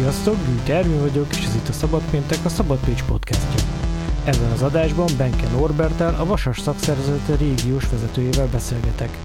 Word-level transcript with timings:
Sziasztok, 0.00 0.36
Gyűjt 0.46 0.68
Ervin 0.68 1.00
vagyok, 1.00 1.26
és 1.30 1.44
ez 1.44 1.54
itt 1.54 1.68
a 1.68 1.72
Szabad 1.72 2.02
Péntek, 2.10 2.38
a 2.44 2.48
Szabad 2.48 2.78
Pécs 2.84 3.04
podcastja. 3.04 3.64
Ebben 4.24 4.50
az 4.52 4.62
adásban 4.62 5.06
Benke 5.18 5.48
Norbertel, 5.48 6.14
a 6.20 6.24
Vasas 6.24 6.60
szakszervezete 6.60 7.34
régiós 7.36 7.90
vezetőjével 7.90 8.48
beszélgetek. 8.52 9.18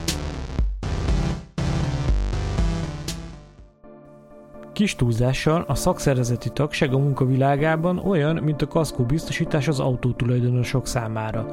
Kis 4.73 4.95
túlzással 4.95 5.65
a 5.67 5.75
szakszervezeti 5.75 6.49
tagság 6.49 6.93
a 6.93 6.97
munkavilágában 6.97 7.97
olyan, 7.97 8.35
mint 8.35 8.61
a 8.61 8.67
kaszkó 8.67 9.03
biztosítás 9.03 9.67
az 9.67 9.79
autótulajdonosok 9.79 10.87
számára. 10.87 11.45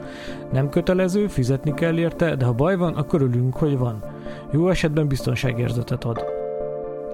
Nem 0.53 0.69
kötelező, 0.69 1.27
fizetni 1.27 1.75
kell 1.75 1.99
érte, 1.99 2.37
de 2.37 2.45
ha 2.45 2.53
baj 2.53 2.77
van, 2.77 2.95
akkor 2.95 3.23
örülünk, 3.23 3.57
hogy 3.57 3.79
van. 3.79 4.05
Jó 4.51 4.69
esetben 4.69 5.09
biztonságérzetet 5.09 6.05
ad. 6.05 6.32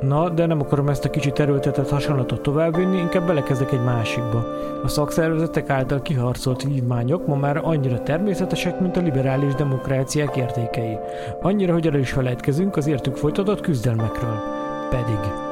Na, 0.01 0.29
de 0.29 0.47
nem 0.47 0.61
akarom 0.61 0.89
ezt 0.89 1.05
a 1.05 1.11
kicsit 1.11 1.39
erőltetett 1.39 1.89
hasonlatot 1.89 2.41
továbbvinni, 2.41 2.99
inkább 2.99 3.27
belekezdek 3.27 3.73
egy 3.73 3.85
másikba. 3.85 4.47
A 4.85 4.89
szakszervezetek 4.89 5.71
által 5.71 6.03
kiharcolt 6.03 6.63
vívmányok 6.63 7.27
ma 7.27 7.37
már 7.37 7.61
annyira 7.65 8.03
természetesek, 8.03 8.81
mint 8.81 8.97
a 8.97 9.01
liberális 9.01 9.55
demokráciák 9.55 10.37
értékei. 10.37 10.97
Annyira, 11.43 11.73
hogy 11.73 11.87
erről 11.87 12.01
is 12.01 12.13
felejtkezünk 12.13 12.77
az 12.77 12.87
értük 12.87 13.17
folytatott 13.17 13.61
küzdelmekről. 13.61 14.43
Pedig 14.91 15.48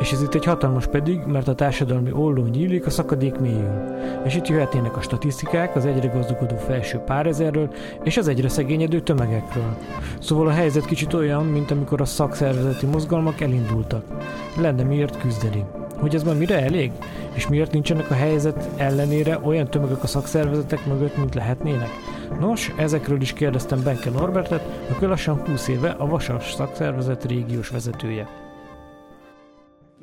és 0.00 0.12
ez 0.12 0.22
itt 0.22 0.34
egy 0.34 0.44
hatalmas 0.44 0.86
pedig, 0.86 1.20
mert 1.26 1.48
a 1.48 1.54
társadalmi 1.54 2.12
olló 2.12 2.44
nyílik, 2.44 2.86
a 2.86 2.90
szakadék 2.90 3.38
mélyül. 3.38 3.80
És 4.24 4.34
itt 4.34 4.48
jöhetnének 4.48 4.96
a 4.96 5.00
statisztikák 5.00 5.76
az 5.76 5.86
egyre 5.86 6.08
gazdagodó 6.08 6.56
felső 6.56 6.98
pár 6.98 7.26
ezerről 7.26 7.74
és 8.02 8.16
az 8.16 8.28
egyre 8.28 8.48
szegényedő 8.48 9.00
tömegekről. 9.00 9.76
Szóval 10.20 10.46
a 10.46 10.50
helyzet 10.50 10.84
kicsit 10.84 11.14
olyan, 11.14 11.44
mint 11.44 11.70
amikor 11.70 12.00
a 12.00 12.04
szakszervezeti 12.04 12.86
mozgalmak 12.86 13.40
elindultak. 13.40 14.04
Lenne 14.56 14.82
miért 14.82 15.18
küzdeni. 15.18 15.64
Hogy 16.00 16.14
ez 16.14 16.22
már 16.22 16.36
mire 16.36 16.62
elég? 16.62 16.92
És 17.32 17.48
miért 17.48 17.72
nincsenek 17.72 18.10
a 18.10 18.14
helyzet 18.14 18.68
ellenére 18.76 19.38
olyan 19.42 19.70
tömegek 19.70 20.02
a 20.02 20.06
szakszervezetek 20.06 20.86
mögött, 20.86 21.16
mint 21.16 21.34
lehetnének? 21.34 21.90
Nos, 22.40 22.72
ezekről 22.76 23.20
is 23.20 23.32
kérdeztem 23.32 23.82
Benke 23.82 24.10
Norbertet, 24.10 24.86
aki 24.90 25.04
lassan 25.04 25.42
20 25.46 25.68
éve 25.68 25.90
a 25.90 26.06
Vasas 26.06 26.52
szakszervezet 26.52 27.24
régiós 27.24 27.68
vezetője. 27.68 28.41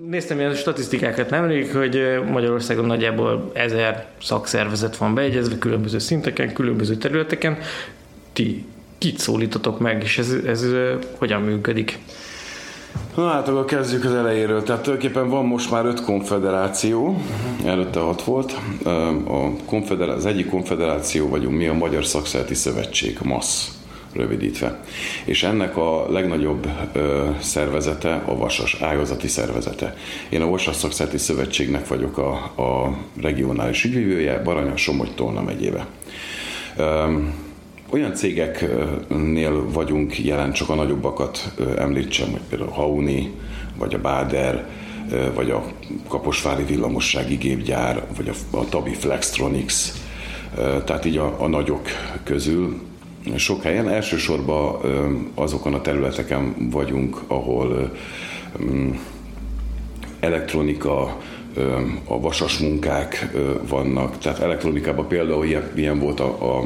Néztem 0.07 0.39
ilyen 0.39 0.53
statisztikákat 0.53 1.29
nemrég, 1.29 1.71
hogy 1.71 1.99
Magyarországon 2.31 2.85
nagyjából 2.85 3.51
ezer 3.53 4.07
szakszervezet 4.21 4.97
van 4.97 5.13
beegyezve 5.13 5.57
különböző 5.57 5.97
szinteken, 5.97 6.53
különböző 6.53 6.95
területeken. 6.95 7.57
Ti 8.33 8.65
kit 8.97 9.17
szólítotok 9.17 9.79
meg, 9.79 10.03
és 10.03 10.17
ez, 10.17 10.31
ez 10.45 10.65
hogyan 11.17 11.41
működik? 11.41 11.99
Na 13.15 13.27
hát 13.27 13.47
akkor 13.47 13.65
kezdjük 13.65 14.03
az 14.03 14.13
elejéről. 14.13 14.63
Tehát 14.63 14.81
tulajdonképpen 14.81 15.29
van 15.29 15.45
most 15.45 15.71
már 15.71 15.85
öt 15.85 16.03
konfederáció, 16.03 17.07
uh-huh. 17.07 17.71
előtte 17.71 17.99
hat 17.99 18.23
volt. 18.23 18.55
A 19.27 19.65
konfederá- 19.65 20.15
az 20.15 20.25
egyik 20.25 20.49
konfederáció 20.49 21.29
vagyunk 21.29 21.57
mi, 21.57 21.67
a 21.67 21.73
Magyar 21.73 22.05
Szakszereti 22.05 22.53
Szövetség, 22.53 23.17
MASZ 23.23 23.78
rövidítve. 24.13 24.83
És 25.25 25.43
ennek 25.43 25.77
a 25.77 26.11
legnagyobb 26.11 26.67
ö, 26.93 27.29
szervezete 27.39 28.23
a 28.25 28.37
Vasas 28.37 28.77
ágazati 28.81 29.27
szervezete. 29.27 29.95
Én 30.29 30.41
a 30.41 30.49
Vasas 30.49 30.75
Szakszerti 30.75 31.17
Szövetségnek 31.17 31.87
vagyok 31.87 32.17
a, 32.17 32.31
a 32.61 32.97
regionális 33.21 33.83
ügyvívője, 33.83 34.41
Baranya, 34.41 34.77
Somogy, 34.77 35.15
Tolna 35.15 35.41
megyébe. 35.41 35.87
Ö, 36.77 37.17
olyan 37.91 38.13
cégeknél 38.13 39.69
vagyunk 39.71 40.19
jelen, 40.25 40.51
csak 40.51 40.69
a 40.69 40.75
nagyobbakat 40.75 41.53
említsem, 41.77 42.31
hogy 42.31 42.41
például 42.49 42.71
Hauni, 42.71 43.31
vagy 43.77 43.93
a 43.93 43.99
Báder, 43.99 44.67
vagy 45.33 45.49
a 45.49 45.63
Kaposvári 46.07 46.63
Villamossági 46.63 47.35
Gépgyár, 47.35 48.05
vagy 48.15 48.29
a, 48.29 48.57
a 48.57 48.65
Tabi 48.69 48.93
Flextronics, 48.93 49.73
tehát 50.85 51.05
így 51.05 51.17
a, 51.17 51.35
a 51.37 51.47
nagyok 51.47 51.87
közül 52.23 52.81
sok 53.35 53.63
helyen. 53.63 53.89
Elsősorban 53.89 54.79
azokon 55.35 55.73
a 55.73 55.81
területeken 55.81 56.69
vagyunk, 56.71 57.21
ahol 57.27 57.91
elektronika, 60.19 61.17
a 62.05 62.19
vasas 62.19 62.57
munkák 62.57 63.31
vannak. 63.67 64.17
Tehát 64.17 64.39
elektronikában 64.39 65.07
például 65.07 65.45
ilyen, 65.45 65.71
ilyen 65.75 65.99
volt 65.99 66.19
a, 66.19 66.57
a 66.57 66.63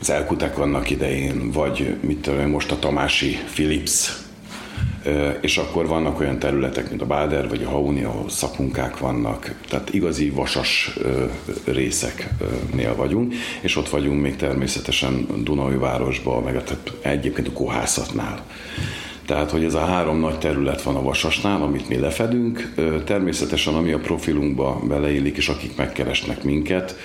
az 0.00 0.10
Elkutek 0.10 0.58
annak 0.58 0.90
idején, 0.90 1.50
vagy 1.50 1.96
mit 2.00 2.18
tudom, 2.18 2.50
most 2.50 2.70
a 2.70 2.78
Tamási 2.78 3.38
Philips 3.54 4.25
és 5.40 5.56
akkor 5.56 5.86
vannak 5.86 6.20
olyan 6.20 6.38
területek, 6.38 6.88
mint 6.88 7.02
a 7.02 7.06
Báder 7.06 7.48
vagy 7.48 7.62
a 7.62 7.68
Hauni, 7.68 8.02
ahol 8.02 8.28
szakmunkák 8.28 8.98
vannak, 8.98 9.54
tehát 9.68 9.94
igazi 9.94 10.30
vasas 10.30 10.96
részeknél 11.64 12.94
vagyunk, 12.96 13.34
és 13.60 13.76
ott 13.76 13.88
vagyunk 13.88 14.20
még 14.20 14.36
természetesen 14.36 15.26
Dunai 15.42 15.76
városban, 15.76 16.42
meg 16.42 16.54
hát 16.54 16.76
egyébként 17.02 17.48
a 17.48 17.52
kohászatnál. 17.52 18.44
Tehát, 19.26 19.50
hogy 19.50 19.64
ez 19.64 19.74
a 19.74 19.84
három 19.84 20.20
nagy 20.20 20.38
terület 20.38 20.82
van 20.82 20.96
a 20.96 21.02
Vasasnál, 21.02 21.62
amit 21.62 21.88
mi 21.88 21.98
lefedünk. 21.98 22.74
Természetesen, 23.04 23.74
ami 23.74 23.92
a 23.92 23.98
profilunkba 23.98 24.80
beleillik, 24.88 25.36
és 25.36 25.48
akik 25.48 25.76
megkeresnek 25.76 26.42
minket, 26.42 26.96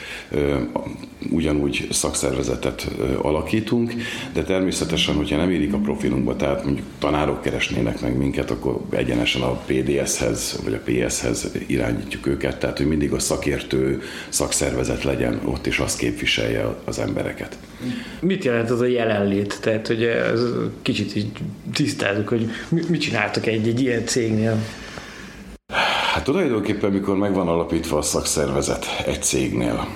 ugyanúgy 1.30 1.88
szakszervezetet 1.92 2.88
alakítunk, 3.22 3.94
de 4.34 4.44
természetesen, 4.44 5.16
hogyha 5.16 5.38
nem 5.38 5.50
érik 5.52 5.74
a 5.74 5.78
profilunkba, 5.78 6.36
tehát 6.36 6.64
mondjuk 6.64 6.86
tanárok 7.00 7.42
keresnének 7.42 8.02
meg 8.02 8.18
minket, 8.18 8.52
akkor 8.52 8.82
egyenesen 8.90 9.42
a 9.42 9.62
PDS-hez 9.66 10.60
vagy 10.64 10.74
a 10.74 10.82
PS-hez 10.86 11.52
irányítjuk 11.68 12.28
őket, 12.28 12.60
tehát 12.60 12.78
hogy 12.78 12.88
mindig 12.88 13.12
a 13.12 13.20
szakértő 13.20 14.02
szakszervezet 14.30 15.04
legyen 15.04 15.42
ott, 15.46 15.68
és 15.68 15.80
azt 15.80 15.98
képviselje 15.98 16.76
az 16.86 17.00
embereket. 17.00 17.58
Mit 18.20 18.44
jelent 18.44 18.70
az 18.70 18.82
a 18.82 18.86
jelenlét? 18.86 19.62
Tehát, 19.62 19.88
hogy 19.88 20.04
ez 20.04 20.42
kicsit 20.82 21.16
így 21.16 21.32
tisztázzuk, 21.74 22.28
hogy 22.28 22.50
mit 22.70 23.02
csináltak 23.02 23.46
egy, 23.46 23.68
egy 23.68 23.82
ilyen 23.82 24.06
cégnél? 24.06 24.58
Hát 26.14 26.24
tulajdonképpen, 26.24 26.92
mikor 26.92 27.18
megvan 27.18 27.48
alapítva 27.48 27.98
a 27.98 28.02
szakszervezet 28.02 28.86
egy 29.06 29.22
cégnél, 29.22 29.88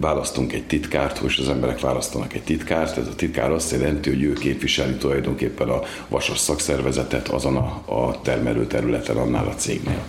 választunk 0.00 0.52
egy 0.52 0.66
titkárt, 0.66 1.20
és 1.26 1.38
az 1.38 1.48
emberek 1.48 1.80
választanak 1.80 2.34
egy 2.34 2.42
titkárt. 2.42 2.96
Ez 2.96 3.06
a 3.06 3.14
titkár 3.14 3.50
azt 3.50 3.72
jelenti, 3.72 4.10
hogy 4.10 4.22
ő 4.22 4.32
képviseli 4.32 4.94
tulajdonképpen 4.94 5.68
a 5.68 5.80
vasas 6.08 6.38
szakszervezetet 6.38 7.28
azon 7.28 7.56
a, 7.56 7.82
a 7.84 8.20
termelő 8.22 8.66
területen 8.66 9.16
annál 9.16 9.46
a 9.46 9.54
cégnél 9.54 10.02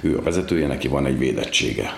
ő 0.00 0.18
a 0.18 0.22
vezetője, 0.22 0.66
neki 0.66 0.88
van 0.88 1.06
egy 1.06 1.18
védettsége, 1.18 1.96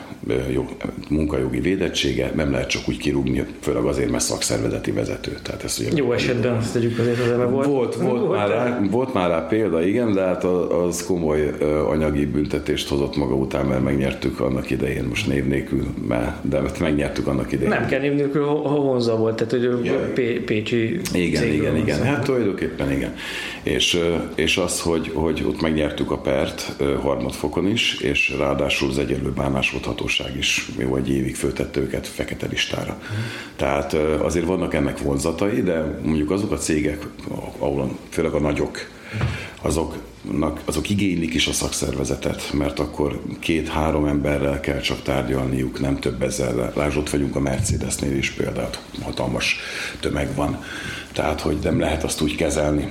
jó, 0.52 0.68
munkajogi 1.08 1.60
védettsége, 1.60 2.32
nem 2.34 2.50
lehet 2.50 2.68
csak 2.68 2.88
úgy 2.88 2.96
kirúgni, 2.96 3.44
főleg 3.60 3.84
azért, 3.84 4.10
mert 4.10 4.24
szakszervezeti 4.24 4.90
vezető. 4.90 5.38
Tehát 5.42 5.64
ezt 5.64 5.78
ugye, 5.80 5.90
jó 5.94 6.12
esetben 6.12 6.56
azt 6.56 6.72
tegyük 6.72 6.98
azért 6.98 7.20
az 7.20 7.50
volt. 7.50 7.66
Volt, 7.66 7.94
volt, 7.94 8.20
volt, 8.20 8.30
már 8.30 8.48
rá, 8.48 8.80
volt 8.90 9.14
már 9.14 9.28
rá 9.28 9.46
példa, 9.46 9.86
igen, 9.86 10.12
de 10.12 10.20
hát 10.20 10.44
az 10.44 11.04
komoly 11.06 11.54
anyagi 11.88 12.26
büntetést 12.26 12.88
hozott 12.88 13.16
maga 13.16 13.34
után, 13.34 13.66
mert 13.66 13.82
megnyertük 13.82 14.40
annak 14.40 14.70
idején, 14.70 15.04
most 15.04 15.26
név 15.26 15.46
nélkül, 15.46 15.86
de 16.42 16.62
megnyertük 16.80 17.26
annak 17.26 17.52
idején. 17.52 17.70
Nem 17.70 17.86
kell 17.86 18.00
név 18.00 18.14
nélkül, 18.14 18.44
Honza 18.44 19.16
volt, 19.16 19.36
tehát 19.36 19.52
hogy 19.52 19.84
ja. 19.84 20.12
Pécsi 20.44 21.00
Igen, 21.12 21.44
igen, 21.44 21.76
igen, 21.76 22.02
hát 22.02 22.24
tulajdonképpen 22.24 22.92
igen. 22.92 23.14
És, 23.62 23.98
és 24.34 24.56
az, 24.56 24.80
hogy, 24.80 25.10
hogy 25.14 25.44
ott 25.48 25.60
megnyertük 25.60 26.10
a 26.10 26.18
pert 26.18 26.76
harmadfokon 27.00 27.66
is, 27.66 27.94
és 28.00 28.34
ráadásul 28.38 28.88
az 28.88 28.98
egyenlő 28.98 29.32
bánásmódhatóság 30.18 30.36
is 30.36 30.68
jó 30.78 30.96
egy 30.96 31.10
évig 31.10 31.36
föltette 31.36 31.80
őket 31.80 32.06
fekete 32.06 32.46
listára. 32.46 33.02
Tehát 33.56 33.92
azért 34.20 34.46
vannak 34.46 34.74
ennek 34.74 34.98
vonzatai, 34.98 35.62
de 35.62 35.98
mondjuk 36.02 36.30
azok 36.30 36.52
a 36.52 36.56
cégek, 36.56 37.06
ahol 37.58 37.98
főleg 38.10 38.32
a 38.32 38.40
nagyok, 38.40 38.78
azoknak, 39.62 40.60
azok 40.64 40.90
igénylik 40.90 41.34
is 41.34 41.46
a 41.46 41.52
szakszervezetet, 41.52 42.52
mert 42.52 42.78
akkor 42.78 43.22
két-három 43.38 44.06
emberrel 44.06 44.60
kell 44.60 44.80
csak 44.80 45.02
tárgyalniuk, 45.02 45.80
nem 45.80 45.98
több 45.98 46.22
ezzel. 46.22 46.72
Lásd, 46.74 46.96
ott 46.96 47.10
vagyunk 47.10 47.36
a 47.36 47.40
Mercedesnél 47.40 48.16
is 48.16 48.30
például, 48.30 48.70
hatalmas 49.02 49.56
tömeg 50.00 50.34
van. 50.34 50.64
Tehát, 51.12 51.40
hogy 51.40 51.58
nem 51.62 51.80
lehet 51.80 52.04
azt 52.04 52.20
úgy 52.20 52.36
kezelni. 52.36 52.88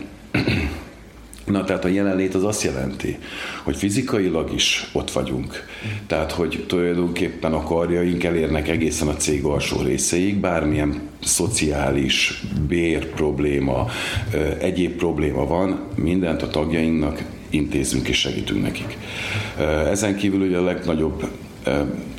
Na, 1.46 1.64
tehát 1.64 1.86
a 1.86 1.88
jelenlét 1.88 2.36
az 2.36 2.44
azt 2.44 2.64
jelenti, 2.64 3.18
hogy 3.64 3.76
fizikailag 3.76 4.54
is 4.54 4.90
ott 4.94 5.12
vagyunk. 5.12 5.66
Tehát, 6.08 6.32
hogy 6.32 6.64
tulajdonképpen 6.68 7.54
a 7.54 7.64
karjaink 7.64 8.24
elérnek 8.24 8.68
egészen 8.68 9.08
a 9.08 9.16
cég 9.16 9.44
alsó 9.44 9.82
részeig, 9.82 10.36
bármilyen 10.36 11.02
szociális 11.24 12.42
bér 12.68 13.10
probléma, 13.10 13.88
egyéb 14.60 14.92
probléma 14.92 15.46
van, 15.48 15.80
mindent 15.96 16.42
a 16.42 16.48
tagjainknak 16.48 17.24
intézünk 17.50 18.08
és 18.08 18.20
segítünk 18.20 18.62
nekik. 18.62 18.98
Ezen 19.90 20.16
kívül 20.16 20.42
ugye 20.42 20.58
a 20.58 20.64
legnagyobb 20.64 21.28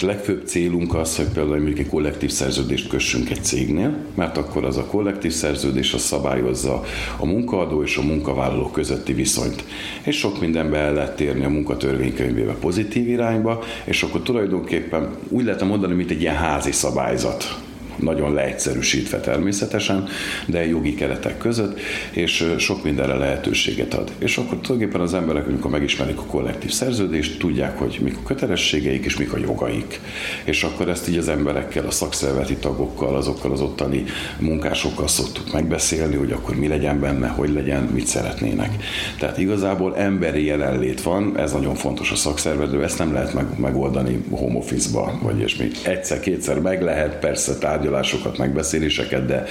Legfőbb 0.01 0.47
célunk 0.47 0.95
az, 0.95 1.17
hogy 1.17 1.27
például 1.27 1.57
mondjuk 1.57 1.79
egy 1.79 1.89
kollektív 1.89 2.31
szerződést 2.31 2.89
kössünk 2.89 3.31
egy 3.31 3.45
cégnél, 3.45 3.97
mert 4.15 4.37
akkor 4.37 4.65
az 4.65 4.77
a 4.77 4.85
kollektív 4.85 5.33
szerződés 5.33 5.95
az 5.95 6.01
szabályozza 6.01 6.83
a 7.17 7.27
munkaadó 7.27 7.83
és 7.83 7.97
a 7.97 8.03
munkavállaló 8.03 8.71
közötti 8.71 9.13
viszonyt. 9.13 9.65
És 10.03 10.19
sok 10.19 10.41
mindenbe 10.41 10.79
el 10.79 10.93
lehet 10.93 11.17
térni 11.17 11.45
a 11.45 11.49
munkatörvénykönyvébe 11.49 12.53
pozitív 12.53 13.09
irányba, 13.09 13.63
és 13.85 14.03
akkor 14.03 14.21
tulajdonképpen 14.21 15.09
úgy 15.29 15.45
lehet 15.45 15.65
mondani, 15.65 15.95
mint 15.95 16.11
egy 16.11 16.21
ilyen 16.21 16.37
házi 16.37 16.73
szabályzat 16.73 17.59
nagyon 18.03 18.33
leegyszerűsítve 18.33 19.21
természetesen, 19.21 20.09
de 20.47 20.67
jogi 20.67 20.95
keretek 20.95 21.39
között, 21.39 21.81
és 22.11 22.55
sok 22.59 22.85
mindenre 22.85 23.15
lehetőséget 23.15 23.95
ad. 23.95 24.13
És 24.19 24.37
akkor 24.37 24.59
tulajdonképpen 24.59 25.01
az 25.01 25.15
emberek, 25.15 25.47
amikor 25.47 25.71
megismerik 25.71 26.19
a 26.19 26.25
kollektív 26.25 26.71
szerződést, 26.71 27.39
tudják, 27.39 27.79
hogy 27.79 27.99
mik 28.03 28.17
a 28.17 28.27
kötelességeik 28.27 29.05
és 29.05 29.17
mik 29.17 29.33
a 29.33 29.39
jogaik. 29.39 30.01
És 30.45 30.63
akkor 30.63 30.89
ezt 30.89 31.09
így 31.09 31.17
az 31.17 31.29
emberekkel, 31.29 31.87
a 31.87 31.91
szakszervezeti 31.91 32.57
tagokkal, 32.57 33.17
azokkal 33.17 33.53
az 33.53 33.61
ottani 33.61 34.05
munkásokkal 34.39 35.09
szoktuk 35.09 35.53
megbeszélni, 35.53 36.17
hogy 36.17 36.33
akkor 36.33 36.57
mi 36.57 36.69
legyen 36.69 37.01
benne, 37.01 37.29
hogy 37.29 37.53
legyen, 37.53 37.83
mit 37.83 38.07
szeretnének. 38.07 38.71
Tehát 39.19 39.39
igazából 39.39 39.97
emberi 39.97 40.45
jelenlét 40.45 41.03
van, 41.03 41.39
ez 41.39 41.53
nagyon 41.53 41.75
fontos 41.75 42.11
a 42.11 42.17
szakszervező, 42.17 42.83
ezt 42.83 42.99
nem 42.99 43.13
lehet 43.13 43.59
megoldani 43.59 44.25
home 44.31 44.59
office-ba, 44.59 45.19
vagy 45.23 45.55
még 45.59 45.77
egyszer-kétszer 45.85 46.61
meg 46.61 46.83
lehet, 46.83 47.19
persze 47.19 47.59
tárgyalni 47.59 47.91
tárgyalásokat, 47.93 48.39
megbeszéléseket, 48.39 49.27
de 49.27 49.45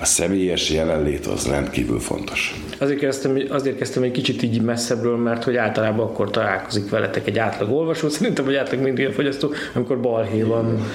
a 0.00 0.04
személyes 0.04 0.70
jelenlét 0.70 1.26
az 1.26 1.46
rendkívül 1.46 2.00
fontos. 2.00 2.54
Azért 2.78 2.98
kezdtem, 2.98 3.42
azért 3.48 3.76
kezdtem 3.76 4.02
egy 4.02 4.10
kicsit 4.10 4.42
így 4.42 4.62
messzebbről, 4.62 5.16
mert 5.16 5.44
hogy 5.44 5.56
általában 5.56 6.06
akkor 6.06 6.30
találkozik 6.30 6.90
veletek 6.90 7.26
egy 7.26 7.38
átlag 7.38 7.72
olvasó, 7.72 8.08
szerintem, 8.08 8.44
hogy 8.44 8.54
átlag 8.54 8.80
mindig 8.80 9.06
a 9.06 9.12
fogyasztó, 9.12 9.52
amikor 9.74 10.00
balhé 10.00 10.42
van. 10.42 10.86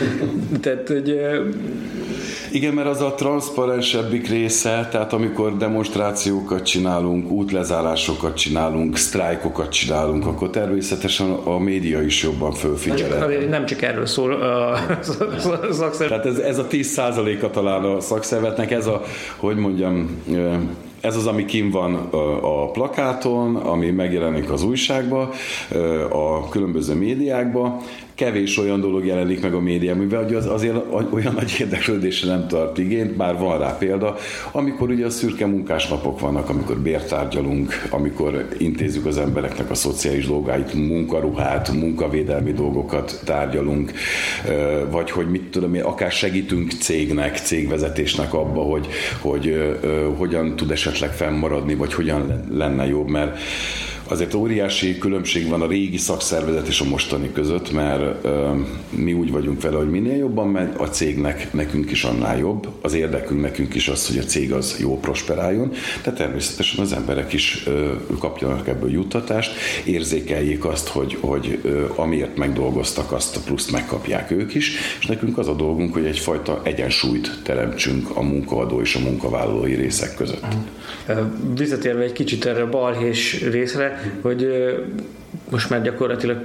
Tehát, 0.61 0.87
hogy 0.87 1.19
igen, 2.57 2.73
mert 2.73 2.87
az 2.87 3.01
a 3.01 3.13
transzparensebbik 3.13 4.29
része, 4.29 4.87
tehát 4.91 5.13
amikor 5.13 5.57
demonstrációkat 5.57 6.63
csinálunk, 6.63 7.31
útlezárásokat 7.31 8.35
csinálunk, 8.35 8.97
sztrájkokat 8.97 9.71
csinálunk, 9.71 10.25
akkor 10.25 10.49
természetesen 10.49 11.31
a 11.31 11.57
média 11.57 12.01
is 12.01 12.23
jobban 12.23 12.51
fölfigyel. 12.51 13.27
Nem 13.49 13.65
csak 13.65 13.81
erről 13.81 14.05
szól 14.05 14.31
a 14.41 14.77
szakszervezet. 15.71 16.07
Tehát 16.07 16.25
ez, 16.25 16.37
ez 16.37 16.57
a 16.57 16.67
10%-a 16.67 17.49
talán 17.49 17.83
a 17.83 17.99
szakszervetnek, 17.99 18.71
ez 18.71 18.87
a, 18.87 19.01
hogy 19.35 19.55
mondjam, 19.55 20.21
ez 21.01 21.15
az, 21.15 21.27
ami 21.27 21.45
kim 21.45 21.71
van 21.71 21.95
a 22.41 22.71
plakáton, 22.71 23.55
ami 23.55 23.89
megjelenik 23.89 24.51
az 24.51 24.63
újságba, 24.63 25.29
a 26.09 26.49
különböző 26.49 26.93
médiákba, 26.93 27.81
kevés 28.17 28.57
olyan 28.57 28.79
dolog 28.79 29.05
jelenik 29.05 29.41
meg 29.41 29.53
a 29.53 29.59
médiában, 29.59 30.03
mivel 30.03 30.35
az 30.35 30.45
azért 30.45 30.75
olyan 31.11 31.33
nagy 31.33 31.55
érdeklődésre 31.59 32.29
nem 32.29 32.47
tart 32.47 32.77
igényt, 32.77 33.15
bár 33.15 33.37
van 33.37 33.59
rá 33.59 33.77
példa, 33.77 34.15
amikor 34.51 34.89
ugye 34.89 35.05
a 35.05 35.09
szürke 35.09 35.45
munkásnapok 35.45 36.19
vannak, 36.19 36.49
amikor 36.49 36.77
bértárgyalunk, 36.77 37.87
amikor 37.89 38.47
intézzük 38.57 39.05
az 39.05 39.17
embereknek 39.17 39.69
a 39.69 39.73
szociális 39.73 40.27
dolgáit, 40.27 40.73
munkaruhát, 40.73 41.71
munkavédelmi 41.71 42.51
dolgokat 42.51 43.21
tárgyalunk, 43.25 43.91
vagy 44.89 45.11
hogy 45.11 45.29
mit 45.29 45.43
tudom 45.43 45.73
én, 45.73 45.83
akár 45.83 46.11
segítünk 46.11 46.71
cégnek, 46.71 47.37
cégvezetésnek 47.37 48.33
abba, 48.33 48.61
hogy, 48.61 48.87
hogy 49.21 49.77
hogyan 50.17 50.55
tud 50.55 50.71
esetleg 50.71 51.13
fennmaradni, 51.13 51.75
vagy 51.75 51.93
hogyan 51.93 52.45
lenne 52.49 52.87
jobb, 52.87 53.09
mert 53.09 53.39
Azért 54.09 54.33
óriási 54.33 54.97
különbség 54.97 55.47
van 55.47 55.61
a 55.61 55.67
régi 55.67 55.97
szakszervezet 55.97 56.67
és 56.67 56.81
a 56.81 56.85
mostani 56.85 57.31
között, 57.33 57.71
mert 57.71 58.25
ö, 58.25 58.51
mi 58.89 59.13
úgy 59.13 59.31
vagyunk 59.31 59.61
vele, 59.61 59.77
hogy 59.77 59.89
minél 59.89 60.15
jobban 60.15 60.47
megy, 60.47 60.69
a 60.77 60.83
cégnek 60.83 61.53
nekünk 61.53 61.91
is 61.91 62.03
annál 62.03 62.37
jobb. 62.37 62.67
Az 62.81 62.93
érdekünk 62.93 63.41
nekünk 63.41 63.75
is 63.75 63.87
az, 63.87 64.07
hogy 64.07 64.17
a 64.17 64.23
cég 64.23 64.53
az 64.53 64.77
jó 64.79 64.99
prosperáljon, 64.99 65.71
de 66.03 66.11
természetesen 66.11 66.79
az 66.83 66.93
emberek 66.93 67.33
is 67.33 67.63
ö, 67.65 67.91
kapjanak 68.19 68.67
ebből 68.67 68.91
juttatást, 68.91 69.51
érzékeljék 69.85 70.65
azt, 70.65 70.87
hogy, 70.87 71.17
hogy 71.19 71.59
ö, 71.61 71.85
amiért 71.95 72.37
megdolgoztak, 72.37 73.11
azt 73.11 73.35
a 73.35 73.39
pluszt 73.45 73.71
megkapják 73.71 74.31
ők 74.31 74.53
is, 74.53 74.71
és 74.99 75.05
nekünk 75.05 75.37
az 75.37 75.47
a 75.47 75.53
dolgunk, 75.53 75.93
hogy 75.93 76.05
egyfajta 76.05 76.61
egyensúlyt 76.63 77.39
teremtsünk 77.43 78.09
a 78.13 78.21
munkaadó 78.21 78.81
és 78.81 78.95
a 78.95 78.99
munkavállalói 78.99 79.73
részek 79.73 80.15
között. 80.15 80.45
Visszatérve 81.57 82.03
egy 82.03 82.11
kicsit 82.11 82.45
erre 82.45 82.61
a 82.61 82.69
balhés 82.69 83.43
részre, 83.43 83.96
hogy 84.21 84.47
most 85.49 85.69
már 85.69 85.81
gyakorlatilag 85.81 86.37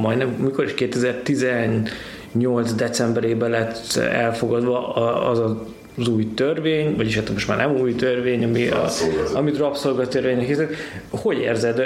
majdnem, 0.00 0.28
mikor 0.28 0.64
is 0.64 0.74
2018 0.74 2.72
decemberében 2.74 3.50
lett 3.50 3.96
elfogadva 3.96 4.94
az 5.30 5.38
a 5.38 5.66
az 5.98 6.08
új 6.08 6.34
törvény, 6.34 6.96
vagyis 6.96 7.14
hát 7.14 7.32
most 7.32 7.48
már 7.48 7.56
nem 7.56 7.76
új 7.80 7.94
törvény, 7.94 8.44
ami 8.44 8.68
a, 8.68 8.88
amit 9.34 9.56
rabszolgatörvénynek 9.56 10.46
hiszek. 10.46 10.76
Hogy 11.10 11.38
érzed? 11.38 11.78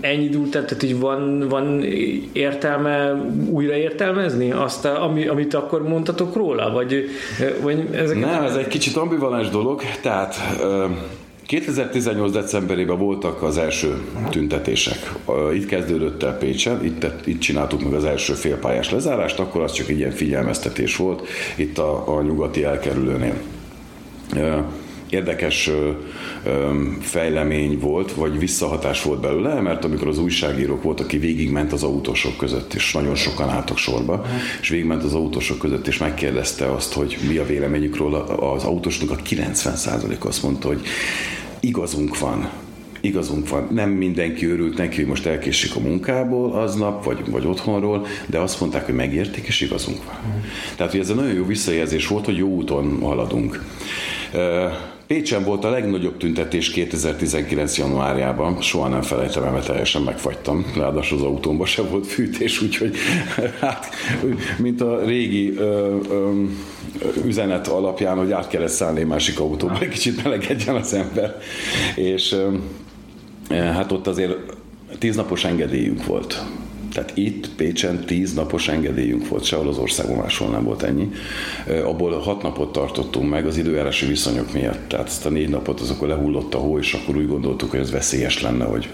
Ennyi 0.00 0.24
idő 0.24 0.48
tehát 0.50 0.82
így 0.82 0.98
van, 0.98 1.48
van 1.48 1.82
értelme 2.32 3.12
újra 3.50 3.74
értelmezni 3.74 4.52
azt, 4.52 4.84
ami, 4.84 5.26
amit 5.26 5.54
akkor 5.54 5.82
mondtatok 5.82 6.34
róla? 6.34 6.70
Vagy, 6.70 7.08
vagy 7.62 7.88
ezeket 7.92 8.30
nem, 8.30 8.44
ez 8.44 8.54
egy 8.54 8.68
kicsit 8.68 8.96
ambivalens 8.96 9.48
dolog, 9.48 9.82
tehát 10.02 10.36
2018. 11.46 12.32
decemberében 12.32 12.98
voltak 12.98 13.42
az 13.42 13.58
első 13.58 14.04
tüntetések. 14.30 15.12
Itt 15.54 15.66
kezdődött 15.66 16.22
el 16.22 16.38
Pécsen, 16.38 16.84
itt, 16.84 17.06
itt 17.24 17.40
csináltuk 17.40 17.82
meg 17.82 17.92
az 17.92 18.04
első 18.04 18.32
félpályás 18.32 18.90
lezárást, 18.90 19.38
akkor 19.38 19.62
az 19.62 19.72
csak 19.72 19.88
egy 19.88 19.98
ilyen 19.98 20.10
figyelmeztetés 20.10 20.96
volt 20.96 21.28
itt 21.56 21.78
a, 21.78 22.16
a 22.16 22.22
nyugati 22.22 22.64
elkerülőnél 22.64 23.34
érdekes 25.10 25.70
fejlemény 27.00 27.78
volt, 27.78 28.12
vagy 28.12 28.38
visszahatás 28.38 29.02
volt 29.02 29.20
belőle, 29.20 29.60
mert 29.60 29.84
amikor 29.84 30.08
az 30.08 30.18
újságírók 30.18 30.82
volt, 30.82 31.00
aki 31.00 31.18
végigment 31.18 31.72
az 31.72 31.82
autósok 31.82 32.36
között, 32.36 32.74
és 32.74 32.92
nagyon 32.92 33.14
sokan 33.14 33.48
álltak 33.48 33.76
sorba, 33.76 34.26
és 34.60 34.68
végigment 34.68 35.02
az 35.02 35.14
autósok 35.14 35.58
között, 35.58 35.86
és 35.86 35.98
megkérdezte 35.98 36.72
azt, 36.72 36.92
hogy 36.92 37.18
mi 37.28 37.36
a 37.36 37.46
véleményük 37.46 37.96
róla, 37.96 38.24
az 38.24 38.64
autósnak 38.64 39.10
a 39.10 39.16
90% 39.16 40.18
azt 40.18 40.42
mondta, 40.42 40.68
hogy 40.68 40.80
igazunk 41.60 42.18
van, 42.18 42.50
igazunk 43.00 43.48
van. 43.48 43.68
Nem 43.70 43.90
mindenki 43.90 44.46
örült 44.46 44.76
neki, 44.76 44.96
hogy 44.96 45.06
most 45.06 45.26
elkéssük 45.26 45.76
a 45.76 45.80
munkából 45.80 46.52
aznap, 46.52 47.04
vagy, 47.04 47.30
vagy 47.30 47.46
otthonról, 47.46 48.06
de 48.26 48.38
azt 48.38 48.60
mondták, 48.60 48.84
hogy 48.84 48.94
megértik, 48.94 49.46
és 49.46 49.60
igazunk 49.60 50.04
van. 50.04 50.16
Mm. 50.26 50.40
Tehát, 50.76 50.92
hogy 50.92 51.00
ez 51.00 51.10
egy 51.10 51.16
nagyon 51.16 51.34
jó 51.34 51.44
visszajelzés 51.44 52.06
volt, 52.06 52.24
hogy 52.24 52.36
jó 52.36 52.48
úton 52.48 52.98
haladunk. 53.02 53.64
Pécsen 55.06 55.44
volt 55.44 55.64
a 55.64 55.70
legnagyobb 55.70 56.16
tüntetés 56.16 56.70
2019. 56.70 57.78
januárjában, 57.78 58.60
soha 58.60 58.88
nem 58.88 59.02
felejtem 59.02 59.42
el, 59.42 59.52
mert 59.52 59.66
teljesen 59.66 60.02
megfagytam, 60.02 60.66
ráadásul 60.76 61.18
az 61.18 61.24
autómban 61.24 61.66
se 61.66 61.82
volt 61.82 62.06
fűtés, 62.06 62.62
úgyhogy 62.62 62.96
hát, 63.60 63.88
mint 64.58 64.80
a 64.80 65.04
régi 65.04 65.54
ö, 65.56 65.96
ö, 66.10 66.42
üzenet 67.24 67.68
alapján, 67.68 68.16
hogy 68.16 68.32
át 68.32 68.48
kellett 68.48 68.68
szállni 68.68 69.00
egy 69.00 69.06
másik 69.06 69.40
autóba, 69.40 69.78
egy 69.80 69.88
kicsit 69.88 70.22
melegedjen 70.24 70.76
az 70.76 70.94
ember. 70.94 71.36
És 71.94 72.32
ö, 72.32 73.54
hát 73.54 73.92
ott 73.92 74.06
azért 74.06 74.36
tíznapos 74.98 75.44
engedélyünk 75.44 76.04
volt 76.04 76.42
tehát 76.96 77.16
itt 77.16 77.48
Pécsen 77.48 78.04
tíz 78.04 78.34
napos 78.34 78.68
engedélyünk 78.68 79.28
volt, 79.28 79.44
sehol 79.44 79.68
az 79.68 79.78
országban 79.78 80.16
máshol 80.16 80.48
nem 80.48 80.64
volt 80.64 80.82
ennyi. 80.82 81.10
Abból 81.84 82.18
hat 82.18 82.42
napot 82.42 82.72
tartottunk 82.72 83.30
meg 83.30 83.46
az 83.46 83.56
időjárási 83.56 84.06
viszonyok 84.06 84.52
miatt. 84.52 84.88
Tehát 84.88 85.06
ezt 85.06 85.26
a 85.26 85.28
négy 85.28 85.48
napot 85.48 85.80
az 85.80 85.90
akkor 85.90 86.08
lehullott 86.08 86.54
a 86.54 86.58
hó, 86.58 86.78
és 86.78 86.94
akkor 86.94 87.16
úgy 87.16 87.28
gondoltuk, 87.28 87.70
hogy 87.70 87.80
ez 87.80 87.90
veszélyes 87.90 88.42
lenne, 88.42 88.64
hogy 88.64 88.88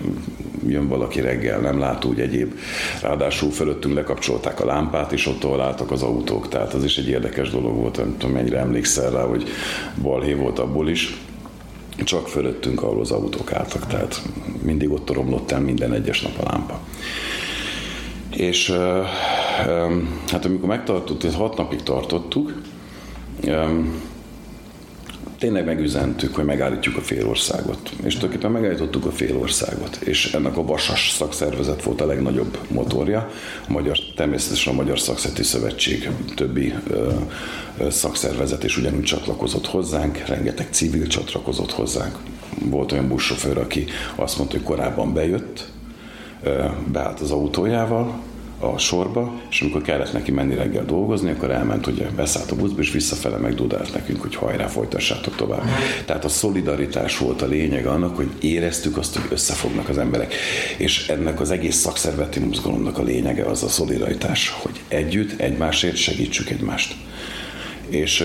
jön 0.67 0.89
valaki 0.89 1.21
reggel, 1.21 1.61
nem 1.61 1.79
lát 1.79 2.05
úgy 2.05 2.21
egyéb. 2.21 2.55
Ráadásul 3.03 3.51
fölöttünk 3.51 3.95
lekapcsolták 3.95 4.61
a 4.61 4.67
lámpát, 4.67 5.13
és 5.13 5.27
ott 5.27 5.61
álltak 5.61 5.91
az 5.91 6.03
autók. 6.03 6.49
Tehát 6.49 6.75
az 6.75 6.85
is 6.85 6.97
egy 6.97 7.09
érdekes 7.09 7.51
dolog 7.51 7.77
volt, 7.77 7.97
nem 7.97 8.15
tudom 8.19 8.35
mennyire 8.35 8.59
emlékszel 8.59 9.11
rá, 9.11 9.23
hogy 9.23 9.45
balhé 10.03 10.35
volt 10.35 10.59
abból 10.59 10.89
is 10.89 11.21
csak 12.05 12.29
fölöttünk, 12.29 12.83
ahol 12.83 13.01
az 13.01 13.11
autók 13.11 13.53
álltak, 13.53 13.87
tehát 13.87 14.23
mindig 14.63 14.91
ott 14.91 15.13
romlott 15.13 15.51
el 15.51 15.61
minden 15.61 15.93
egyes 15.93 16.23
nap 16.23 16.39
a 16.39 16.51
lámpa. 16.51 16.81
És 18.43 18.71
hát 20.31 20.45
amikor 20.45 20.69
megtartottuk, 20.69 21.33
hat 21.33 21.57
napig 21.57 21.83
tartottuk, 21.83 22.53
tényleg 25.39 25.65
megüzentük, 25.65 26.35
hogy 26.35 26.45
megállítjuk 26.45 26.97
a 26.97 27.01
félországot. 27.01 27.79
És 28.05 28.15
tulajdonképpen 28.15 28.51
megállítottuk 28.51 29.07
a 29.07 29.11
félországot. 29.11 29.97
És 29.97 30.35
ennek 30.35 30.57
a 30.57 30.65
Vasas 30.65 31.11
szakszervezet 31.11 31.83
volt 31.83 32.01
a 32.01 32.07
legnagyobb 32.07 32.59
motorja. 32.69 33.31
A 33.69 33.73
magyar, 33.73 33.99
természetesen 34.17 34.73
a 34.73 34.77
Magyar 34.77 34.99
Szakszereti 34.99 35.43
Szövetség 35.43 36.11
többi 36.35 36.75
ö, 36.91 37.11
ö, 37.79 37.91
szakszervezet 37.91 38.65
is 38.65 38.77
ugyanúgy 38.77 39.03
csatlakozott 39.03 39.67
hozzánk, 39.67 40.19
rengeteg 40.27 40.69
civil 40.71 41.07
csatlakozott 41.07 41.73
hozzánk. 41.73 42.19
Volt 42.65 42.93
olyan 42.93 43.09
buszsofőr, 43.09 43.59
aki 43.59 43.85
azt 44.15 44.39
mondta, 44.39 44.57
hogy 44.57 44.67
korábban 44.67 45.13
bejött, 45.13 45.71
beállt 46.93 47.21
az 47.21 47.31
autójával, 47.31 48.21
a 48.63 48.79
sorba, 48.79 49.41
és 49.51 49.61
amikor 49.61 49.83
kellett 49.83 50.13
neki 50.13 50.31
menni 50.31 50.55
reggel 50.55 50.85
dolgozni, 50.85 51.31
akkor 51.31 51.51
elment, 51.51 51.87
ugye 51.87 52.07
beszállt 52.11 52.51
a 52.51 52.57
buszba, 52.57 52.81
és 52.81 52.91
visszafele 52.91 53.37
megdudált 53.37 53.95
nekünk, 53.95 54.21
hogy 54.21 54.35
hajrá, 54.35 54.67
folytassátok 54.67 55.37
tovább. 55.37 55.65
Tehát 56.05 56.25
a 56.25 56.29
szolidaritás 56.29 57.19
volt 57.19 57.43
a 57.43 57.47
lényeg 57.47 57.87
annak, 57.87 58.17
hogy 58.17 58.31
éreztük 58.41 58.97
azt, 58.97 59.17
hogy 59.17 59.27
összefognak 59.31 59.89
az 59.89 59.99
emberek. 59.99 60.35
És 60.77 61.09
ennek 61.09 61.41
az 61.41 61.51
egész 61.51 61.77
szakszervezeti 61.77 62.41
mozgalomnak 62.41 62.99
a 62.99 63.03
lényege 63.03 63.45
az 63.45 63.63
a 63.63 63.69
szolidaritás, 63.69 64.49
hogy 64.49 64.81
együtt, 64.89 65.41
egymásért 65.41 65.97
segítsük 65.97 66.51
egymást. 66.51 66.95
És, 67.89 68.25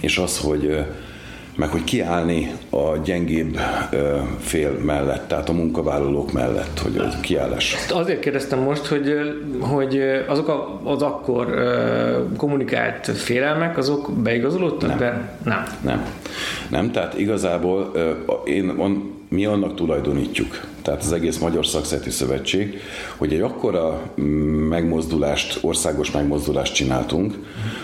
és 0.00 0.18
az, 0.18 0.38
hogy 0.38 0.84
meg 1.56 1.68
hogy 1.68 1.84
kiállni 1.84 2.52
a 2.70 2.96
gyengébb 3.04 3.58
fél 4.38 4.70
mellett, 4.70 5.28
tehát 5.28 5.48
a 5.48 5.52
munkavállalók 5.52 6.32
mellett, 6.32 6.78
hogy 6.78 6.96
a 6.96 7.20
kiállás. 7.20 7.76
Azért 7.90 8.20
kérdeztem 8.20 8.58
most, 8.58 8.86
hogy, 8.86 9.14
hogy 9.60 10.00
azok 10.28 10.80
az 10.84 11.02
akkor 11.02 11.54
kommunikált 12.36 13.06
félelmek, 13.06 13.78
azok 13.78 14.12
beigazolódtak, 14.12 14.88
nem. 14.88 14.98
de 14.98 15.38
nem. 15.44 15.64
Nem. 15.82 16.04
Nem, 16.70 16.90
tehát 16.90 17.18
igazából 17.18 17.92
én, 18.44 18.68
on, 18.68 19.20
mi 19.28 19.44
annak 19.44 19.74
tulajdonítjuk, 19.74 20.60
tehát 20.82 21.00
az 21.00 21.12
egész 21.12 21.38
Magyar 21.38 21.66
Szakszeti 21.66 22.10
Szövetség, 22.10 22.80
hogy 23.16 23.32
egy 23.32 23.40
akkora 23.40 24.00
megmozdulást, 24.68 25.58
országos 25.62 26.10
megmozdulást 26.10 26.74
csináltunk, 26.74 27.34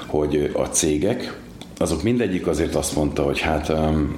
hogy 0.07 0.51
a 0.55 0.63
cégek, 0.63 1.37
azok 1.79 2.03
mindegyik 2.03 2.47
azért 2.47 2.75
azt 2.75 2.97
mondta, 2.97 3.23
hogy 3.23 3.41
hát 3.41 3.69
um, 3.69 4.17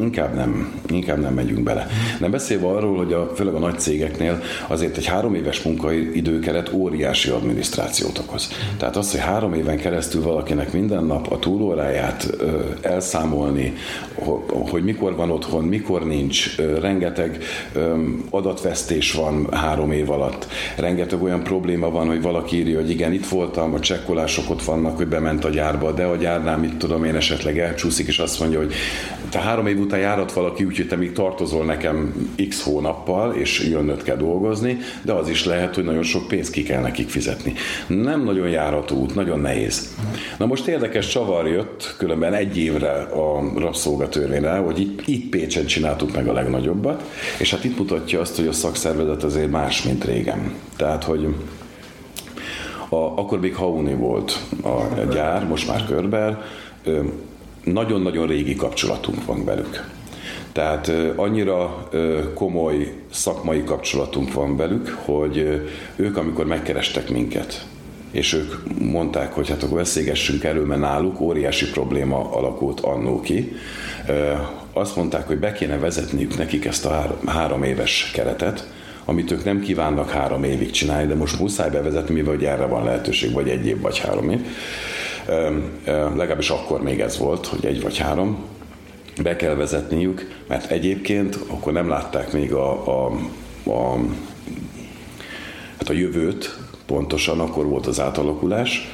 inkább 0.00 0.34
nem, 0.34 0.72
inkább 0.88 1.20
nem 1.20 1.34
megyünk 1.34 1.62
bele. 1.62 1.86
Nem 2.20 2.30
beszélve 2.30 2.66
arról, 2.66 2.96
hogy 2.96 3.12
a, 3.12 3.32
főleg 3.34 3.54
a 3.54 3.58
nagy 3.58 3.78
cégeknél 3.78 4.42
azért 4.68 4.96
egy 4.96 5.06
három 5.06 5.34
éves 5.34 5.62
munkaidőkeret 5.62 6.72
óriási 6.72 7.30
adminisztrációt 7.30 8.18
okoz. 8.18 8.52
Tehát 8.76 8.96
az, 8.96 9.10
hogy 9.10 9.20
három 9.20 9.54
éven 9.54 9.76
keresztül 9.76 10.22
valakinek 10.22 10.72
minden 10.72 11.04
nap 11.04 11.32
a 11.32 11.38
túlóráját 11.38 12.30
ö, 12.38 12.60
elszámolni, 12.80 13.72
hogy 14.70 14.84
mikor 14.84 15.16
van 15.16 15.30
otthon, 15.30 15.64
mikor 15.64 16.06
nincs, 16.06 16.58
ö, 16.58 16.78
rengeteg 16.78 17.38
ö, 17.72 17.94
adatvesztés 18.30 19.12
van 19.12 19.46
három 19.52 19.92
év 19.92 20.10
alatt, 20.10 20.46
rengeteg 20.76 21.22
olyan 21.22 21.42
probléma 21.42 21.90
van, 21.90 22.06
hogy 22.06 22.22
valaki 22.22 22.56
írja, 22.56 22.80
hogy 22.80 22.90
igen, 22.90 23.12
itt 23.12 23.26
voltam, 23.26 23.74
a 23.74 23.80
csekkolások 23.80 24.50
ott 24.50 24.62
vannak, 24.62 24.96
hogy 24.96 25.08
bement 25.08 25.44
a 25.44 25.48
gyárba, 25.48 25.92
de 25.92 26.04
a 26.04 26.16
gyárnál 26.16 26.58
mit 26.58 26.76
tudom 26.76 27.01
tudom 27.02 27.14
én 27.14 27.20
esetleg 27.20 27.58
elcsúszik, 27.58 28.06
és 28.06 28.18
azt 28.18 28.40
mondja, 28.40 28.58
hogy 28.58 28.72
te 29.30 29.38
három 29.38 29.66
év 29.66 29.78
után 29.78 30.00
járat 30.00 30.32
valaki, 30.32 30.64
úgyhogy 30.64 30.88
te 30.88 30.96
még 30.96 31.12
tartozol 31.12 31.64
nekem 31.64 32.28
x 32.48 32.62
hónappal, 32.62 33.34
és 33.34 33.68
jönnöd 33.68 34.02
kell 34.02 34.16
dolgozni, 34.16 34.78
de 35.02 35.12
az 35.12 35.28
is 35.28 35.44
lehet, 35.44 35.74
hogy 35.74 35.84
nagyon 35.84 36.02
sok 36.02 36.28
pénzt 36.28 36.52
ki 36.52 36.62
kell 36.62 36.80
nekik 36.80 37.08
fizetni. 37.08 37.52
Nem 37.86 38.24
nagyon 38.24 38.48
járató 38.48 38.96
út, 38.96 39.14
nagyon 39.14 39.40
nehéz. 39.40 39.94
Na 40.38 40.46
most 40.46 40.66
érdekes 40.66 41.08
csavar 41.08 41.48
jött, 41.48 41.94
különben 41.98 42.34
egy 42.34 42.58
évre 42.58 42.92
a 42.92 43.42
rabszolgatörvényre, 43.56 44.56
hogy 44.56 44.80
itt, 44.80 45.06
itt 45.06 45.28
Pécsen 45.28 45.66
csináltuk 45.66 46.14
meg 46.14 46.28
a 46.28 46.32
legnagyobbat, 46.32 47.02
és 47.38 47.50
hát 47.50 47.64
itt 47.64 47.78
mutatja 47.78 48.20
azt, 48.20 48.36
hogy 48.36 48.46
a 48.46 48.52
szakszervezet 48.52 49.22
azért 49.22 49.50
más, 49.50 49.82
mint 49.82 50.04
régen. 50.04 50.52
Tehát, 50.76 51.04
hogy 51.04 51.34
a, 52.92 52.96
akkor 52.96 53.40
még 53.40 53.54
Hauni 53.54 53.94
volt 53.94 54.38
a 54.62 55.02
gyár, 55.12 55.46
most 55.46 55.68
már 55.68 55.84
Körber, 55.84 56.38
nagyon-nagyon 57.64 58.26
régi 58.26 58.54
kapcsolatunk 58.54 59.24
van 59.24 59.44
velük. 59.44 59.90
Tehát 60.52 60.92
annyira 61.16 61.88
komoly 62.34 62.92
szakmai 63.10 63.64
kapcsolatunk 63.64 64.32
van 64.32 64.56
velük, 64.56 64.98
hogy 65.04 65.62
ők, 65.96 66.16
amikor 66.16 66.46
megkerestek 66.46 67.10
minket, 67.10 67.66
és 68.10 68.32
ők 68.32 68.54
mondták, 68.78 69.32
hogy 69.32 69.48
hát 69.48 69.62
akkor 69.62 69.76
beszélgessünk 69.76 70.44
erről, 70.44 70.66
mert 70.66 70.80
náluk 70.80 71.20
óriási 71.20 71.70
probléma 71.70 72.30
alakult 72.30 72.80
annó 72.80 73.20
ki. 73.20 73.56
Azt 74.72 74.96
mondták, 74.96 75.26
hogy 75.26 75.38
be 75.38 75.52
kéne 75.52 75.78
vezetniük 75.78 76.38
nekik 76.38 76.64
ezt 76.64 76.86
a 76.86 77.18
három 77.26 77.62
éves 77.62 78.10
keretet, 78.14 78.70
amit 79.04 79.30
ők 79.30 79.44
nem 79.44 79.60
kívánnak 79.60 80.10
három 80.10 80.44
évig 80.44 80.70
csinálni, 80.70 81.06
de 81.06 81.14
most 81.14 81.40
muszáj 81.40 81.70
bevezetni, 81.70 82.14
mivel 82.14 82.34
hogy 82.34 82.44
erre 82.44 82.66
van 82.66 82.84
lehetőség, 82.84 83.32
vagy 83.32 83.48
egy 83.48 83.66
év, 83.66 83.80
vagy 83.80 83.98
három 83.98 84.30
év 84.30 84.40
legalábbis 86.16 86.50
akkor 86.50 86.82
még 86.82 87.00
ez 87.00 87.18
volt, 87.18 87.46
hogy 87.46 87.66
egy 87.66 87.82
vagy 87.82 87.98
három, 87.98 88.44
be 89.22 89.36
kell 89.36 89.54
vezetniük, 89.54 90.42
mert 90.48 90.70
egyébként 90.70 91.38
akkor 91.46 91.72
nem 91.72 91.88
látták 91.88 92.32
még 92.32 92.52
a, 92.52 92.86
a, 92.86 93.12
a, 93.70 93.96
hát 95.78 95.88
a 95.88 95.92
jövőt, 95.92 96.58
pontosan 96.86 97.40
akkor 97.40 97.66
volt 97.66 97.86
az 97.86 98.00
átalakulás, 98.00 98.88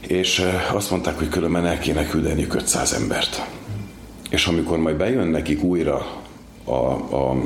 és 0.00 0.44
azt 0.72 0.90
mondták, 0.90 1.18
hogy 1.18 1.28
különben 1.28 1.66
el 1.66 1.78
kéne 1.78 2.06
küldeniük 2.06 2.54
500 2.54 2.92
embert. 2.92 3.46
És 4.30 4.46
amikor 4.46 4.78
majd 4.78 4.96
bejön 4.96 5.26
nekik 5.26 5.62
újra 5.62 6.06
a, 6.64 6.72
a 7.16 7.36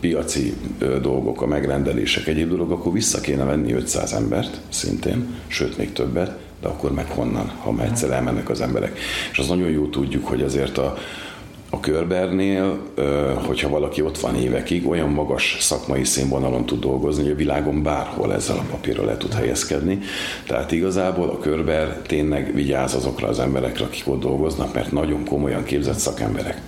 piaci 0.00 0.54
dolgok, 1.00 1.42
a 1.42 1.46
megrendelések, 1.46 2.26
egyéb 2.26 2.48
dolgok, 2.48 2.70
akkor 2.70 2.92
vissza 2.92 3.20
kéne 3.20 3.44
venni 3.44 3.72
500 3.72 4.12
embert, 4.12 4.60
szintén, 4.68 5.34
sőt 5.46 5.76
még 5.76 5.92
többet, 5.92 6.38
de 6.62 6.68
akkor 6.68 6.92
meg 6.92 7.10
honnan, 7.10 7.52
ha 7.58 7.72
már 7.72 7.86
egyszer 7.86 8.10
elmennek 8.10 8.50
az 8.50 8.60
emberek. 8.60 8.98
És 9.32 9.38
az 9.38 9.48
nagyon 9.48 9.70
jó 9.70 9.86
tudjuk, 9.86 10.26
hogy 10.26 10.42
azért 10.42 10.78
a, 10.78 10.94
a 11.70 11.80
körbernél, 11.80 12.78
hogyha 13.46 13.68
valaki 13.68 14.02
ott 14.02 14.18
van 14.18 14.36
évekig, 14.36 14.88
olyan 14.88 15.08
magas 15.08 15.56
szakmai 15.60 16.04
színvonalon 16.04 16.66
tud 16.66 16.80
dolgozni, 16.80 17.22
hogy 17.22 17.32
a 17.32 17.36
világon 17.36 17.82
bárhol 17.82 18.34
ezzel 18.34 18.56
a 18.56 18.64
papírral 18.70 19.04
le 19.04 19.16
tud 19.16 19.32
helyezkedni. 19.32 19.98
Tehát 20.46 20.72
igazából 20.72 21.28
a 21.28 21.38
körber 21.38 22.00
tényleg 22.06 22.54
vigyáz 22.54 22.94
azokra 22.94 23.28
az 23.28 23.38
emberekre, 23.38 23.84
akik 23.84 24.08
ott 24.08 24.20
dolgoznak, 24.20 24.74
mert 24.74 24.92
nagyon 24.92 25.24
komolyan 25.24 25.64
képzett 25.64 25.98
szakemberek. 25.98 26.60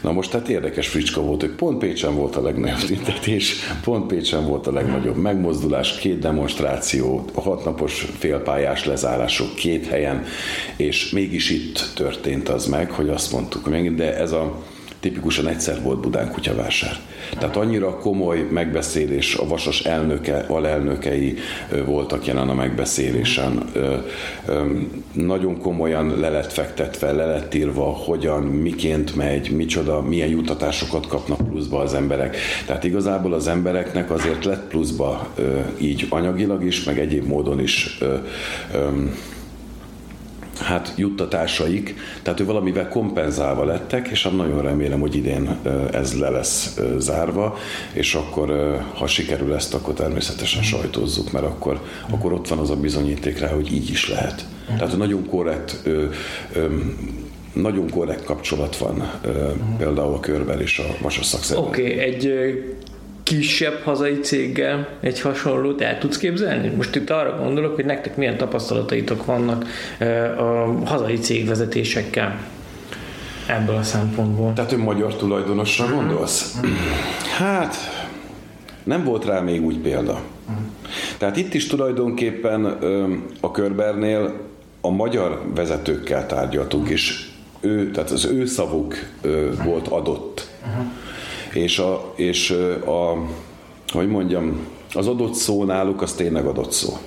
Na 0.00 0.12
most 0.12 0.30
tehát 0.30 0.48
érdekes 0.48 0.88
fricska 0.88 1.20
volt, 1.20 1.40
hogy 1.40 1.50
pont 1.50 1.78
Pécsen 1.78 2.14
volt 2.14 2.36
a 2.36 2.42
legnagyobb 2.42 2.78
tüntetés, 2.78 3.54
pont 3.82 4.06
Pécsen 4.06 4.46
volt 4.46 4.66
a 4.66 4.72
legnagyobb 4.72 5.16
megmozdulás, 5.16 5.96
két 5.98 6.18
demonstráció, 6.18 7.24
hatnapos 7.34 8.06
félpályás 8.18 8.84
lezárások 8.84 9.54
két 9.54 9.86
helyen, 9.86 10.24
és 10.76 11.10
mégis 11.10 11.50
itt 11.50 11.90
történt 11.94 12.48
az 12.48 12.66
meg, 12.66 12.90
hogy 12.90 13.08
azt 13.08 13.32
mondtuk, 13.32 13.64
hogy 13.64 13.94
de 13.94 14.16
ez 14.16 14.32
a 14.32 14.62
tipikusan 15.04 15.48
egyszer 15.48 15.82
volt 15.82 16.00
Budán 16.00 16.30
kutyavásár. 16.30 16.96
Tehát 17.38 17.56
annyira 17.56 17.98
komoly 17.98 18.46
megbeszélés, 18.50 19.34
a 19.34 19.46
Vasas 19.46 19.80
elnöke, 19.80 20.44
alelnökei 20.48 21.36
voltak 21.84 22.26
jelen 22.26 22.48
a 22.48 22.54
megbeszélésen. 22.54 23.64
Nagyon 25.12 25.58
komolyan 25.58 26.20
le 26.20 26.28
lett 26.28 26.52
fektetve, 26.52 27.12
le 27.12 27.26
lett 27.26 27.54
írva, 27.54 27.82
hogyan, 27.82 28.42
miként 28.42 29.16
megy, 29.16 29.50
micsoda, 29.50 30.02
milyen 30.02 30.28
jutatásokat 30.28 31.06
kapnak 31.06 31.48
pluszba 31.48 31.80
az 31.80 31.94
emberek. 31.94 32.36
Tehát 32.66 32.84
igazából 32.84 33.32
az 33.32 33.46
embereknek 33.46 34.10
azért 34.10 34.44
lett 34.44 34.68
pluszba 34.68 35.28
így 35.78 36.06
anyagilag 36.08 36.64
is, 36.64 36.84
meg 36.84 36.98
egyéb 36.98 37.26
módon 37.26 37.60
is 37.60 37.98
hát 40.58 40.92
juttatásaik, 40.96 41.94
tehát 42.22 42.40
ő 42.40 42.44
valamivel 42.44 42.88
kompenzálva 42.88 43.64
lettek, 43.64 44.08
és 44.08 44.22
hát 44.22 44.36
nagyon 44.36 44.62
remélem, 44.62 45.00
hogy 45.00 45.16
idén 45.16 45.58
ez 45.92 46.18
le 46.18 46.28
lesz 46.28 46.80
zárva, 46.98 47.56
és 47.92 48.14
akkor, 48.14 48.78
ha 48.94 49.06
sikerül 49.06 49.54
ezt, 49.54 49.74
akkor 49.74 49.94
természetesen 49.94 50.62
sajtózzuk, 50.62 51.32
mert 51.32 51.44
akkor, 51.44 51.80
akkor 52.10 52.32
ott 52.32 52.48
van 52.48 52.58
az 52.58 52.70
a 52.70 52.76
bizonyíték 52.76 53.38
rá, 53.38 53.48
hogy 53.48 53.72
így 53.72 53.90
is 53.90 54.08
lehet. 54.08 54.44
Tehát 54.66 54.96
nagyon 54.96 55.26
korrekt 55.26 55.82
nagyon 57.52 57.90
korrekt 57.90 58.24
kapcsolat 58.24 58.76
van 58.76 59.10
például 59.78 60.14
a 60.14 60.20
körben 60.20 60.60
és 60.60 60.78
a 60.78 61.02
vasas. 61.02 61.50
Oké, 61.50 61.56
okay, 61.56 61.98
egy 61.98 62.24
kisebb 63.24 63.82
hazai 63.82 64.20
céggel 64.20 64.88
egy 65.00 65.20
hasonlót 65.20 65.80
el 65.80 65.98
tudsz 65.98 66.16
képzelni? 66.16 66.68
Most 66.68 66.96
itt 66.96 67.10
arra 67.10 67.36
gondolok, 67.36 67.74
hogy 67.74 67.84
nektek 67.84 68.16
milyen 68.16 68.36
tapasztalataitok 68.36 69.24
vannak 69.24 69.66
a 70.38 70.78
hazai 70.84 71.18
cégvezetésekkel 71.18 72.38
ebből 73.46 73.76
a 73.76 73.82
szempontból. 73.82 74.52
Tehát 74.52 74.72
ő 74.72 74.78
magyar 74.78 75.16
tulajdonosra 75.16 75.86
mhm. 75.86 75.94
gondolsz? 75.94 76.60
Hát, 77.38 77.76
nem 78.82 79.04
volt 79.04 79.24
rá 79.24 79.40
még 79.40 79.64
úgy 79.64 79.78
példa. 79.78 80.20
Tehát 81.18 81.36
itt 81.36 81.54
is 81.54 81.66
tulajdonképpen 81.66 82.64
a 83.40 83.50
Körbernél 83.50 84.32
a 84.80 84.90
magyar 84.90 85.42
vezetőkkel 85.54 86.26
tárgyaltunk, 86.26 86.88
és 86.88 87.28
ő, 87.60 87.90
tehát 87.90 88.10
az 88.10 88.24
ő 88.24 88.46
szavuk 88.46 88.94
volt 89.64 89.88
adott. 89.88 90.48
Uh-huh 90.66 90.86
és 91.54 91.78
a, 91.78 92.12
és 92.16 92.50
a 92.86 93.18
hogy 93.92 94.08
mondjam, 94.08 94.66
az 94.94 95.06
adott 95.06 95.34
szó 95.34 95.64
náluk 95.64 96.02
az 96.02 96.12
tényleg 96.12 96.46
adott 96.46 96.72
szó. 96.72 96.98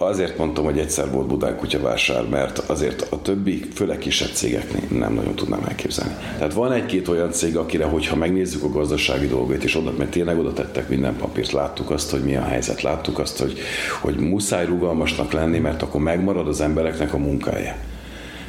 azért 0.00 0.38
mondtam, 0.38 0.64
hogy 0.64 0.78
egyszer 0.78 1.10
volt 1.10 1.26
Budán 1.26 1.56
kutyavásár, 1.56 2.28
mert 2.28 2.58
azért 2.58 3.06
a 3.10 3.22
többi, 3.22 3.64
főleg 3.74 3.98
kisebb 3.98 4.30
cégeknél 4.32 4.98
nem 4.98 5.14
nagyon 5.14 5.34
tudnám 5.34 5.64
elképzelni. 5.68 6.14
Tehát 6.38 6.52
van 6.52 6.72
egy-két 6.72 7.08
olyan 7.08 7.32
cég, 7.32 7.56
akire, 7.56 7.84
hogyha 7.84 8.16
megnézzük 8.16 8.62
a 8.62 8.70
gazdasági 8.70 9.26
dolgait, 9.26 9.64
és 9.64 9.76
oda, 9.76 9.92
mert 9.98 10.10
tényleg 10.10 10.38
oda 10.38 10.52
tettek 10.52 10.88
minden 10.88 11.16
papírt, 11.16 11.52
láttuk 11.52 11.90
azt, 11.90 12.10
hogy 12.10 12.22
mi 12.22 12.36
a 12.36 12.42
helyzet, 12.42 12.82
láttuk 12.82 13.18
azt, 13.18 13.38
hogy, 13.38 13.58
hogy 14.00 14.16
muszáj 14.16 14.66
rugalmasnak 14.66 15.32
lenni, 15.32 15.58
mert 15.58 15.82
akkor 15.82 16.00
megmarad 16.00 16.48
az 16.48 16.60
embereknek 16.60 17.14
a 17.14 17.18
munkája. 17.18 17.76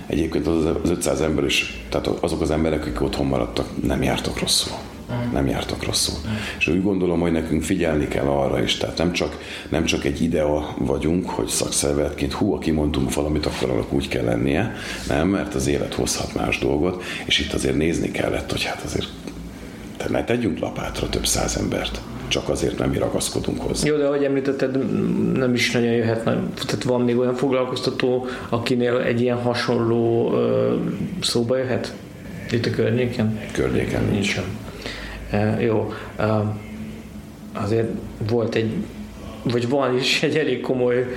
Egyébként 0.09 0.47
az, 0.47 0.65
az 0.83 0.89
500 0.89 1.21
ember 1.21 1.43
is, 1.43 1.83
tehát 1.89 2.07
azok 2.07 2.41
az 2.41 2.51
emberek, 2.51 2.81
akik 2.81 3.01
otthon 3.01 3.25
maradtak, 3.25 3.83
nem 3.83 4.03
jártak 4.03 4.39
rosszul. 4.39 4.77
Nem 5.33 5.47
jártak 5.47 5.83
rosszul. 5.83 6.17
És 6.57 6.67
úgy 6.67 6.83
gondolom, 6.83 7.19
hogy 7.19 7.31
nekünk 7.31 7.63
figyelni 7.63 8.07
kell 8.07 8.25
arra 8.25 8.63
is. 8.63 8.77
Tehát 8.77 8.97
nem 8.97 9.11
csak, 9.11 9.37
nem 9.69 9.83
csak 9.83 10.05
egy 10.05 10.21
idea 10.21 10.75
vagyunk, 10.77 11.29
hogy 11.29 11.47
szakszervezetként 11.47 12.33
hú, 12.33 12.53
aki 12.53 12.71
mondtunk 12.71 13.13
valamit, 13.13 13.45
akkor 13.45 13.69
annak 13.69 13.93
úgy 13.93 14.07
kell 14.07 14.23
lennie. 14.23 14.75
Nem, 15.07 15.27
mert 15.27 15.55
az 15.55 15.67
élet 15.67 15.93
hozhat 15.93 16.35
más 16.35 16.59
dolgot, 16.59 17.03
és 17.25 17.39
itt 17.39 17.53
azért 17.53 17.77
nézni 17.77 18.11
kellett, 18.11 18.51
hogy 18.51 18.63
hát 18.63 18.81
azért 18.83 19.07
ne 20.09 20.23
tegyünk 20.23 20.59
lapátra 20.59 21.09
több 21.09 21.25
száz 21.25 21.57
embert 21.57 22.01
csak 22.29 22.49
azért 22.49 22.77
nem 22.77 22.89
mi 22.89 22.97
ragaszkodunk 22.97 23.61
hozzá. 23.61 23.87
Jó, 23.87 23.97
de 23.97 24.05
ahogy 24.05 24.23
említetted, 24.23 24.77
nem 25.33 25.53
is 25.53 25.71
nagyon 25.71 25.91
jöhet, 25.91 26.23
tehát 26.23 26.83
van 26.83 27.01
még 27.01 27.17
olyan 27.17 27.35
foglalkoztató, 27.35 28.25
akinél 28.49 28.97
egy 28.97 29.21
ilyen 29.21 29.37
hasonló 29.37 30.33
ö, 30.33 30.75
szóba 31.21 31.57
jöhet? 31.57 31.93
Itt 32.51 32.65
a 32.65 32.69
környéken? 32.69 33.39
Környéken 33.51 34.03
nincs. 34.03 34.11
Nincsen. 34.11 34.43
E, 35.29 35.61
jó, 35.61 35.93
e, 36.17 36.43
azért 37.53 37.89
volt 38.29 38.55
egy 38.55 38.73
vagy 39.51 39.69
van 39.69 39.97
is 39.97 40.23
egy 40.23 40.35
elég 40.35 40.61
komoly 40.61 41.07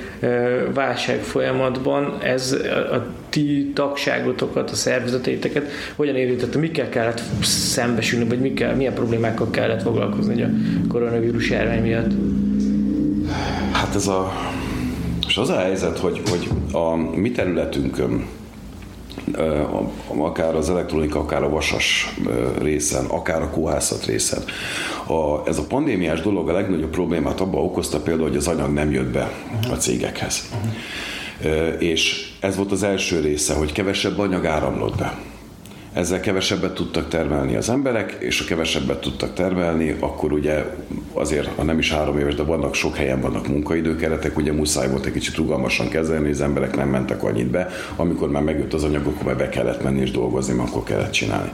válság 0.75 1.21
folyamatban, 1.23 2.19
ez 2.23 2.53
a 2.93 3.07
ti 3.29 3.71
tagságotokat, 3.75 4.71
a 4.71 4.75
szervezetéteket 4.75 5.71
hogyan 5.97 6.17
érintette, 6.17 6.59
mikkel 6.59 6.89
kellett 6.89 7.23
szembesülni, 7.43 8.29
vagy 8.29 8.41
mikkel, 8.41 8.77
milyen 8.77 8.95
problémákkal 8.95 9.51
kellett 9.51 9.83
foglalkozni 9.83 10.43
a 10.43 10.49
koronavírus 10.89 11.51
járvány 11.51 11.83
miatt? 11.83 12.11
Hát 13.73 13.95
ez 13.95 14.07
a, 14.07 14.33
és 15.29 15.37
az 15.37 15.49
a 15.49 15.59
helyzet, 15.59 15.99
hogy, 15.99 16.21
hogy 16.31 16.49
a 16.73 16.97
mi 16.97 17.31
területünkön 17.31 18.27
akár 20.17 20.55
az 20.55 20.71
elektronika, 20.71 21.19
akár 21.19 21.43
a 21.43 21.49
vasas 21.49 22.15
részen, 22.59 23.05
akár 23.05 23.43
a 23.43 23.51
kóhászat 23.51 24.05
részen. 24.05 24.43
A, 25.07 25.49
ez 25.49 25.59
a 25.59 25.67
pandémiás 25.67 26.21
dolog 26.21 26.49
a 26.49 26.53
legnagyobb 26.53 26.91
problémát 26.91 27.41
abban 27.41 27.65
okozta 27.65 28.01
például, 28.01 28.29
hogy 28.29 28.37
az 28.37 28.49
anyag 28.49 28.73
nem 28.73 28.91
jött 28.91 29.13
be 29.13 29.31
a 29.71 29.75
cégekhez. 29.75 30.49
Uh-huh. 30.53 31.83
És 31.83 32.33
ez 32.41 32.57
volt 32.57 32.73
az 32.73 32.83
első 32.83 33.21
része, 33.21 33.55
hogy 33.55 33.73
kevesebb 33.73 34.19
anyag 34.19 34.47
áramlott 34.47 34.97
be 34.97 35.19
ezzel 35.93 36.21
kevesebbet 36.21 36.75
tudtak 36.75 37.09
termelni 37.09 37.57
az 37.57 37.71
emberek, 37.71 38.17
és 38.19 38.39
ha 38.39 38.45
kevesebbet 38.45 39.01
tudtak 39.01 39.35
termelni, 39.35 39.97
akkor 40.01 40.33
ugye 40.33 40.65
azért, 41.13 41.49
ha 41.57 41.63
nem 41.63 41.79
is 41.79 41.93
három 41.93 42.19
éves, 42.19 42.35
de 42.35 42.43
vannak 42.43 42.75
sok 42.75 42.97
helyen 42.97 43.21
vannak 43.21 43.49
munkaidőkeretek, 43.49 44.37
ugye 44.37 44.53
muszáj 44.53 44.91
volt 44.91 45.07
egy 45.07 45.13
kicsit 45.13 45.37
rugalmasan 45.37 45.89
kezelni, 45.89 46.31
az 46.31 46.41
emberek 46.41 46.77
nem 46.77 46.89
mentek 46.89 47.23
annyit 47.23 47.51
be, 47.51 47.69
amikor 47.97 48.31
már 48.31 48.43
megjött 48.43 48.73
az 48.73 48.85
anyag, 48.85 49.07
akkor 49.07 49.25
már 49.25 49.37
be 49.37 49.49
kellett 49.49 49.83
menni 49.83 50.01
és 50.01 50.11
dolgozni, 50.11 50.59
akkor 50.59 50.83
kellett 50.83 51.11
csinálni. 51.11 51.51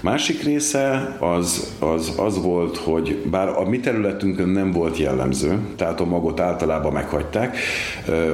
Másik 0.00 0.42
része 0.42 1.16
az, 1.20 1.74
az, 1.78 2.12
az 2.16 2.42
volt, 2.42 2.76
hogy 2.76 3.16
bár 3.30 3.48
a 3.48 3.68
mi 3.68 3.80
területünkön 3.80 4.48
nem 4.48 4.72
volt 4.72 4.98
jellemző, 4.98 5.58
tehát 5.76 6.00
a 6.00 6.04
magot 6.04 6.40
általában 6.40 6.92
meghagyták, 6.92 7.56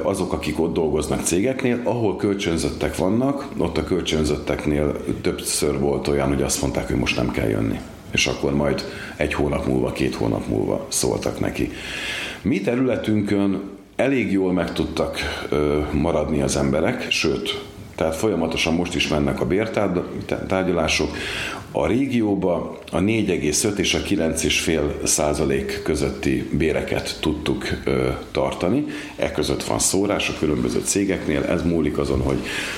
azok, 0.03 0.33
akik 0.33 0.59
ott 0.59 0.73
dolgoznak 0.73 1.23
cégeknél, 1.23 1.79
ahol 1.83 2.15
kölcsönzöttek 2.15 2.97
vannak, 2.97 3.47
ott 3.57 3.77
a 3.77 3.83
kölcsönzötteknél 3.83 4.95
többször 5.21 5.79
volt 5.79 6.07
olyan, 6.07 6.27
hogy 6.27 6.41
azt 6.41 6.61
mondták, 6.61 6.87
hogy 6.87 6.99
most 6.99 7.15
nem 7.15 7.31
kell 7.31 7.47
jönni 7.47 7.79
és 8.13 8.27
akkor 8.27 8.55
majd 8.55 8.83
egy 9.15 9.33
hónap 9.33 9.67
múlva, 9.67 9.91
két 9.91 10.15
hónap 10.15 10.47
múlva 10.47 10.85
szóltak 10.89 11.39
neki. 11.39 11.71
Mi 12.41 12.61
területünkön 12.61 13.61
elég 13.95 14.31
jól 14.31 14.53
meg 14.53 14.73
tudtak 14.73 15.17
maradni 15.91 16.41
az 16.41 16.57
emberek, 16.57 17.11
sőt, 17.11 17.63
tehát 17.95 18.15
folyamatosan 18.15 18.73
most 18.73 18.95
is 18.95 19.07
mennek 19.07 19.41
a 19.41 19.45
bértárgyalások. 19.45 21.17
A 21.71 21.87
régióba 21.87 22.77
a 22.91 22.97
4,5 22.97 23.77
és 23.77 23.93
a 23.93 23.99
9,5 23.99 25.05
százalék 25.05 25.81
közötti 25.83 26.49
béreket 26.51 27.17
tudtuk 27.21 27.67
ö, 27.83 28.09
tartani. 28.31 28.85
E 29.15 29.31
között 29.31 29.63
van 29.63 29.79
szórás 29.79 30.29
a 30.29 30.33
különböző 30.39 30.81
cégeknél. 30.83 31.43
Ez 31.43 31.63
múlik 31.63 31.97
azon, 31.97 32.21
hogy 32.21 32.37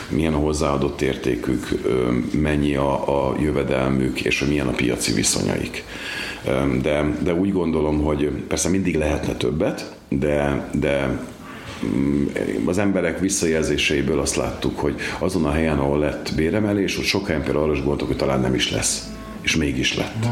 milyen 0.10 0.34
a 0.34 0.38
hozzáadott 0.38 1.01
értékük, 1.01 1.80
ö, 1.84 2.12
mennyi 2.32 2.75
a, 2.75 3.28
a 3.30 3.36
jövedelmük, 3.39 4.21
és 4.21 4.39
hogy 4.39 4.47
milyen 4.47 4.67
a 4.67 4.71
piaci 4.71 5.13
viszonyaik. 5.13 5.84
De, 6.82 7.17
de 7.23 7.34
úgy 7.34 7.51
gondolom, 7.51 8.04
hogy 8.04 8.30
persze 8.47 8.69
mindig 8.69 8.95
lehetne 8.95 9.34
többet, 9.34 9.95
de, 10.10 10.69
de 10.73 11.19
az 12.66 12.78
emberek 12.78 13.20
visszajelzéseiből 13.20 14.20
azt 14.20 14.36
láttuk, 14.36 14.80
hogy 14.80 14.96
azon 15.20 15.46
a 15.46 15.52
helyen, 15.52 15.78
ahol 15.78 16.00
lett 16.00 16.32
béremelés, 16.36 16.98
ott 16.98 17.04
sok 17.04 17.28
helyen 17.28 17.44
például 17.44 17.64
arra 17.64 17.74
is 17.74 17.80
gondoltuk, 17.80 18.08
hogy 18.08 18.18
talán 18.18 18.40
nem 18.40 18.54
is 18.54 18.72
lesz 18.72 19.10
és 19.42 19.56
mégis 19.56 19.98
lett. 19.98 20.26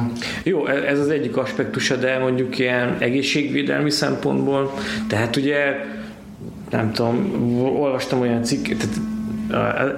Jó, 0.43 0.65
e- 0.65 0.87
ez 0.87 0.99
az 0.99 1.09
egyik 1.09 1.37
aspektusa, 1.37 1.95
de 1.95 2.19
mondjuk 2.19 2.59
ilyen 2.59 2.97
egészségvédelmi 2.99 3.89
szempontból, 3.89 4.73
tehát 5.07 5.35
ugye 5.35 5.85
nem 6.69 6.91
tudom, 6.91 7.43
olvastam 7.59 8.19
olyan 8.19 8.43
cikket, 8.43 8.87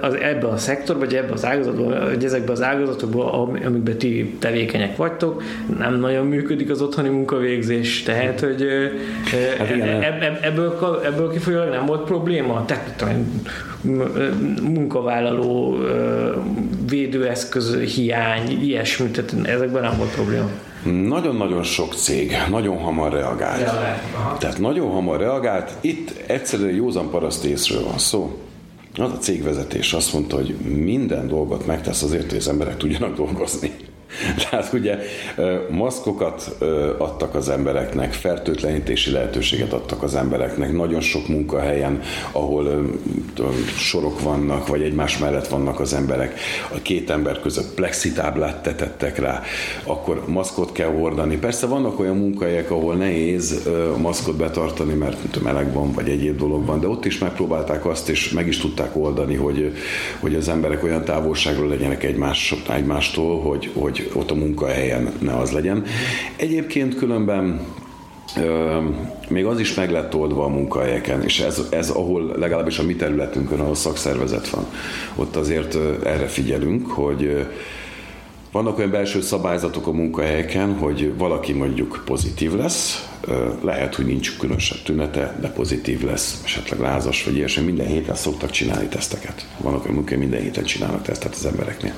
az, 0.00 0.14
ebben 0.14 0.50
a 0.50 0.56
szektorban, 0.56 1.04
vagy 1.06 1.14
ebben 1.14 1.32
az 1.32 1.44
ágazatban, 1.44 2.04
vagy 2.04 2.24
ezekben 2.24 2.50
az 2.50 2.62
ágazatokban, 2.62 3.28
amikben 3.64 3.98
ti 3.98 4.36
tevékenyek 4.38 4.96
vagytok, 4.96 5.42
nem 5.78 5.98
nagyon 5.98 6.26
működik 6.26 6.70
az 6.70 6.82
otthoni 6.82 7.08
munkavégzés, 7.08 8.02
tehát, 8.02 8.40
hogy 8.40 8.64
hát 9.58 9.70
igen, 9.70 10.02
ebb, 10.02 10.38
ebből, 10.42 11.00
ebből 11.04 11.30
kifolyólag 11.30 11.70
nem 11.70 11.86
volt 11.86 12.04
probléma? 12.04 12.64
Tehát 12.64 13.04
munkavállaló 14.62 15.78
védőeszköz 16.88 17.76
hiány, 17.76 18.62
ilyesmi, 18.62 19.08
tehát 19.08 19.34
ezekben 19.46 19.82
nem 19.82 19.96
volt 19.96 20.10
probléma. 20.10 20.48
Nagyon-nagyon 21.08 21.62
sok 21.62 21.94
cég 21.94 22.36
nagyon 22.50 22.78
hamar 22.78 23.12
reagált. 23.12 23.60
Reagált. 23.60 24.38
Tehát 24.38 24.58
nagyon 24.58 24.90
hamar 24.90 25.18
reagált. 25.18 25.72
Itt 25.80 26.22
egyszerűen 26.26 26.74
józan 26.74 27.10
paraszt 27.10 27.44
észről 27.44 27.82
van 27.82 27.98
szó 27.98 28.45
az 29.02 29.12
a 29.12 29.18
cégvezetés 29.18 29.92
azt 29.92 30.12
mondta, 30.12 30.36
hogy 30.36 30.54
minden 30.58 31.28
dolgot 31.28 31.66
megtesz 31.66 32.02
azért, 32.02 32.28
hogy 32.28 32.38
az 32.38 32.48
emberek 32.48 32.76
tudjanak 32.76 33.16
dolgozni. 33.16 33.72
Tehát 34.50 34.72
ugye 34.72 34.98
maszkokat 35.70 36.56
adtak 36.98 37.34
az 37.34 37.48
embereknek, 37.48 38.12
fertőtlenítési 38.12 39.10
lehetőséget 39.10 39.72
adtak 39.72 40.02
az 40.02 40.14
embereknek, 40.14 40.72
nagyon 40.72 41.00
sok 41.00 41.28
munkahelyen, 41.28 42.02
ahol 42.32 42.90
sorok 43.76 44.22
vannak, 44.22 44.66
vagy 44.66 44.82
egymás 44.82 45.18
mellett 45.18 45.48
vannak 45.48 45.80
az 45.80 45.94
emberek, 45.94 46.38
a 46.74 46.78
két 46.82 47.10
ember 47.10 47.40
között 47.40 47.74
plexitáblát 47.74 48.62
tetettek 48.62 49.18
rá, 49.18 49.42
akkor 49.84 50.22
maszkot 50.26 50.72
kell 50.72 50.90
hordani. 50.90 51.36
Persze 51.36 51.66
vannak 51.66 52.00
olyan 52.00 52.16
munkahelyek, 52.16 52.70
ahol 52.70 52.94
nehéz 52.94 53.68
maszkot 53.96 54.36
betartani, 54.36 54.94
mert 54.94 55.42
meleg 55.42 55.72
van, 55.72 55.92
vagy 55.92 56.08
egyéb 56.08 56.38
dolog 56.38 56.66
van, 56.66 56.80
de 56.80 56.88
ott 56.88 57.04
is 57.04 57.18
megpróbálták 57.18 57.86
azt, 57.86 58.08
és 58.08 58.30
meg 58.30 58.46
is 58.46 58.58
tudták 58.58 58.96
oldani, 58.96 59.34
hogy, 59.34 59.76
hogy 60.20 60.34
az 60.34 60.48
emberek 60.48 60.82
olyan 60.84 61.04
távolságról 61.04 61.68
legyenek 61.68 62.04
egymás, 62.04 62.54
egymástól, 62.68 63.40
hogy, 63.40 63.70
hogy 63.74 63.95
ott 64.12 64.30
a 64.30 64.34
munkahelyen 64.34 65.12
ne 65.18 65.36
az 65.36 65.50
legyen. 65.50 65.84
Egyébként 66.36 66.96
különben 66.96 67.60
még 69.28 69.44
az 69.44 69.60
is 69.60 69.74
meg 69.74 69.90
lett 69.90 70.14
oldva 70.14 70.44
a 70.44 70.48
munkahelyeken, 70.48 71.22
és 71.22 71.40
ez, 71.40 71.62
ez 71.70 71.90
ahol 71.90 72.34
legalábbis 72.38 72.78
a 72.78 72.82
mi 72.82 72.94
területünkön, 72.94 73.60
ahol 73.60 73.74
szakszervezet 73.74 74.48
van, 74.48 74.66
ott 75.14 75.36
azért 75.36 75.78
erre 76.04 76.26
figyelünk, 76.26 76.90
hogy 76.90 77.46
vannak 78.56 78.78
olyan 78.78 78.90
belső 78.90 79.20
szabályzatok 79.20 79.86
a 79.86 79.92
munkahelyeken, 79.92 80.74
hogy 80.78 81.16
valaki 81.16 81.52
mondjuk 81.52 82.02
pozitív 82.04 82.54
lesz, 82.54 83.08
lehet, 83.62 83.94
hogy 83.94 84.06
nincs 84.06 84.38
különösebb 84.38 84.82
tünete, 84.82 85.36
de 85.40 85.48
pozitív 85.48 86.04
lesz, 86.04 86.40
esetleg 86.44 86.80
lázas, 86.80 87.24
vagy 87.24 87.36
ilyesmi. 87.36 87.64
Minden 87.64 87.86
héten 87.86 88.14
szoktak 88.14 88.50
csinálni 88.50 88.86
teszteket. 88.88 89.46
Vannak 89.58 89.82
olyan 89.84 89.94
munkahely, 89.94 90.18
minden 90.18 90.40
héten 90.40 90.64
csinálnak 90.64 91.02
tesztet 91.02 91.34
az 91.34 91.46
embereknél. 91.46 91.92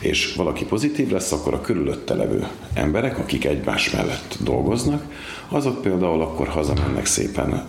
És 0.00 0.34
valaki 0.34 0.64
pozitív 0.64 1.10
lesz, 1.10 1.32
akkor 1.32 1.54
a 1.54 1.60
körülötte 1.60 2.14
levő 2.14 2.46
emberek, 2.74 3.18
akik 3.18 3.44
egymás 3.44 3.90
mellett 3.90 4.36
dolgoznak, 4.44 5.04
azok 5.48 5.82
például 5.82 6.20
akkor 6.20 6.48
hazamennek 6.48 7.06
szépen 7.06 7.66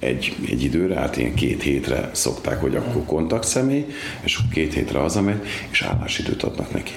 egy, 0.00 0.36
egy 0.48 0.62
időre, 0.62 0.94
hát 0.94 1.16
ilyen 1.16 1.34
két 1.34 1.62
hétre 1.62 2.10
szokták, 2.12 2.60
hogy 2.60 2.76
akkor 2.76 3.04
kontaktszemély, 3.04 3.86
és 4.20 4.36
akkor 4.36 4.52
két 4.52 4.74
hétre 4.74 4.98
hazamegy, 4.98 5.42
és 5.70 5.82
állásidőt 5.82 6.42
adnak 6.42 6.72
neki. 6.72 6.92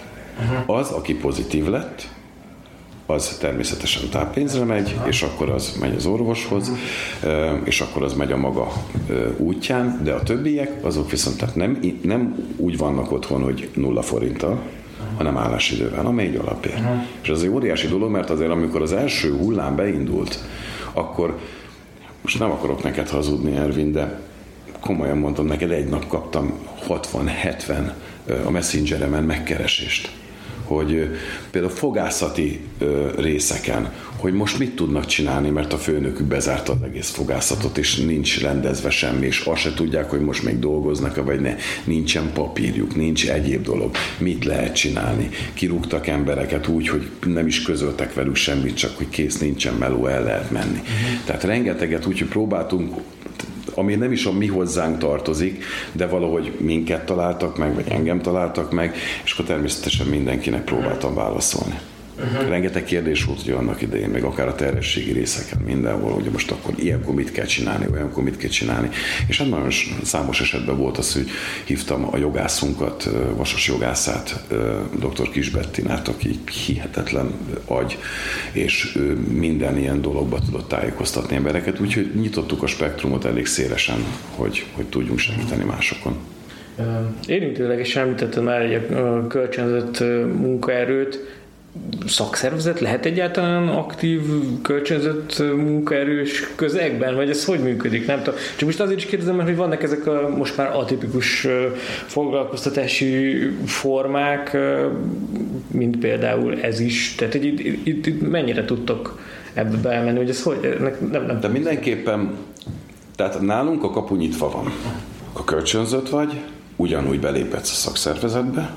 Az, 0.66 0.90
aki 0.90 1.14
pozitív 1.14 1.66
lett, 1.66 2.08
az 3.06 3.38
természetesen 3.40 4.10
táppénzre 4.10 4.64
megy, 4.64 4.96
és 5.06 5.22
akkor 5.22 5.50
az 5.50 5.78
megy 5.80 5.96
az 5.96 6.06
orvoshoz, 6.06 6.72
és 7.64 7.82
akkor 7.82 8.04
az 8.04 8.14
megy 8.14 8.32
a 8.32 8.38
maga 8.38 8.72
útján, 9.38 10.00
de 10.04 10.12
a 10.12 10.24
többiek, 10.24 10.86
azok 10.86 11.12
viszont 11.12 11.38
tehát 11.38 11.56
nem, 11.56 11.80
nem 12.02 12.36
úgy 12.58 12.78
vannak 12.78 13.12
otthon, 13.12 13.44
hogy 13.44 13.70
nulla 13.74 14.02
forinttal, 14.02 14.62
hanem 15.18 15.38
állásidővel, 15.38 16.06
amely 16.06 16.30
egy. 16.30 16.80
Uh-huh. 16.80 17.04
És 17.22 17.30
az 17.30 17.44
egy 17.44 17.50
óriási 17.50 17.88
dolog, 17.88 18.12
mert 18.12 18.30
azért 18.30 18.52
amikor 18.52 18.82
az 18.82 18.94
első 18.94 19.38
hullám 19.38 19.76
beindult, 19.76 20.40
akkor 20.94 21.40
most 22.24 22.40
nem 22.40 22.52
akarok 22.52 22.84
neked 22.84 23.10
hazudni, 23.10 23.56
Ervin, 23.56 23.92
de 23.92 24.20
komolyan 24.80 25.18
mondom, 25.18 25.46
neked 25.46 25.72
egy 25.72 25.88
nap 25.88 26.08
kaptam 26.08 26.54
60-70 26.88 27.92
a 28.46 28.50
messengeremen 28.50 29.24
megkeresést 29.24 30.12
hogy 30.76 31.10
például 31.52 31.74
fogászati 31.74 32.60
részeken, 33.18 33.92
hogy 34.16 34.34
most 34.34 34.60
mit 34.60 34.76
tudnak 34.76 35.06
csinálni, 35.06 35.50
mert 35.50 35.74
a 35.74 35.78
főnökük 35.78 36.26
bezárta 36.28 36.72
az 36.72 36.82
egész 36.84 37.10
fogászatot, 37.10 37.78
és 37.78 37.96
nincs 37.96 38.42
rendezve 38.42 38.90
semmi, 38.90 39.26
és 39.26 39.40
azt 39.40 39.62
se 39.62 39.74
tudják, 39.74 40.10
hogy 40.10 40.22
most 40.22 40.44
még 40.44 40.60
dolgoznak 40.60 41.26
vagy 41.26 41.40
ne. 41.40 41.56
Nincsen 41.84 42.32
papírjuk, 42.34 42.96
nincs 42.96 43.30
egyéb 43.30 43.64
dolog. 43.64 43.96
Mit 44.18 44.46
lehet 44.46 44.76
csinálni? 44.76 45.30
Kirúgtak 45.54 46.08
embereket 46.08 46.68
úgy, 46.68 46.88
hogy 46.88 47.10
nem 47.26 47.48
is 47.48 47.62
közöltek 47.62 48.14
velük 48.14 48.36
semmit, 48.36 48.78
csak 48.78 48.98
hogy 48.98 49.10
kész 49.10 49.38
nincsen 49.38 49.74
meló, 49.74 50.08
el 50.08 50.24
lehet 50.24 50.52
menni. 50.52 50.82
Tehát 51.26 51.44
rengeteget 51.44 52.06
úgy, 52.06 52.20
hogy 52.20 52.28
próbáltunk 52.28 52.94
ami 53.76 53.96
nem 53.96 54.12
is 54.12 54.26
a 54.26 54.32
mi 54.32 54.48
hozzánk 54.48 54.98
tartozik, 54.98 55.64
de 55.92 56.08
valahogy 56.08 56.54
minket 56.60 57.06
találtak 57.06 57.58
meg, 57.58 57.76
vagy 57.76 57.88
engem 57.88 58.22
találtak 58.22 58.72
meg, 58.72 58.96
és 59.24 59.34
akkor 59.34 59.46
természetesen 59.46 60.08
mindenkinek 60.08 60.64
próbáltam 60.64 61.14
válaszolni. 61.14 61.80
Uh-huh. 62.20 62.50
Rengeteg 62.50 62.84
kérdés 62.84 63.24
volt 63.24 63.42
ugye 63.42 63.54
annak 63.54 63.82
idején, 63.82 64.10
meg 64.10 64.24
akár 64.24 64.48
a 64.48 64.56
terhességi 64.56 65.12
részeken, 65.12 65.62
mindenhol, 65.62 66.12
hogy 66.12 66.30
most 66.32 66.52
akkor 66.52 66.74
ilyenkor 66.78 67.14
mit 67.14 67.32
kell 67.32 67.46
csinálni, 67.46 67.86
olyankor 67.92 68.24
mit 68.24 68.38
kell 68.38 68.50
csinálni. 68.50 68.90
És 69.28 69.38
hát 69.38 69.50
nagyon 69.50 69.70
számos 70.04 70.42
esetben 70.42 70.78
volt 70.78 70.98
az, 70.98 71.14
hogy 71.14 71.30
hívtam 71.64 72.08
a 72.12 72.18
jogászunkat, 72.18 73.10
vasas 73.36 73.68
jogászát, 73.68 74.44
dr. 75.00 75.30
Kisbettinát, 75.30 76.08
aki 76.08 76.40
hihetetlen 76.66 77.32
agy, 77.66 77.98
és 78.52 78.96
ő 78.96 79.14
minden 79.14 79.78
ilyen 79.78 80.02
dologba 80.02 80.40
tudott 80.40 80.68
tájékoztatni 80.68 81.36
embereket, 81.36 81.80
úgyhogy 81.80 82.12
nyitottuk 82.16 82.64
a 82.64 82.68
spektrumot 82.68 83.26
elég 83.26 83.46
szélesen, 83.46 84.06
hogy, 84.36 84.66
hogy 84.72 84.86
tudjunk 84.86 85.20
segíteni 85.20 85.64
másokon. 85.64 86.18
Érintőleg 87.28 87.80
is 87.80 87.96
említettem 87.96 88.44
már 88.44 88.62
egy 88.62 88.88
kölcsönzött 89.28 90.00
munkaerőt, 90.38 91.42
szakszervezet 92.08 92.80
lehet 92.80 93.06
egyáltalán 93.06 93.68
aktív, 93.68 94.22
kölcsönzött 94.62 95.40
munkaerős 95.40 96.48
közegben, 96.56 97.16
vagy 97.16 97.30
ez 97.30 97.46
hogy 97.46 97.60
működik? 97.60 98.06
Nem 98.06 98.24
tudom. 98.24 98.40
Csak 98.56 98.68
most 98.68 98.80
azért 98.80 98.98
is 98.98 99.06
kérdezem, 99.06 99.36
mert 99.36 99.48
hogy 99.48 99.58
vannak 99.58 99.84
ezek 99.84 100.08
a 100.08 100.30
most 100.38 100.58
már 100.58 100.76
atipikus 100.76 101.48
foglalkoztatási 102.06 103.38
formák, 103.66 104.58
mint 105.68 105.98
például 105.98 106.62
ez 106.62 106.80
is. 106.80 107.16
Tehát 107.16 107.34
hogy 107.34 107.46
itt, 107.46 107.60
itt, 107.60 108.06
itt 108.06 108.30
mennyire 108.30 108.66
tudtok 108.66 109.20
ebbe 109.54 109.78
bemenni, 109.78 110.18
hogy 110.18 110.30
ez 110.30 110.44
hogy? 110.44 110.78
Nem, 111.12 111.26
nem 111.26 111.40
De 111.40 111.48
mindenképpen, 111.48 112.38
tehát 113.16 113.42
nálunk 113.42 113.84
a 113.84 113.90
kapu 113.90 114.16
nyitva 114.16 114.50
van. 114.50 114.72
Ha 115.34 115.44
kölcsönzött 115.44 116.10
vagy, 116.10 116.42
ugyanúgy 116.76 117.20
beléphetsz 117.20 117.72
a 117.72 117.76
szakszervezetbe, 117.76 118.74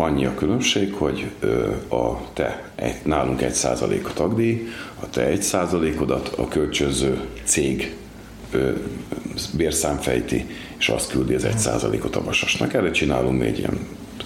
Annyi 0.00 0.24
a 0.24 0.34
különbség, 0.34 0.92
hogy 0.92 1.30
a 1.88 2.32
te, 2.32 2.70
nálunk 3.02 3.42
egy 3.42 3.52
százalék 3.52 4.06
a 4.06 4.12
tagdíj, 4.12 4.66
a 5.02 5.10
te 5.10 5.26
egy 5.26 5.42
százalékodat 5.42 6.28
a 6.36 6.48
kölcsönző 6.48 7.20
cég 7.44 7.96
bérszám 9.56 9.96
fejti, 9.96 10.46
és 10.78 10.88
azt 10.88 11.10
küldi 11.10 11.34
az 11.34 11.44
egy 11.44 11.58
százalékot 11.58 12.16
a 12.16 12.24
vasasnak. 12.24 12.74
Erre 12.74 12.90
csinálunk 12.90 13.42
egy 13.42 13.58
ilyen 13.58 13.78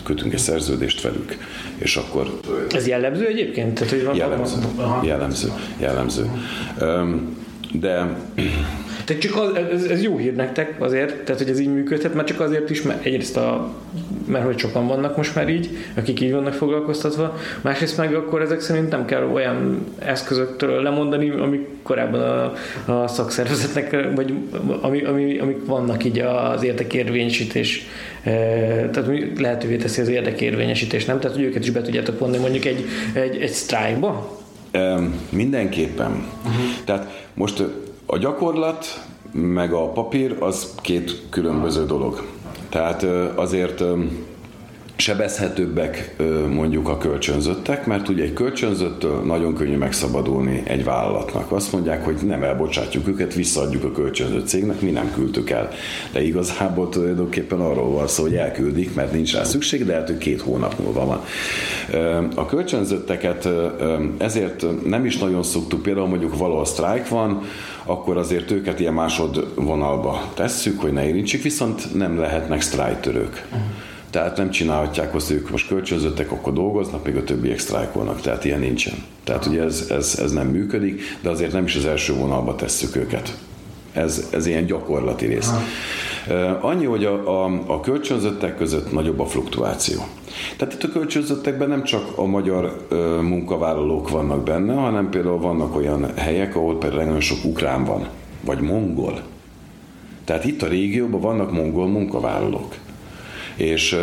kötünk 0.05 0.33
egy 0.33 0.39
szerződést 0.39 1.03
velük, 1.03 1.37
és 1.77 1.97
akkor... 1.97 2.41
Ez 2.71 2.87
jellemző 2.87 3.27
egyébként? 3.27 3.75
Tehát, 3.75 3.93
hogy 3.93 4.05
van 4.05 4.17
jellemző, 4.17 4.59
jellemző, 5.03 5.53
jellemző. 5.79 6.31
De 7.73 8.17
tehát 9.05 9.23
csak 9.23 9.37
az, 9.37 9.55
ez, 9.73 9.85
ez, 9.85 10.03
jó 10.03 10.17
hír 10.17 10.35
nektek 10.35 10.75
azért, 10.79 11.25
tehát 11.25 11.41
hogy 11.41 11.51
ez 11.51 11.61
így 11.61 11.73
működhet, 11.73 12.15
mert 12.15 12.27
csak 12.27 12.41
azért 12.41 12.71
is, 12.71 12.83
mert 12.83 13.05
egyrészt 13.05 13.37
a, 13.37 13.75
mert 14.27 14.45
hogy 14.45 14.59
sokan 14.59 14.87
vannak 14.87 15.17
most 15.17 15.35
már 15.35 15.49
így, 15.49 15.69
akik 15.97 16.21
így 16.21 16.33
vannak 16.33 16.53
foglalkoztatva, 16.53 17.39
másrészt 17.61 17.97
meg 17.97 18.15
akkor 18.15 18.43
ezek 18.43 18.61
szerint 18.61 18.91
nem 18.91 19.05
kell 19.05 19.23
olyan 19.23 19.87
eszközöktől 19.99 20.83
lemondani, 20.83 21.31
amik 21.31 21.67
korábban 21.83 22.21
a, 22.21 22.53
a 22.93 23.09
szakszervezetnek, 23.09 24.15
vagy 24.15 24.35
ami, 24.81 25.03
ami, 25.03 25.39
amik 25.39 25.67
vannak 25.67 26.05
így 26.05 26.19
az 26.19 26.63
érdekérvényesítés, 26.63 27.87
e, 28.23 28.31
tehát 28.93 29.11
lehetővé 29.39 29.77
teszi 29.77 30.01
az 30.01 30.09
érdekérvényesítés, 30.09 31.05
nem? 31.05 31.21
Tehát, 31.21 31.37
hogy 31.37 31.45
őket 31.45 31.63
is 31.63 31.71
be 31.71 31.83
tudjátok 31.83 32.19
vonni 32.19 32.39
mondjuk 32.39 32.65
egy, 32.65 32.85
egy, 33.13 33.37
egy 33.37 33.51
sztrájkba? 33.51 34.43
Mindenképpen. 35.29 36.11
Uh-huh. 36.11 36.65
Tehát 36.85 37.27
most 37.35 37.65
a 38.07 38.19
gyakorlat 38.19 39.05
meg 39.33 39.73
a 39.73 39.89
papír 39.89 40.37
az 40.41 40.75
két 40.81 41.23
különböző 41.31 41.87
dolog. 41.87 42.27
Tehát 42.69 43.03
azért 43.35 43.83
sebezhetőbbek 44.97 46.15
mondjuk 46.51 46.89
a 46.89 46.99
kölcsönzöttek, 46.99 47.87
mert 47.87 48.09
ugye 48.09 48.23
egy 48.23 48.33
kölcsönzöttől 48.33 49.23
nagyon 49.25 49.55
könnyű 49.55 49.77
megszabadulni 49.77 50.63
egy 50.65 50.85
vállalatnak. 50.85 51.53
Azt 51.53 51.73
mondják, 51.73 52.05
hogy 52.05 52.17
nem 52.27 52.43
elbocsátjuk 52.43 53.09
őket, 53.09 53.35
visszaadjuk 53.35 53.85
a 53.85 53.93
kölcsönzött 53.93 54.47
cégnek, 54.47 54.81
mi 54.81 54.91
nem 54.91 55.13
küldtük 55.15 55.51
el. 55.51 55.71
De 56.13 56.23
igazából 56.23 56.89
tulajdonképpen 56.89 57.61
arról 57.61 57.91
van 57.91 58.07
szó, 58.07 58.23
hogy 58.23 58.35
elküldik, 58.35 58.95
mert 58.95 59.13
nincs 59.13 59.35
rá 59.35 59.45
szükség, 59.45 59.85
de 59.85 59.93
lehet, 59.93 60.09
hogy 60.09 60.19
két 60.19 60.41
hónap 60.41 60.79
múlva 60.79 61.07
van. 61.07 61.21
A 62.35 62.47
kölcsönzötteket 62.47 63.49
ezért 64.19 64.87
nem 64.87 65.05
is 65.05 65.19
nagyon 65.19 65.43
szoktuk, 65.43 65.83
például 65.83 66.09
mondjuk 66.09 66.39
valahol 66.39 66.65
sztrájk 66.65 67.09
van, 67.09 67.43
akkor 67.85 68.17
azért 68.17 68.51
őket 68.51 68.81
ilyen 68.81 68.95
másodvonalba 68.95 70.31
tesszük, 70.35 70.81
hogy 70.81 70.93
ne 70.93 71.07
érintsük, 71.07 71.43
viszont 71.43 71.95
nem 71.95 72.19
lehetnek 72.19 72.61
sztrájtörők. 72.61 73.47
Uh-huh 73.51 73.69
tehát 74.15 74.37
nem 74.37 74.51
csinálhatják 74.51 75.15
azt, 75.15 75.27
hogy 75.27 75.37
ők 75.37 75.51
most 75.51 75.69
kölcsönzöttek, 75.69 76.31
akkor 76.31 76.53
dolgoznak, 76.53 77.05
még 77.05 77.17
a 77.17 77.25
többiek 77.25 77.59
sztrájkolnak. 77.59 78.21
Tehát 78.21 78.45
ilyen 78.45 78.61
nincsen. 78.61 78.95
Tehát 79.25 79.47
ugye 79.47 79.63
ez, 79.63 79.87
ez, 79.91 80.19
ez 80.23 80.33
nem 80.33 80.47
működik, 80.47 81.03
de 81.21 81.31
azért 81.31 81.53
nem 81.53 81.65
is 81.65 81.77
az 81.77 81.85
első 81.85 82.15
vonalba 82.15 82.55
tesszük 82.55 82.97
őket. 82.97 83.37
Ez, 83.93 84.29
ez 84.31 84.47
ilyen 84.47 84.67
gyakorlati 84.67 85.27
rész. 85.27 85.51
Annyi, 86.61 86.85
hogy 86.85 87.05
a, 87.05 87.45
a, 87.45 87.63
a 87.67 87.81
kölcsönzöttek 87.81 88.57
között 88.57 88.93
nagyobb 88.93 89.21
a 89.21 89.27
fluktuáció. 89.27 90.01
Tehát 90.57 90.75
itt 90.75 90.83
a 90.83 90.89
kölcsönzöttekben 90.89 91.69
nem 91.69 91.85
csak 91.85 92.13
a 92.17 92.25
magyar 92.25 92.87
ö, 92.89 93.21
munkavállalók 93.23 94.11
vannak 94.11 94.43
benne, 94.43 94.75
hanem 94.75 95.11
például 95.11 95.39
vannak 95.39 95.77
olyan 95.77 96.15
helyek, 96.17 96.57
ahol 96.57 96.79
például 96.79 97.05
nagyon 97.05 97.21
sok 97.21 97.45
ukrán 97.45 97.85
van, 97.85 98.09
vagy 98.45 98.61
mongol. 98.61 99.21
Tehát 100.25 100.45
itt 100.45 100.63
a 100.63 100.69
régióban 100.69 101.21
vannak 101.21 101.53
mongol 101.53 101.87
munkavállalók 101.87 102.75
és 103.57 103.97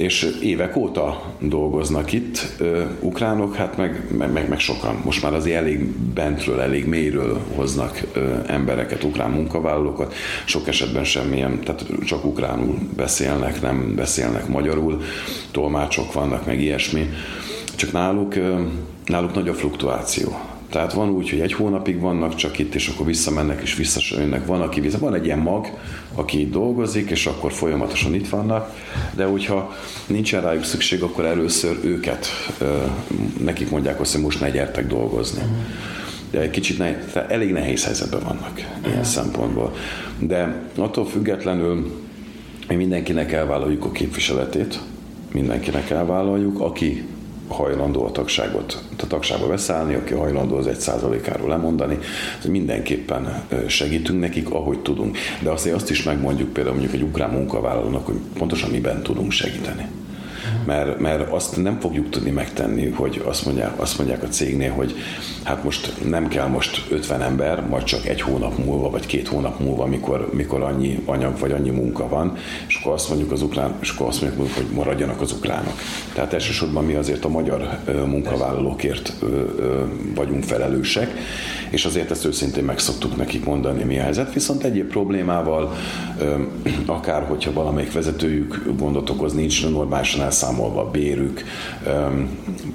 és 0.00 0.36
évek 0.42 0.76
óta 0.76 1.34
dolgoznak 1.38 2.12
itt, 2.12 2.62
ukránok, 3.00 3.54
hát 3.54 3.76
meg, 3.76 4.04
meg, 4.32 4.48
meg 4.48 4.60
sokan. 4.60 5.00
Most 5.04 5.22
már 5.22 5.34
azért 5.34 5.56
elég 5.56 5.86
bentről, 6.14 6.60
elég 6.60 6.86
mélyről 6.86 7.40
hoznak 7.54 8.00
embereket, 8.46 9.04
ukrán 9.04 9.30
munkavállalókat. 9.30 10.14
Sok 10.44 10.68
esetben 10.68 11.04
semmilyen, 11.04 11.60
tehát 11.60 11.86
csak 12.04 12.24
ukránul 12.24 12.78
beszélnek, 12.96 13.60
nem 13.60 13.94
beszélnek 13.94 14.48
magyarul, 14.48 15.02
tolmácsok 15.50 16.12
vannak, 16.12 16.46
meg 16.46 16.60
ilyesmi. 16.60 17.08
Csak 17.74 17.92
náluk, 17.92 18.34
náluk 19.04 19.34
nagy 19.34 19.48
a 19.48 19.54
fluktuáció. 19.54 20.38
Tehát 20.70 20.92
van 20.92 21.10
úgy, 21.10 21.30
hogy 21.30 21.40
egy 21.40 21.52
hónapig 21.52 22.00
vannak 22.00 22.34
csak 22.34 22.58
itt, 22.58 22.74
és 22.74 22.88
akkor 22.88 23.06
visszamennek 23.06 23.60
és 23.62 23.74
visszajönnek. 23.74 24.46
Van, 24.46 24.60
aki 24.60 24.80
vissza, 24.80 24.98
van 24.98 25.14
egy 25.14 25.24
ilyen 25.24 25.38
mag, 25.38 25.66
aki 26.14 26.40
itt 26.40 26.50
dolgozik, 26.50 27.10
és 27.10 27.26
akkor 27.26 27.52
folyamatosan 27.52 28.14
itt 28.14 28.28
vannak, 28.28 28.74
de 29.14 29.24
hogyha 29.24 29.74
nincsen 30.06 30.42
rájuk 30.42 30.64
szükség, 30.64 31.02
akkor 31.02 31.24
először 31.24 31.78
őket, 31.84 32.26
nekik 33.44 33.70
mondják 33.70 34.00
azt, 34.00 34.12
hogy 34.12 34.22
most 34.22 34.40
ne 34.40 34.50
gyertek 34.50 34.86
dolgozni. 34.86 35.42
De 36.30 36.40
egy 36.40 36.50
kicsit 36.50 36.78
ne, 36.78 36.96
elég 37.28 37.52
nehéz 37.52 37.84
helyzetben 37.84 38.20
vannak 38.20 38.60
ilyen 38.86 39.04
szempontból. 39.04 39.74
De 40.18 40.62
attól 40.76 41.06
függetlenül 41.06 42.02
mi 42.68 42.74
mindenkinek 42.74 43.32
elvállaljuk 43.32 43.84
a 43.84 43.90
képviseletét, 43.90 44.80
mindenkinek 45.32 45.90
elvállaljuk, 45.90 46.60
aki 46.60 47.04
hajlandó 47.52 48.04
a 48.04 48.12
tagságot, 48.12 48.82
a 49.02 49.06
tagságba 49.06 49.46
beszállni, 49.46 49.94
aki 49.94 50.14
hajlandó 50.14 50.56
az 50.56 50.66
egy 50.66 50.80
százalékáról 50.80 51.48
lemondani, 51.48 51.98
mindenképpen 52.48 53.44
segítünk 53.66 54.20
nekik, 54.20 54.50
ahogy 54.50 54.78
tudunk. 54.78 55.16
De 55.42 55.50
azért 55.50 55.76
azt 55.76 55.90
is 55.90 56.02
megmondjuk 56.02 56.52
például 56.52 56.76
mondjuk 56.76 57.00
egy 57.00 57.08
ukrán 57.08 57.30
munkavállalónak, 57.30 58.06
hogy 58.06 58.16
pontosan 58.38 58.70
miben 58.70 59.02
tudunk 59.02 59.32
segíteni. 59.32 59.86
Mert, 60.66 60.98
mert 60.98 61.32
azt 61.32 61.62
nem 61.62 61.80
fogjuk 61.80 62.10
tudni 62.10 62.30
megtenni, 62.30 62.90
hogy 62.90 63.22
azt 63.24 63.44
mondják, 63.44 63.80
azt 63.80 63.98
mondják 63.98 64.22
a 64.22 64.28
cégnél, 64.28 64.72
hogy 64.72 64.94
hát 65.42 65.64
most 65.64 65.92
nem 66.08 66.28
kell 66.28 66.46
most 66.46 66.86
50 66.90 67.22
ember, 67.22 67.66
majd 67.66 67.84
csak 67.84 68.06
egy 68.06 68.20
hónap 68.20 68.64
múlva, 68.64 68.90
vagy 68.90 69.06
két 69.06 69.28
hónap 69.28 69.60
múlva, 69.60 69.86
mikor, 69.86 70.28
mikor 70.32 70.62
annyi 70.62 71.02
anyag 71.04 71.38
vagy 71.38 71.52
annyi 71.52 71.70
munka 71.70 72.08
van, 72.08 72.36
és 72.66 72.74
akkor 72.80 72.92
azt 72.92 73.08
mondjuk 73.08 73.32
az 73.32 73.42
ukrán, 73.42 73.74
és 73.80 73.90
akkor 73.90 74.06
azt 74.06 74.22
mondjuk, 74.22 74.54
hogy 74.54 74.66
maradjanak 74.74 75.20
az 75.20 75.32
ukránok. 75.32 75.74
Tehát 76.14 76.32
elsősorban 76.32 76.84
mi 76.84 76.94
azért 76.94 77.24
a 77.24 77.28
magyar 77.28 77.78
munkavállalókért 78.06 79.12
vagyunk 80.14 80.44
felelősek, 80.44 81.12
és 81.70 81.84
azért 81.84 82.10
ezt 82.10 82.24
őszintén 82.24 82.64
meg 82.64 82.78
szoktuk 82.78 83.16
nekik 83.16 83.44
mondani, 83.44 83.84
mi 83.84 83.98
a 83.98 84.02
helyzet. 84.02 84.32
Viszont 84.32 84.64
egyéb 84.64 84.90
problémával, 84.90 85.72
akár 86.86 87.22
hogyha 87.22 87.52
valamelyik 87.52 87.92
vezetőjük 87.92 88.62
gondot 88.78 89.10
okoz, 89.10 89.32
nincs 89.32 89.68
normálisan 89.68 90.26
elszámolva 90.30 90.80
a 90.80 90.90
bérük, 90.90 91.44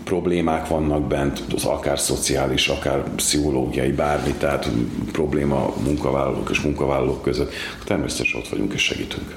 problémák 0.04 0.68
vannak 0.68 1.08
bent, 1.08 1.44
az 1.56 1.65
akár 1.65 2.00
szociális, 2.00 2.68
akár 2.68 3.04
pszichológiai, 3.15 3.91
bármi, 3.91 4.34
tehát 4.38 4.70
probléma 5.12 5.74
munkavállalók 5.84 6.50
és 6.50 6.62
munkavállalók 6.62 7.22
között, 7.22 7.54
természetesen 7.86 8.39
ott 8.39 8.48
vagyunk 8.48 8.74
és 8.74 8.82
segítünk. 8.82 9.34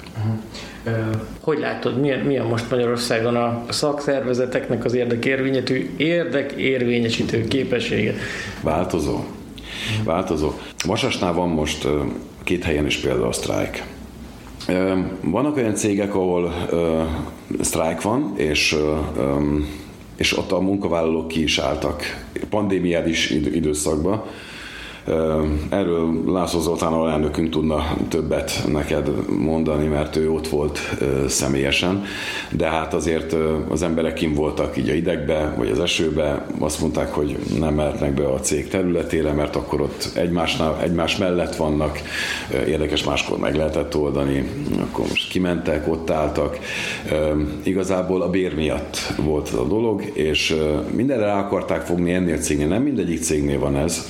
Hogy 1.41 1.59
látod, 1.59 2.01
milyen, 2.01 2.21
milyen 2.21 2.47
most 2.47 2.71
Magyarországon 2.71 3.37
a 3.37 3.65
szakszervezeteknek 3.69 4.85
az 4.85 4.95
érdekérvényetű, 4.95 5.91
érdekérvényesítő 5.97 7.45
képessége? 7.49 8.15
Változó. 8.63 9.25
Változó. 10.05 10.53
Vasasnál 10.87 11.33
van 11.33 11.49
most 11.49 11.89
két 12.45 12.65
helyen 12.65 12.87
is 12.87 12.97
például 12.97 13.29
a 13.29 13.33
sztrájk. 13.33 13.83
Vannak 15.21 15.57
olyan 15.57 15.75
cégek, 15.75 16.15
ahol 16.15 16.53
sztrájk 17.61 18.03
van, 18.03 18.33
és 18.37 18.77
és 20.17 20.39
ott 20.39 20.53
a 20.53 20.61
munkavállalók 20.61 21.29
ki 21.29 21.43
is 21.43 21.59
álltak 21.59 22.03
pandémiális 22.51 23.31
időszakban, 23.31 24.25
Erről 25.69 26.23
László 26.27 26.61
Zoltán 26.61 26.93
alelnökünk 26.93 27.51
tudna 27.51 27.97
többet 28.09 28.65
neked 28.73 29.11
mondani, 29.39 29.87
mert 29.87 30.17
ő 30.17 30.31
ott 30.31 30.49
volt 30.49 30.79
személyesen, 31.29 32.05
de 32.51 32.67
hát 32.67 32.95
azért 32.95 33.37
az 33.69 33.83
emberek 33.83 34.15
kim 34.15 34.35
voltak 34.35 34.77
így 34.77 34.89
a 34.89 34.93
idegbe, 34.93 35.55
vagy 35.57 35.71
az 35.71 35.81
esőbe, 35.81 36.47
azt 36.59 36.81
mondták, 36.81 37.15
hogy 37.15 37.37
nem 37.59 37.75
mehetnek 37.75 38.15
be 38.15 38.27
a 38.27 38.41
cég 38.41 38.69
területére, 38.69 39.33
mert 39.33 39.57
akkor 39.57 39.81
ott 39.81 40.11
egymásnál, 40.15 40.77
egymás 40.83 41.17
mellett 41.17 41.57
vannak, 41.57 41.99
érdekes 42.67 43.05
máskor 43.05 43.39
meg 43.39 43.55
lehetett 43.55 43.97
oldani, 43.97 44.51
akkor 44.81 45.07
most 45.09 45.31
kimentek, 45.31 45.89
ott 45.89 46.11
álltak. 46.11 46.59
Igazából 47.63 48.23
a 48.23 48.31
bér 48.31 48.55
miatt 48.55 48.97
volt 49.17 49.49
a 49.49 49.65
dolog, 49.65 50.03
és 50.13 50.57
mindenre 50.91 51.25
rá 51.25 51.39
akarták 51.39 51.81
fogni 51.81 52.13
ennél 52.13 52.35
a 52.35 52.39
cégnél. 52.39 52.67
Nem 52.67 52.83
mindegyik 52.83 53.21
cégnél 53.21 53.59
van 53.59 53.77
ez, 53.77 54.09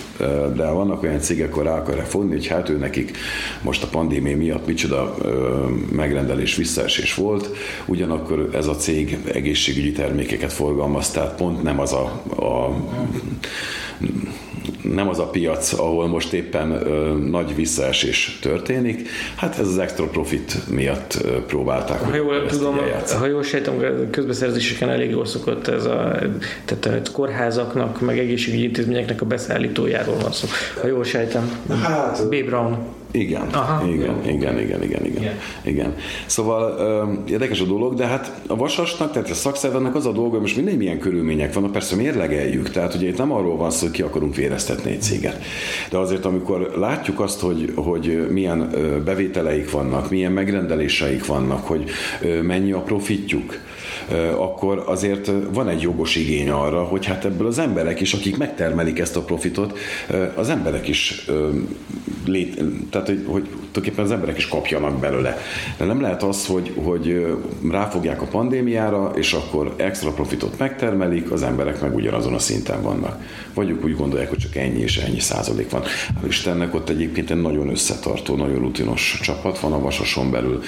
de 0.56 0.70
van 0.70 0.87
vannak 0.88 1.02
olyan 1.02 1.20
cégek, 1.20 1.50
akkor 1.50 1.64
rá 1.64 1.76
akarják 1.76 2.06
fogni, 2.06 2.32
hogy 2.32 2.46
hát 2.46 2.68
ő 2.68 2.76
nekik 2.76 3.16
most 3.62 3.82
a 3.82 3.86
pandémia 3.86 4.36
miatt 4.36 4.66
micsoda 4.66 5.14
ö, 5.22 5.64
megrendelés 5.92 6.56
visszaesés 6.56 7.14
volt, 7.14 7.50
ugyanakkor 7.86 8.48
ez 8.52 8.66
a 8.66 8.76
cég 8.76 9.18
egészségügyi 9.32 9.92
termékeket 9.92 10.52
forgalmaz, 10.52 11.10
tehát 11.10 11.36
pont 11.36 11.62
nem 11.62 11.80
az 11.80 11.92
a, 11.92 12.22
a 12.44 12.76
nem 14.82 15.08
az 15.08 15.18
a 15.18 15.26
piac, 15.26 15.72
ahol 15.72 16.06
most 16.06 16.32
éppen 16.32 16.70
ö, 16.70 17.16
nagy 17.30 17.54
visszaesés 17.54 18.38
történik. 18.40 19.08
Hát 19.36 19.58
ez 19.58 19.66
az 19.66 19.78
extra 19.78 20.04
profit 20.04 20.68
miatt 20.70 21.18
ö, 21.24 21.44
próbálták. 21.44 22.00
Ha 22.00 22.14
jól 22.14 22.46
tudom, 22.46 22.80
ha 23.18 23.26
jól 23.26 23.42
sejtem, 23.42 23.74
közbeszerzéseken 24.10 24.88
elég 24.88 25.10
jól 25.10 25.26
szokott 25.26 25.68
ez 25.68 25.84
a, 25.84 26.18
tehát 26.64 27.08
a 27.08 27.12
kórházaknak, 27.12 28.00
meg 28.00 28.18
egészségügyi 28.18 28.62
intézményeknek 28.62 29.20
a 29.20 29.26
beszállítójáról 29.26 30.16
van 30.22 30.32
szó. 30.32 30.46
Ha 30.80 30.86
jól 30.86 31.04
sejtem. 31.04 31.50
Hát, 31.82 32.28
B. 32.28 32.44
Brown. 32.44 32.78
Igen, 33.10 33.42
Aha. 33.52 33.88
igen, 33.88 34.20
igen, 34.26 34.58
igen, 34.58 34.58
igen, 34.58 34.82
igen, 34.82 35.04
igen. 35.04 35.34
igen. 35.62 35.94
Szóval 36.26 36.74
uh, 37.24 37.30
érdekes 37.30 37.60
a 37.60 37.64
dolog, 37.64 37.94
de 37.94 38.06
hát 38.06 38.40
a 38.46 38.56
vasasnak, 38.56 39.12
tehát 39.12 39.30
a 39.30 39.34
szakszervezetnek 39.34 39.94
az 39.94 40.06
a 40.06 40.12
dolga, 40.12 40.40
most 40.40 40.56
mindegy 40.56 40.76
milyen 40.76 40.98
körülmények 40.98 41.54
vannak, 41.54 41.72
persze 41.72 41.96
mérlegeljük, 41.96 42.70
tehát 42.70 42.94
ugye 42.94 43.08
itt 43.08 43.18
nem 43.18 43.32
arról 43.32 43.56
van 43.56 43.70
szó, 43.70 43.86
hogy 43.86 43.94
ki 43.94 44.02
akarunk 44.02 44.34
véreztetni 44.34 44.90
egy 44.90 45.02
céget. 45.02 45.42
De 45.90 45.98
azért, 45.98 46.24
amikor 46.24 46.72
látjuk 46.76 47.20
azt, 47.20 47.40
hogy, 47.40 47.72
hogy 47.76 48.26
milyen 48.30 48.70
bevételeik 49.04 49.70
vannak, 49.70 50.10
milyen 50.10 50.32
megrendeléseik 50.32 51.26
vannak, 51.26 51.66
hogy 51.66 51.90
mennyi 52.42 52.72
a 52.72 52.80
profitjuk, 52.80 53.54
akkor 54.36 54.82
azért 54.86 55.30
van 55.52 55.68
egy 55.68 55.80
jogos 55.80 56.16
igény 56.16 56.50
arra, 56.50 56.82
hogy 56.82 57.06
hát 57.06 57.24
ebből 57.24 57.46
az 57.46 57.58
emberek 57.58 58.00
is, 58.00 58.12
akik 58.12 58.36
megtermelik 58.36 58.98
ezt 58.98 59.16
a 59.16 59.20
profitot, 59.20 59.78
az 60.34 60.48
emberek 60.48 60.88
is 60.88 61.26
lét, 62.26 62.62
tehát 62.90 63.06
hogy, 63.06 63.24
hogy 63.26 63.42
tulajdonképpen 63.42 64.04
az 64.04 64.10
emberek 64.10 64.36
is 64.36 64.48
kapjanak 64.48 64.98
belőle. 64.98 65.38
De 65.76 65.84
nem 65.84 66.00
lehet 66.00 66.22
az, 66.22 66.46
hogy, 66.46 66.72
hogy 66.76 67.26
ráfogják 67.70 68.22
a 68.22 68.26
pandémiára, 68.26 69.12
és 69.14 69.32
akkor 69.32 69.74
extra 69.76 70.10
profitot 70.10 70.58
megtermelik, 70.58 71.30
az 71.32 71.42
emberek 71.42 71.80
meg 71.80 71.94
ugyanazon 71.94 72.34
a 72.34 72.38
szinten 72.38 72.82
vannak. 72.82 73.22
Vagy 73.54 73.78
úgy 73.84 73.96
gondolják, 73.96 74.28
hogy 74.28 74.38
csak 74.38 74.56
ennyi 74.56 74.80
és 74.80 74.96
ennyi 74.96 75.20
százalék 75.20 75.70
van. 75.70 75.82
Hát 75.82 76.26
Istennek 76.28 76.74
ott 76.74 76.88
egyébként 76.88 77.30
egy 77.30 77.40
nagyon 77.40 77.68
összetartó, 77.68 78.36
nagyon 78.36 78.58
rutinos 78.58 79.18
csapat 79.22 79.58
van 79.58 79.72
a 79.72 79.80
Vasason 79.80 80.30
belül. 80.30 80.62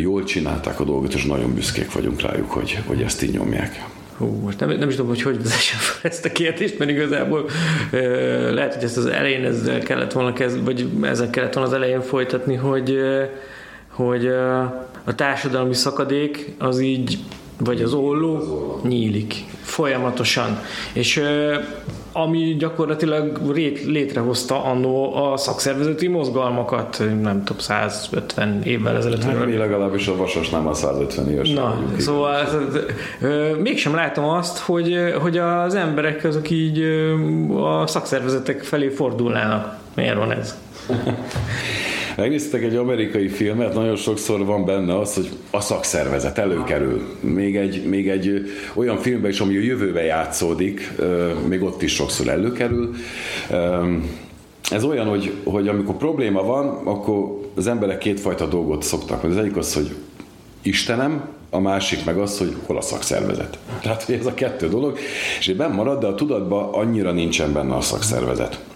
Jól 0.00 0.24
csinálták 0.24 0.80
a 0.80 0.84
dolgot, 0.84 1.14
és 1.14 1.24
nagyon 1.24 1.54
büszkék 1.54 1.92
vagyunk 1.92 2.20
rájuk, 2.20 2.52
hogy, 2.58 2.78
hogy 2.86 3.02
ezt 3.02 3.22
így 3.22 3.32
nyomják. 3.32 3.84
Hú, 4.16 4.26
most 4.26 4.60
nem, 4.60 4.68
nem 4.68 4.88
is 4.88 4.94
tudom, 4.94 5.10
hogy 5.10 5.22
hogy 5.22 5.42
vezessem 5.42 5.78
fel 5.78 6.10
ezt 6.10 6.24
a 6.24 6.32
kérdést, 6.32 6.78
mert 6.78 6.90
igazából 6.90 7.48
ö, 7.90 8.54
lehet, 8.54 8.74
hogy 8.74 8.84
ezt 8.84 8.96
az 8.96 9.06
elején 9.06 9.44
ezzel 9.44 9.78
kellett 9.78 10.12
volna 10.12 10.32
kezd, 10.32 10.64
vagy 10.64 10.88
ezzel 11.02 11.30
kellett 11.30 11.52
volna 11.52 11.68
az 11.68 11.74
elején 11.74 12.00
folytatni, 12.00 12.54
hogy, 12.54 12.90
ö, 12.90 13.22
hogy 13.88 14.26
ö, 14.26 14.62
a 15.04 15.14
társadalmi 15.14 15.74
szakadék 15.74 16.54
az 16.58 16.80
így, 16.80 17.18
vagy 17.58 17.82
az 17.82 17.92
olló 17.92 18.80
nyílik 18.82 19.34
folyamatosan. 19.62 20.60
És 20.92 21.16
ö, 21.16 21.56
ami 22.22 22.56
gyakorlatilag 22.58 23.40
létrehozta 23.86 24.64
annó 24.64 25.14
a 25.14 25.36
szakszervezeti 25.36 26.06
mozgalmakat, 26.08 27.02
nem 27.22 27.44
tudom, 27.44 27.58
150 27.58 28.62
évvel 28.62 28.96
ezelőtt. 28.96 29.22
Hát 29.22 29.46
mi 29.46 29.56
legalábbis 29.56 30.08
a 30.08 30.16
Vasasnál 30.16 30.60
már 30.60 30.74
150 30.74 31.30
éves. 31.30 31.50
Na, 31.50 31.78
szóval 31.98 32.46
ö, 33.20 33.56
mégsem 33.56 33.94
látom 33.94 34.24
azt, 34.24 34.58
hogy, 34.58 35.14
hogy 35.20 35.38
az 35.38 35.74
emberek 35.74 36.24
azok 36.24 36.50
így 36.50 36.82
a 37.56 37.86
szakszervezetek 37.86 38.62
felé 38.62 38.88
fordulnának. 38.88 39.76
Miért 39.94 40.16
van 40.16 40.32
ez? 40.32 40.56
Megnéztek 42.18 42.62
egy 42.62 42.76
amerikai 42.76 43.28
filmet, 43.28 43.74
nagyon 43.74 43.96
sokszor 43.96 44.44
van 44.44 44.64
benne 44.64 44.98
az, 44.98 45.14
hogy 45.14 45.28
a 45.50 45.60
szakszervezet 45.60 46.38
előkerül. 46.38 47.02
Még 47.20 47.56
egy, 47.56 47.84
még 47.84 48.08
egy 48.08 48.50
olyan 48.74 48.96
filmben 48.96 49.30
is, 49.30 49.40
ami 49.40 49.56
a 49.56 49.60
jövőben 49.60 50.04
játszódik, 50.04 50.92
még 51.48 51.62
ott 51.62 51.82
is 51.82 51.94
sokszor 51.94 52.28
előkerül. 52.28 52.94
Ez 54.70 54.84
olyan, 54.84 55.06
hogy, 55.06 55.32
hogy 55.44 55.68
amikor 55.68 55.96
probléma 55.96 56.42
van, 56.42 56.66
akkor 56.84 57.40
az 57.56 57.66
emberek 57.66 57.98
kétfajta 57.98 58.46
dolgot 58.46 58.82
szoktak. 58.82 59.24
Az 59.24 59.36
egyik 59.36 59.56
az, 59.56 59.74
hogy 59.74 59.94
Istenem, 60.62 61.28
a 61.50 61.58
másik 61.58 62.04
meg 62.04 62.18
az, 62.18 62.38
hogy 62.38 62.56
hol 62.66 62.76
a 62.76 62.80
szakszervezet. 62.80 63.58
Tehát, 63.82 64.02
hogy 64.02 64.14
ez 64.14 64.26
a 64.26 64.34
kettő 64.34 64.68
dolog, 64.68 64.98
és 65.38 65.52
benn 65.52 65.72
marad, 65.72 66.00
de 66.00 66.06
a 66.06 66.14
tudatban 66.14 66.72
annyira 66.72 67.12
nincsen 67.12 67.52
benne 67.52 67.74
a 67.74 67.80
szakszervezet 67.80 68.67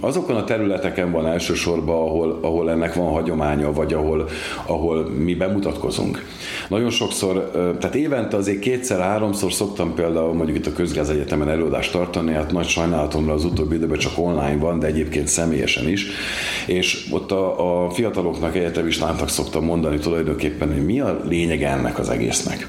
azokon 0.00 0.36
a 0.36 0.44
területeken 0.44 1.10
van 1.12 1.26
elsősorban, 1.26 1.96
ahol, 1.96 2.38
ahol 2.42 2.70
ennek 2.70 2.94
van 2.94 3.12
hagyománya, 3.12 3.72
vagy 3.72 3.92
ahol, 3.92 4.28
ahol 4.66 5.08
mi 5.08 5.34
bemutatkozunk. 5.34 6.24
Nagyon 6.68 6.90
sokszor, 6.90 7.50
tehát 7.52 7.94
évente 7.94 8.36
azért 8.36 8.58
kétszer-háromszor 8.58 9.52
szoktam 9.52 9.94
például 9.94 10.34
mondjuk 10.34 10.56
itt 10.56 10.66
a 10.66 10.72
Közgáz 10.72 11.10
Egyetemen 11.10 11.48
előadást 11.48 11.92
tartani, 11.92 12.32
hát 12.32 12.52
nagy 12.52 12.68
sajnálatomra 12.68 13.32
az 13.32 13.44
utóbbi 13.44 13.74
időben 13.74 13.98
csak 13.98 14.12
online 14.18 14.56
van, 14.56 14.78
de 14.78 14.86
egyébként 14.86 15.28
személyesen 15.28 15.88
is, 15.88 16.06
és 16.66 17.06
ott 17.10 17.32
a, 17.32 17.84
a 17.84 17.90
fiataloknak, 17.90 18.56
egyetemistának 18.56 19.28
szoktam 19.28 19.64
mondani 19.64 19.98
tulajdonképpen, 19.98 20.72
hogy 20.72 20.84
mi 20.84 21.00
a 21.00 21.20
lényege 21.28 21.68
ennek 21.68 21.98
az 21.98 22.08
egésznek. 22.08 22.68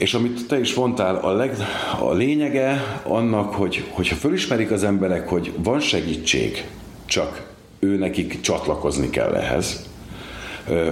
És 0.00 0.14
amit 0.14 0.46
te 0.46 0.58
is 0.58 0.74
mondtál, 0.74 1.16
a, 1.16 1.32
leg, 1.32 1.56
a 2.00 2.12
lényege 2.12 3.00
annak, 3.02 3.54
hogy, 3.54 3.84
hogyha 3.90 4.14
fölismerik 4.14 4.70
az 4.70 4.84
emberek, 4.84 5.28
hogy 5.28 5.52
van 5.62 5.80
segítség, 5.80 6.64
csak 7.04 7.46
ő 7.78 7.96
nekik 7.96 8.40
csatlakozni 8.40 9.10
kell 9.10 9.34
ehhez, 9.34 9.88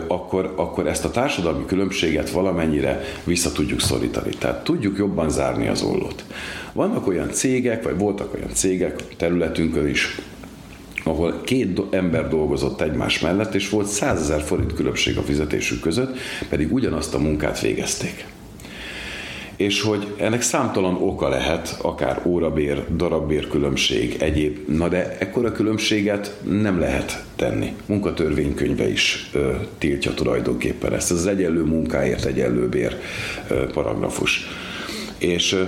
akkor, 0.07 0.53
akkor 0.57 0.87
ezt 0.87 1.05
a 1.05 1.11
társadalmi 1.11 1.65
különbséget 1.67 2.31
valamennyire 2.31 3.01
vissza 3.25 3.53
tudjuk 3.53 3.81
szorítani. 3.81 4.31
Tehát 4.39 4.65
tudjuk 4.65 4.99
jobban 4.99 5.31
zárni 5.31 5.69
az 5.69 5.83
ollót. 5.83 6.25
Vannak 6.73 7.07
olyan 7.07 7.31
cégek, 7.31 7.83
vagy 7.83 7.99
voltak 7.99 8.35
olyan 8.35 8.53
cégek 8.53 9.17
területünkön 9.17 9.87
is, 9.87 10.19
ahol 11.05 11.41
két 11.45 11.81
ember 11.91 12.29
dolgozott 12.29 12.81
egymás 12.81 13.21
mellett, 13.21 13.55
és 13.55 13.71
volt 13.71 13.87
100 13.87 14.21
ezer 14.21 14.43
forint 14.43 14.75
különbség 14.75 15.19
a 15.19 15.23
fizetésük 15.23 15.81
között, 15.81 16.17
pedig 16.49 16.73
ugyanazt 16.73 17.15
a 17.15 17.19
munkát 17.19 17.61
végezték 17.61 18.27
és 19.59 19.83
hogy 19.83 20.15
ennek 20.17 20.43
számtalan 20.43 20.95
oka 20.95 21.29
lehet, 21.29 21.79
akár 21.83 22.23
órabér, 22.25 22.97
darabbér 22.97 23.49
különbség, 23.49 24.17
egyéb, 24.19 24.69
na 24.69 24.89
de 24.89 25.17
ekkora 25.19 25.53
különbséget 25.53 26.41
nem 26.43 26.79
lehet 26.79 27.25
tenni. 27.37 27.73
Munkatörvénykönyve 27.87 28.91
is 28.91 29.31
ö, 29.33 29.55
tiltja 29.79 30.15
tulajdonképpen 30.15 30.95
ezt. 30.95 31.11
Ez 31.11 31.17
az 31.17 31.27
egyenlő 31.27 31.63
munkáért 31.63 32.25
egyenlő 32.25 32.69
bér 32.69 32.97
ö, 33.49 33.67
paragrafus. 33.73 34.47
És 35.19 35.53
ö, 35.53 35.63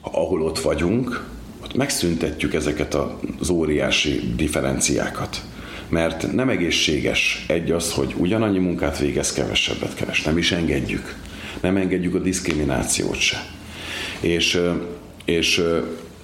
ahol 0.00 0.42
ott 0.42 0.58
vagyunk, 0.58 1.24
ott 1.62 1.74
megszüntetjük 1.74 2.54
ezeket 2.54 2.96
az 3.40 3.50
óriási 3.50 4.20
differenciákat 4.36 5.42
mert 5.88 6.32
nem 6.32 6.48
egészséges 6.48 7.44
egy 7.48 7.70
az, 7.70 7.92
hogy 7.92 8.14
ugyanannyi 8.16 8.58
munkát 8.58 8.98
végez, 8.98 9.32
kevesebbet 9.32 9.94
keres. 9.94 10.22
Nem 10.22 10.38
is 10.38 10.52
engedjük 10.52 11.14
nem 11.60 11.76
engedjük 11.76 12.14
a 12.14 12.18
diszkriminációt 12.18 13.18
se. 13.18 13.44
És, 14.20 14.60
és 15.24 15.62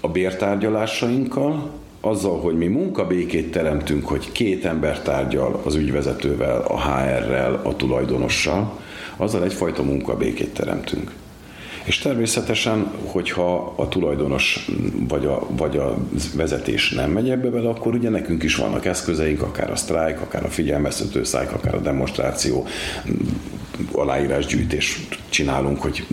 a 0.01 0.09
bértárgyalásainkkal, 0.09 1.71
azzal, 2.01 2.41
hogy 2.41 2.57
mi 2.57 2.67
munkabékét 2.67 3.51
teremtünk, 3.51 4.07
hogy 4.07 4.33
két 4.33 4.65
ember 4.65 5.01
tárgyal 5.01 5.61
az 5.65 5.75
ügyvezetővel, 5.75 6.61
a 6.61 6.81
HR-rel, 6.81 7.61
a 7.65 7.77
tulajdonossal, 7.77 8.81
azzal 9.17 9.45
egyfajta 9.45 9.83
munkabékét 9.83 10.55
teremtünk. 10.55 11.13
És 11.87 11.99
természetesen, 11.99 12.91
hogyha 13.05 13.73
a 13.77 13.89
tulajdonos 13.89 14.69
vagy 15.09 15.27
a, 15.27 15.47
vagy 15.51 15.77
a 15.77 15.97
vezetés 16.35 16.91
nem 16.91 17.11
megy 17.11 17.31
ebbe 17.31 17.49
bele, 17.49 17.69
akkor 17.69 17.95
ugye 17.95 18.09
nekünk 18.09 18.43
is 18.43 18.57
vannak 18.57 18.85
eszközeink, 18.85 19.43
akár 19.43 19.71
a 19.71 19.77
sztrájk, 19.77 20.21
akár 20.21 20.45
a 20.45 20.49
figyelmeztető 20.49 21.25
szájk, 21.25 21.53
akár 21.53 21.75
a 21.75 21.81
demonstráció, 21.81 22.67
aláírásgyűjtést 23.93 25.19
csinálunk, 25.29 25.83
hogy 25.83 26.07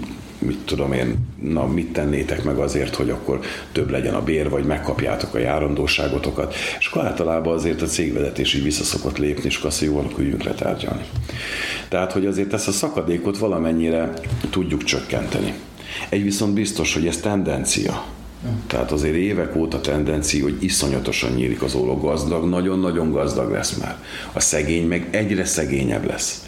mit 0.45 0.65
tudom 0.65 0.93
én, 0.93 1.17
na 1.41 1.67
mit 1.67 1.93
tennétek 1.93 2.43
meg 2.43 2.57
azért, 2.57 2.95
hogy 2.95 3.09
akkor 3.09 3.39
több 3.71 3.89
legyen 3.89 4.13
a 4.13 4.23
bér, 4.23 4.49
vagy 4.49 4.65
megkapjátok 4.65 5.33
a 5.33 5.37
járandóságotokat, 5.37 6.55
és 6.79 6.85
akkor 6.85 7.05
általában 7.05 7.53
azért 7.53 7.81
a 7.81 7.85
cégvezetés 7.85 8.53
így 8.53 8.63
visszaszokott 8.63 9.17
lépni, 9.17 9.45
és 9.45 9.57
azt, 9.57 9.81
jó, 9.81 9.97
akkor 9.97 10.19
üljünk 10.19 10.43
letárgyalni. 10.43 11.03
Tehát, 11.89 12.11
hogy 12.11 12.25
azért 12.25 12.53
ezt 12.53 12.67
a 12.67 12.71
szakadékot 12.71 13.37
valamennyire 13.37 14.13
tudjuk 14.49 14.83
csökkenteni. 14.83 15.53
Egy 16.09 16.23
viszont 16.23 16.53
biztos, 16.53 16.93
hogy 16.93 17.07
ez 17.07 17.17
tendencia. 17.17 18.03
Tehát 18.67 18.91
azért 18.91 19.15
évek 19.15 19.55
óta 19.55 19.81
tendencia, 19.81 20.43
hogy 20.43 20.57
iszonyatosan 20.59 21.31
nyílik 21.31 21.61
az 21.61 21.75
óló 21.75 21.97
gazdag, 21.97 22.49
nagyon-nagyon 22.49 23.11
gazdag 23.11 23.51
lesz 23.51 23.77
már. 23.77 23.97
A 24.33 24.39
szegény 24.39 24.87
meg 24.87 25.07
egyre 25.11 25.45
szegényebb 25.45 26.05
lesz. 26.05 26.45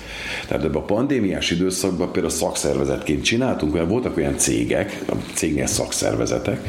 Tehát 0.48 0.64
ebben 0.64 0.82
a 0.82 0.86
pandémiás 0.86 1.52
időszakban 1.52 2.12
például 2.12 2.34
szakszervezetként 2.34 3.24
csináltunk, 3.24 3.74
mert 3.74 3.90
voltak 3.90 4.18
olyan 4.18 4.38
cégek, 4.38 5.02
a 5.08 5.14
cégnél 5.34 5.66
szakszervezetek, 5.66 6.68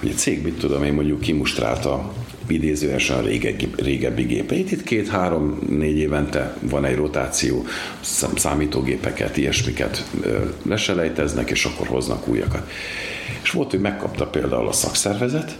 hogy 0.00 0.10
a 0.10 0.18
cég, 0.18 0.42
mit 0.42 0.58
tudom 0.58 0.84
én, 0.84 0.92
mondjuk 0.92 1.20
kimustrálta 1.20 2.12
idézőesen 2.48 3.22
régebbi, 3.22 3.68
régebbi 3.76 4.22
gépeit. 4.22 4.72
Itt 4.72 4.82
két-három-négy 4.82 5.96
évente 5.96 6.56
van 6.60 6.84
egy 6.84 6.96
rotáció, 6.96 7.64
számítógépeket, 8.34 9.36
ilyesmiket 9.36 10.04
leselejteznek, 10.62 11.50
és 11.50 11.64
akkor 11.64 11.86
hoznak 11.86 12.28
újakat. 12.28 12.70
És 13.42 13.50
volt, 13.50 13.70
hogy 13.70 13.80
megkapta 13.80 14.26
például 14.26 14.68
a 14.68 14.72
szakszervezet, 14.72 15.58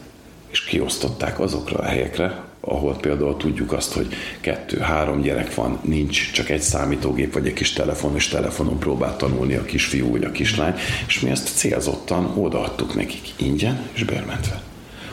és 0.50 0.64
kiosztották 0.64 1.40
azokra 1.40 1.78
a 1.78 1.84
helyekre, 1.84 2.47
ahol 2.60 2.96
például 2.96 3.36
tudjuk 3.36 3.72
azt, 3.72 3.92
hogy 3.92 4.08
kettő-három 4.40 5.20
gyerek 5.20 5.54
van, 5.54 5.78
nincs 5.82 6.32
csak 6.32 6.48
egy 6.48 6.60
számítógép 6.60 7.32
vagy 7.32 7.46
egy 7.46 7.52
kis 7.52 7.72
telefon, 7.72 8.14
és 8.14 8.28
telefonon 8.28 8.78
próbál 8.78 9.16
tanulni 9.16 9.54
a 9.54 9.64
kisfiú 9.64 10.10
vagy 10.10 10.24
a 10.24 10.32
kislány, 10.32 10.74
és 11.06 11.20
mi 11.20 11.30
ezt 11.30 11.56
célzottan 11.56 12.32
odaadtuk 12.36 12.94
nekik 12.94 13.32
ingyen 13.36 13.88
és 13.92 14.04
bérmentve. 14.04 14.62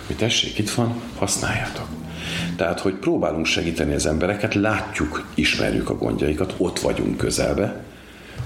Hogy 0.07 0.15
tessék, 0.15 0.57
itt 0.57 0.69
van, 0.69 1.01
használjátok. 1.17 1.87
Tehát, 2.55 2.79
hogy 2.79 2.93
próbálunk 2.93 3.45
segíteni 3.45 3.93
az 3.93 4.05
embereket, 4.05 4.53
látjuk, 4.53 5.27
ismerjük 5.35 5.89
a 5.89 5.97
gondjaikat, 5.97 6.53
ott 6.57 6.79
vagyunk 6.79 7.17
közelbe, 7.17 7.83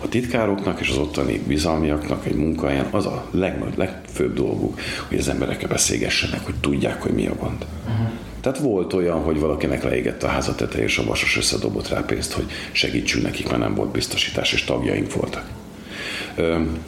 a 0.02 0.10
titkároknak 0.10 0.80
és 0.80 0.90
az 0.90 0.98
ottani 0.98 1.42
bizalmiaknak 1.48 2.26
egy 2.26 2.36
munkahelyen 2.36 2.88
az 2.92 3.06
a 3.06 3.28
legnagy, 3.32 3.78
legfőbb 3.78 4.34
dolguk, 4.34 4.80
hogy 5.08 5.18
az 5.18 5.30
emberekkel 5.30 5.70
beszélgessenek, 5.70 6.46
hogy 6.46 6.56
tudják, 6.56 7.02
hogy 7.02 7.12
mi 7.12 7.28
a 7.28 7.36
gond. 7.36 7.66
Uh-huh. 7.88 8.10
Tehát 8.42 8.60
volt 8.60 8.94
olyan, 8.94 9.22
hogy 9.22 9.40
valakinek 9.40 9.84
leégett 9.84 10.24
a 10.24 10.28
háza 10.28 10.56
teteje, 10.56 10.84
és 10.84 10.98
a 10.98 11.04
vasas 11.04 11.38
összedobott 11.38 11.88
rá 11.88 12.00
pénzt, 12.00 12.34
hogy 12.34 12.46
segítsünk 12.72 13.24
nekik, 13.24 13.48
mert 13.48 13.60
nem 13.60 13.76
volt 13.76 13.92
biztosítás, 13.92 14.54
és 14.54 14.64
tagjaink 14.64 15.14
voltak. 15.14 15.50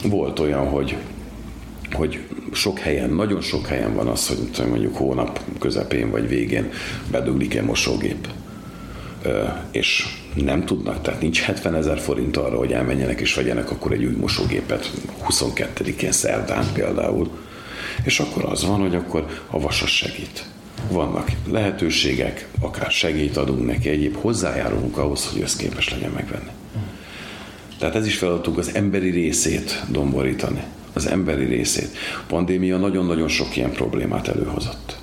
Volt 0.04 0.40
olyan, 0.40 0.68
hogy 0.68 0.96
hogy 1.92 2.20
sok 2.52 2.80
helyen, 2.80 3.10
nagyon 3.10 3.42
sok 3.42 3.68
helyen 3.68 3.94
van 3.94 4.08
az, 4.08 4.28
hogy 4.28 4.68
mondjuk 4.68 4.96
hónap 4.96 5.40
közepén 5.60 6.10
vagy 6.10 6.28
végén 6.28 6.72
beduglik 7.12 7.56
egy 7.56 7.64
mosógép 7.64 8.28
és 9.72 10.06
nem 10.34 10.66
tudnak, 10.66 11.02
tehát 11.02 11.22
nincs 11.22 11.42
70 11.42 11.76
ezer 11.76 12.00
forint 12.00 12.38
arra, 12.38 12.58
hogy 12.58 12.72
elmenjenek 12.72 13.20
és 13.20 13.34
vegyenek 13.34 13.72
akkor 13.72 13.92
egy 13.92 14.06
új 14.06 14.16
mosógépet 14.16 14.92
22-én 15.30 16.12
szerdán 16.12 16.66
például, 16.74 17.30
és 18.04 18.20
akkor 18.20 18.46
az 18.46 18.66
van, 18.66 18.80
hogy 18.80 18.96
akkor 18.96 19.26
a 19.50 19.60
vasas 19.60 19.96
segít. 19.96 20.46
Vannak 20.90 21.32
lehetőségek, 21.50 22.48
akár 22.60 22.92
segít 22.92 23.38
adunk 23.38 23.66
neki, 23.66 23.90
egyéb 23.90 24.16
hozzájárulunk 24.16 24.98
ahhoz, 24.98 25.30
hogy 25.32 25.42
ezt 25.42 25.58
képes 25.58 25.90
legyen 25.90 26.12
megvenni. 26.12 26.50
Tehát 27.80 27.96
ez 27.96 28.06
is 28.06 28.18
feladatunk 28.18 28.58
az 28.58 28.76
emberi 28.76 29.10
részét 29.10 29.84
domborítani. 29.90 30.64
Az 30.94 31.08
emberi 31.08 31.46
részét. 31.46 31.90
A 32.22 32.24
pandémia 32.28 32.78
nagyon-nagyon 32.78 33.28
sok 33.28 33.58
ilyen 33.58 33.72
problémát 33.72 34.28
előhozott. 34.28 34.98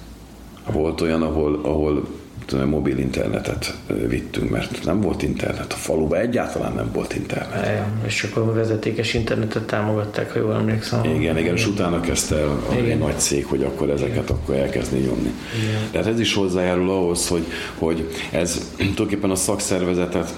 Volt 0.72 1.00
olyan, 1.00 1.22
ahol, 1.22 1.60
ahol 1.62 2.08
mobil 2.52 2.98
internetet 2.98 3.76
vittünk, 4.08 4.50
mert 4.50 4.84
nem 4.84 5.00
volt 5.00 5.22
internet. 5.22 5.72
A 5.72 5.76
faluban 5.76 6.18
egyáltalán 6.18 6.72
nem 6.72 6.90
volt 6.92 7.14
internet. 7.14 7.66
Ja, 7.66 7.86
és 8.06 8.22
akkor 8.22 8.42
a 8.42 8.52
vezetékes 8.52 9.14
internetet 9.14 9.62
támogatták, 9.62 10.32
ha 10.32 10.38
jól 10.38 10.54
emlékszem. 10.54 11.04
Igen, 11.04 11.38
igen, 11.38 11.54
és 11.54 11.66
utána 11.66 12.00
kezdte 12.00 12.36
el 12.36 12.48
a 12.70 12.74
igen. 12.74 12.98
nagy 12.98 13.18
cég, 13.18 13.44
hogy 13.44 13.62
akkor 13.62 13.90
ezeket 13.90 14.24
igen. 14.24 14.36
akkor 14.36 14.54
elkezdni 14.54 14.98
nyomni. 14.98 15.32
Igen. 15.62 15.80
Tehát 15.90 16.06
ez 16.06 16.20
is 16.20 16.34
hozzájárul 16.34 16.90
ahhoz, 16.90 17.28
hogy, 17.28 17.44
hogy 17.78 18.08
ez 18.30 18.72
tulajdonképpen 18.76 19.30
a 19.30 19.34
szakszervezetet, 19.34 20.34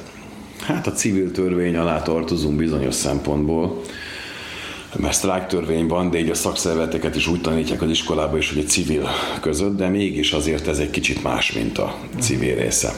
hát 0.60 0.86
a 0.86 0.92
civil 0.92 1.30
törvény 1.30 1.76
alá 1.76 2.02
tartozunk 2.02 2.56
bizonyos 2.56 2.94
szempontból, 2.94 3.80
mert 4.96 5.14
sztrájktörvény 5.14 5.86
van, 5.86 6.10
de 6.10 6.18
így 6.18 6.30
a 6.30 6.34
szakszervezeteket 6.34 7.16
is 7.16 7.26
úgy 7.26 7.40
tanítják 7.40 7.82
az 7.82 7.90
iskolába 7.90 8.38
is, 8.38 8.48
hogy 8.48 8.58
egy 8.58 8.68
civil 8.68 9.08
között, 9.40 9.76
de 9.76 9.88
mégis 9.88 10.32
azért 10.32 10.66
ez 10.66 10.78
egy 10.78 10.90
kicsit 10.90 11.22
más, 11.22 11.52
mint 11.52 11.78
a 11.78 11.96
civil 12.20 12.54
része. 12.54 12.92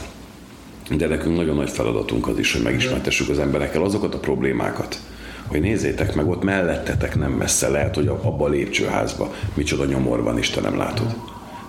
De 0.96 1.06
nekünk 1.06 1.36
nagyon 1.36 1.56
nagy 1.56 1.70
feladatunk 1.70 2.28
az 2.28 2.38
is, 2.38 2.52
hogy 2.52 2.62
megismertessük 2.62 3.28
az 3.28 3.38
emberekkel 3.38 3.82
azokat 3.82 4.14
a 4.14 4.18
problémákat, 4.18 5.00
hogy 5.46 5.60
nézzétek 5.60 6.14
meg, 6.14 6.28
ott 6.28 6.42
mellettetek 6.42 7.16
nem 7.16 7.32
messze 7.32 7.68
lehet, 7.68 7.94
hogy 7.94 8.06
abba 8.06 8.44
a 8.44 8.48
lépcsőházba 8.48 9.34
micsoda 9.54 9.84
nyomor 9.84 10.22
van, 10.22 10.38
Istenem 10.38 10.76
látod. 10.76 11.14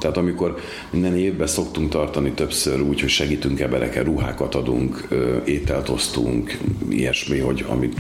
Tehát 0.04 0.18
amikor 0.18 0.56
minden 0.90 1.18
évben 1.18 1.48
szoktunk 1.48 1.90
tartani 1.90 2.32
többször 2.32 2.82
úgy, 2.82 3.00
hogy 3.00 3.10
segítünk 3.10 3.60
emberekkel, 3.60 4.04
ruhákat 4.04 4.56
adunk, 4.56 5.08
ételt 5.46 5.90
osztunk, 5.90 6.58
ilyesmi, 6.90 7.40
hogy 7.40 7.66
amit 7.68 7.98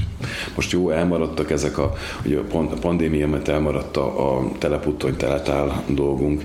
most 0.55 0.71
jó 0.71 0.89
elmaradtak 0.89 1.51
ezek 1.51 1.77
a, 1.77 1.93
hogy 2.21 2.33
a 2.33 2.63
pandémia 2.79 3.27
mert 3.27 3.47
elmaradt 3.47 3.97
a, 3.97 4.37
a 4.37 4.51
teleputtony 4.57 5.15
teletál 5.15 5.83
dolgunk, 5.87 6.43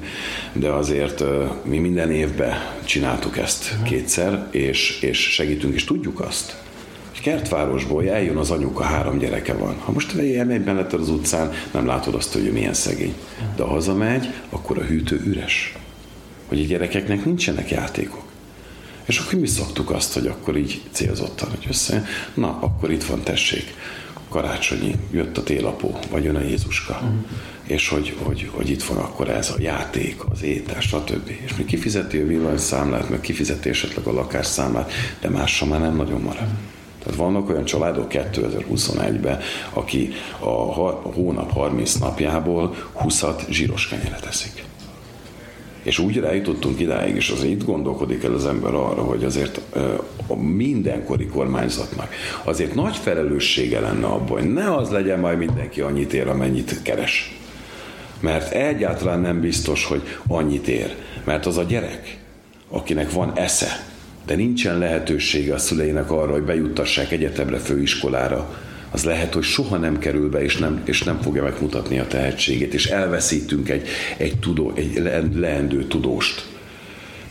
de 0.53 0.71
azért 0.71 1.25
mi 1.65 1.79
minden 1.79 2.11
évben 2.11 2.53
csináltuk 2.85 3.39
ezt 3.39 3.77
kétszer, 3.85 4.47
és, 4.51 5.03
és 5.03 5.19
segítünk, 5.19 5.75
és 5.75 5.85
tudjuk 5.85 6.21
azt, 6.21 6.68
kertvárosból 7.21 8.09
eljön 8.09 8.37
az 8.37 8.51
anyuka, 8.51 8.83
három 8.83 9.19
gyereke 9.19 9.53
van. 9.53 9.75
Ha 9.79 9.93
most 9.93 10.15
elmegy 10.15 10.65
mellett 10.65 10.93
az 10.93 11.09
utcán, 11.09 11.53
nem 11.71 11.87
látod 11.87 12.15
azt, 12.15 12.33
hogy 12.33 12.47
ő 12.47 12.53
milyen 12.53 12.75
szegény. 12.75 13.15
De 13.57 13.63
ha 13.63 13.69
hazamegy, 13.69 14.27
akkor 14.49 14.79
a 14.79 14.83
hűtő 14.83 15.23
üres. 15.25 15.77
Hogy 16.49 16.61
a 16.61 16.65
gyerekeknek 16.65 17.25
nincsenek 17.25 17.71
játékok. 17.71 18.23
És 19.05 19.19
akkor 19.19 19.41
mi 19.41 19.47
szoktuk 19.47 19.91
azt, 19.91 20.13
hogy 20.13 20.27
akkor 20.27 20.57
így 20.57 20.83
célzottan, 20.91 21.49
hogy 21.49 21.67
össze, 21.69 22.05
na, 22.35 22.59
akkor 22.61 22.91
itt 22.91 23.05
van, 23.05 23.23
tessék, 23.23 23.75
karácsonyi, 24.29 24.95
jött 25.11 25.39
a 25.39 25.43
télapó, 25.43 25.99
vagy 26.11 26.25
jön 26.25 26.37
a 26.37 26.41
Jézuska, 26.41 26.93
uh-huh. 26.93 27.19
és 27.65 27.89
hogy, 27.89 28.17
hogy, 28.23 28.51
hogy 28.53 28.71
itt 28.71 28.83
van 28.83 28.97
akkor 28.97 29.29
ez 29.29 29.51
a 29.51 29.55
játék, 29.59 30.25
az 30.31 30.43
étel, 30.43 30.81
stb. 30.81 31.31
És 31.45 31.57
mi 31.57 31.65
kifizeti 31.65 32.19
a 32.19 32.27
villanyszámlát, 32.27 33.11
meg 33.11 33.21
kifizeti 33.21 33.69
esetleg 33.69 34.07
a 34.07 34.13
lakásszámlát, 34.13 34.93
de 35.21 35.29
másra 35.29 35.67
már 35.67 35.81
nem 35.81 35.97
nagyon 35.97 36.21
marad. 36.21 36.43
Uh-huh. 36.43 36.59
Tehát 37.09 37.23
vannak 37.23 37.49
olyan 37.49 37.65
családok 37.65 38.07
2021-ben, 38.11 39.41
aki 39.73 40.13
a 40.39 40.49
hónap 41.15 41.53
30 41.53 41.95
napjából 41.95 42.75
20-at 43.05 43.49
zsíros 43.51 43.89
kenyeret 43.89 44.27
eszik. 44.27 44.65
És 45.83 45.99
úgy 45.99 46.17
rájutottunk 46.17 46.81
idáig, 46.81 47.17
és 47.17 47.31
azért 47.31 47.51
itt 47.51 47.65
gondolkodik 47.65 48.25
el 48.25 48.35
az 48.35 48.47
ember 48.47 48.75
arra, 48.75 49.03
hogy 49.03 49.25
azért 49.25 49.61
a 50.27 50.37
mindenkori 50.37 51.27
kormányzatnak 51.27 52.13
azért 52.45 52.75
nagy 52.75 52.97
felelőssége 52.97 53.81
lenne 53.81 54.07
abban, 54.07 54.41
hogy 54.41 54.53
ne 54.53 54.75
az 54.75 54.91
legyen 54.91 55.19
majd 55.19 55.39
mindenki 55.39 55.81
annyit 55.81 56.13
ér, 56.13 56.29
amennyit 56.29 56.83
keres. 56.83 57.39
Mert 58.21 58.53
egyáltalán 58.53 59.21
nem 59.21 59.41
biztos, 59.41 59.85
hogy 59.85 60.03
annyit 60.27 60.69
ér. 60.69 60.95
Mert 61.25 61.47
az 61.47 61.57
a 61.57 61.63
gyerek, 61.63 62.19
akinek 62.71 63.13
van 63.13 63.33
esze, 63.35 63.87
de 64.29 64.35
nincsen 64.35 64.79
lehetősége 64.79 65.55
a 65.55 65.59
szüleinek 65.59 66.11
arra, 66.11 66.33
hogy 66.33 66.43
bejuttassák 66.43 67.13
egyetemre, 67.13 67.59
főiskolára, 67.59 68.55
az 68.91 69.05
lehet, 69.05 69.35
hogy 69.35 69.43
soha 69.43 69.77
nem 69.77 69.99
kerül 69.99 70.31
be, 70.31 70.43
és 70.43 70.57
nem, 70.57 70.81
és 70.85 71.03
nem 71.03 71.21
fogja 71.21 71.43
megmutatni 71.43 71.99
a 71.99 72.07
tehetségét, 72.07 72.75
és 72.75 72.87
elveszítünk 72.87 73.69
egy, 73.69 73.89
egy, 74.17 74.39
tudó, 74.39 74.73
egy 74.75 75.03
leendő 75.35 75.85
tudóst. 75.85 76.47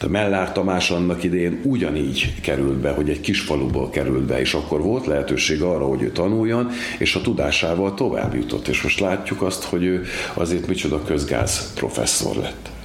A 0.02 0.08
Mellár 0.08 0.52
Tamás 0.52 0.90
annak 0.90 1.24
idején 1.24 1.62
ugyanígy 1.64 2.34
került 2.42 2.78
be, 2.78 2.90
hogy 2.90 3.10
egy 3.10 3.22
kis 3.22 3.40
faluból 3.40 3.90
került 3.90 4.24
be, 4.24 4.40
és 4.40 4.54
akkor 4.54 4.82
volt 4.82 5.06
lehetőség 5.06 5.62
arra, 5.62 5.86
hogy 5.86 6.02
ő 6.02 6.12
tanuljon, 6.12 6.70
és 6.98 7.16
a 7.16 7.22
tudásával 7.22 7.94
tovább 7.94 8.36
jutott. 8.36 8.68
És 8.68 8.82
most 8.82 9.00
látjuk 9.00 9.42
azt, 9.42 9.64
hogy 9.64 9.84
ő 9.84 10.06
azért 10.34 10.68
micsoda 10.68 11.04
közgáz 11.04 11.74
professzor 11.74 12.36
lett. 12.36 12.77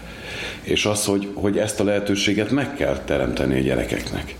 És 0.62 0.86
az, 0.86 1.04
hogy, 1.04 1.28
hogy 1.34 1.58
ezt 1.58 1.80
a 1.80 1.84
lehetőséget 1.84 2.50
meg 2.50 2.74
kell 2.74 2.98
teremteni 2.98 3.58
a 3.58 3.62
gyerekeknek. 3.62 4.34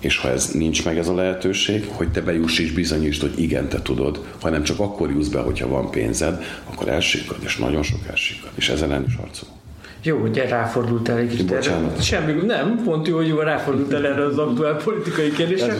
És 0.00 0.16
ha 0.16 0.30
ez 0.30 0.50
nincs 0.50 0.84
meg 0.84 0.98
ez 0.98 1.08
a 1.08 1.14
lehetőség, 1.14 1.88
hogy 1.92 2.10
te 2.10 2.20
bejuss 2.20 2.58
és 2.58 2.72
bizonyítsd, 2.72 3.20
hogy 3.20 3.40
igen, 3.40 3.68
te 3.68 3.82
tudod, 3.82 4.26
hanem 4.40 4.62
csak 4.62 4.78
akkor 4.78 5.10
jussz 5.10 5.28
be, 5.28 5.40
hogyha 5.40 5.68
van 5.68 5.90
pénzed, 5.90 6.42
akkor 6.70 6.88
elsikad, 6.88 7.38
és 7.44 7.56
nagyon 7.56 7.82
sok 7.82 8.00
elsikad. 8.10 8.50
És 8.54 8.68
ezen 8.68 8.90
ellen 8.90 9.04
is 9.06 9.14
harcol. 9.14 9.59
Jó, 10.02 10.18
hogy 10.18 10.42
ráfordultál 10.48 11.18
egy 11.18 11.28
kicsit 11.28 11.52
erre. 11.52 12.00
Semmi, 12.00 12.32
nem, 12.46 12.80
pont 12.84 13.06
jó, 13.06 13.16
hogy 13.16 13.34
ráfordultál 13.42 14.06
erre 14.06 14.24
az 14.24 14.38
aktuál 14.38 14.76
politikai 14.76 15.32
kérdésre. 15.32 15.74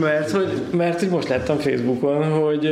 Mert 0.00 0.30
hogy, 0.30 0.48
mert 0.70 1.00
hogy 1.00 1.08
most 1.08 1.28
láttam 1.28 1.58
Facebookon, 1.58 2.24
hogy 2.24 2.66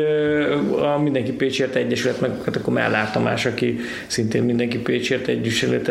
a 0.95 0.99
Mindenki 0.99 1.33
Pécsért 1.33 1.75
Egyesület, 1.75 2.21
meg 2.21 2.31
hát 2.45 2.57
akkor 2.57 2.73
Mellár 2.73 3.11
Tamás, 3.11 3.47
aki 3.47 3.79
szintén 4.07 4.43
Mindenki 4.43 4.79
Pécsért 4.79 5.29
Egyesület 5.29 5.89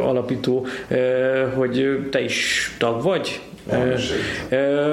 alapító, 0.00 0.66
hogy 1.54 2.06
te 2.10 2.22
is 2.22 2.70
tag 2.78 3.02
vagy, 3.02 3.40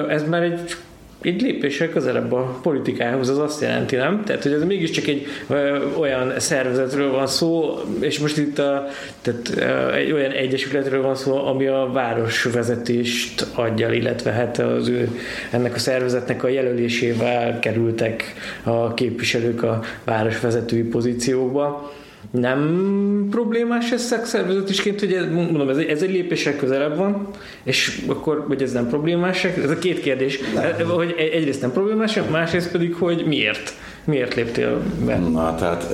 ez 0.07 0.27
már 0.29 0.41
egy 0.43 0.75
egy 1.21 1.41
lépéssel 1.41 1.89
közelebb 1.89 2.33
a 2.33 2.59
politikához, 2.61 3.29
az 3.29 3.37
azt 3.37 3.61
jelenti, 3.61 3.95
nem? 3.95 4.23
Tehát, 4.25 4.43
hogy 4.43 4.51
ez 4.51 4.63
mégiscsak 4.63 5.07
egy 5.07 5.25
ö, 5.49 5.77
olyan 5.97 6.39
szervezetről 6.39 7.11
van 7.11 7.27
szó, 7.27 7.79
és 7.99 8.19
most 8.19 8.37
itt 8.37 8.59
a, 8.59 8.87
tehát, 9.21 9.51
ö, 9.57 9.93
egy 9.93 10.11
olyan 10.11 10.31
egyesületről 10.31 11.01
van 11.01 11.15
szó, 11.15 11.45
ami 11.45 11.67
a 11.67 11.89
városvezetést 11.93 13.47
adja, 13.53 13.91
illetve 13.91 14.31
hát 14.31 14.59
az 14.59 14.87
ő, 14.87 15.09
ennek 15.51 15.75
a 15.75 15.79
szervezetnek 15.79 16.43
a 16.43 16.47
jelölésével 16.47 17.59
kerültek 17.59 18.33
a 18.63 18.93
képviselők 18.93 19.63
a 19.63 19.83
városvezetői 20.03 20.83
pozíciókba 20.83 21.91
nem 22.31 23.27
problémás 23.29 23.91
ez 23.91 24.03
szakszervezetisként, 24.03 24.99
hogy 24.99 25.13
ez, 25.13 25.25
mondom, 25.31 25.69
ez, 25.69 25.77
ez 25.77 26.01
egy 26.01 26.11
lépésre 26.11 26.55
közelebb 26.55 26.97
van, 26.97 27.27
és 27.63 28.01
akkor, 28.07 28.45
hogy 28.47 28.61
ez 28.61 28.71
nem 28.71 28.87
problémás, 28.87 29.43
ez 29.43 29.69
a 29.69 29.77
két 29.77 29.99
kérdés, 29.99 30.39
nem. 30.53 30.89
hogy 30.89 31.15
egyrészt 31.33 31.61
nem 31.61 31.71
problémás, 31.71 32.19
másrészt 32.31 32.71
pedig, 32.71 32.93
hogy 32.93 33.25
miért? 33.25 33.73
Miért 34.03 34.35
léptél 34.35 34.81
be? 35.05 35.17
Na, 35.17 35.55
tehát 35.55 35.87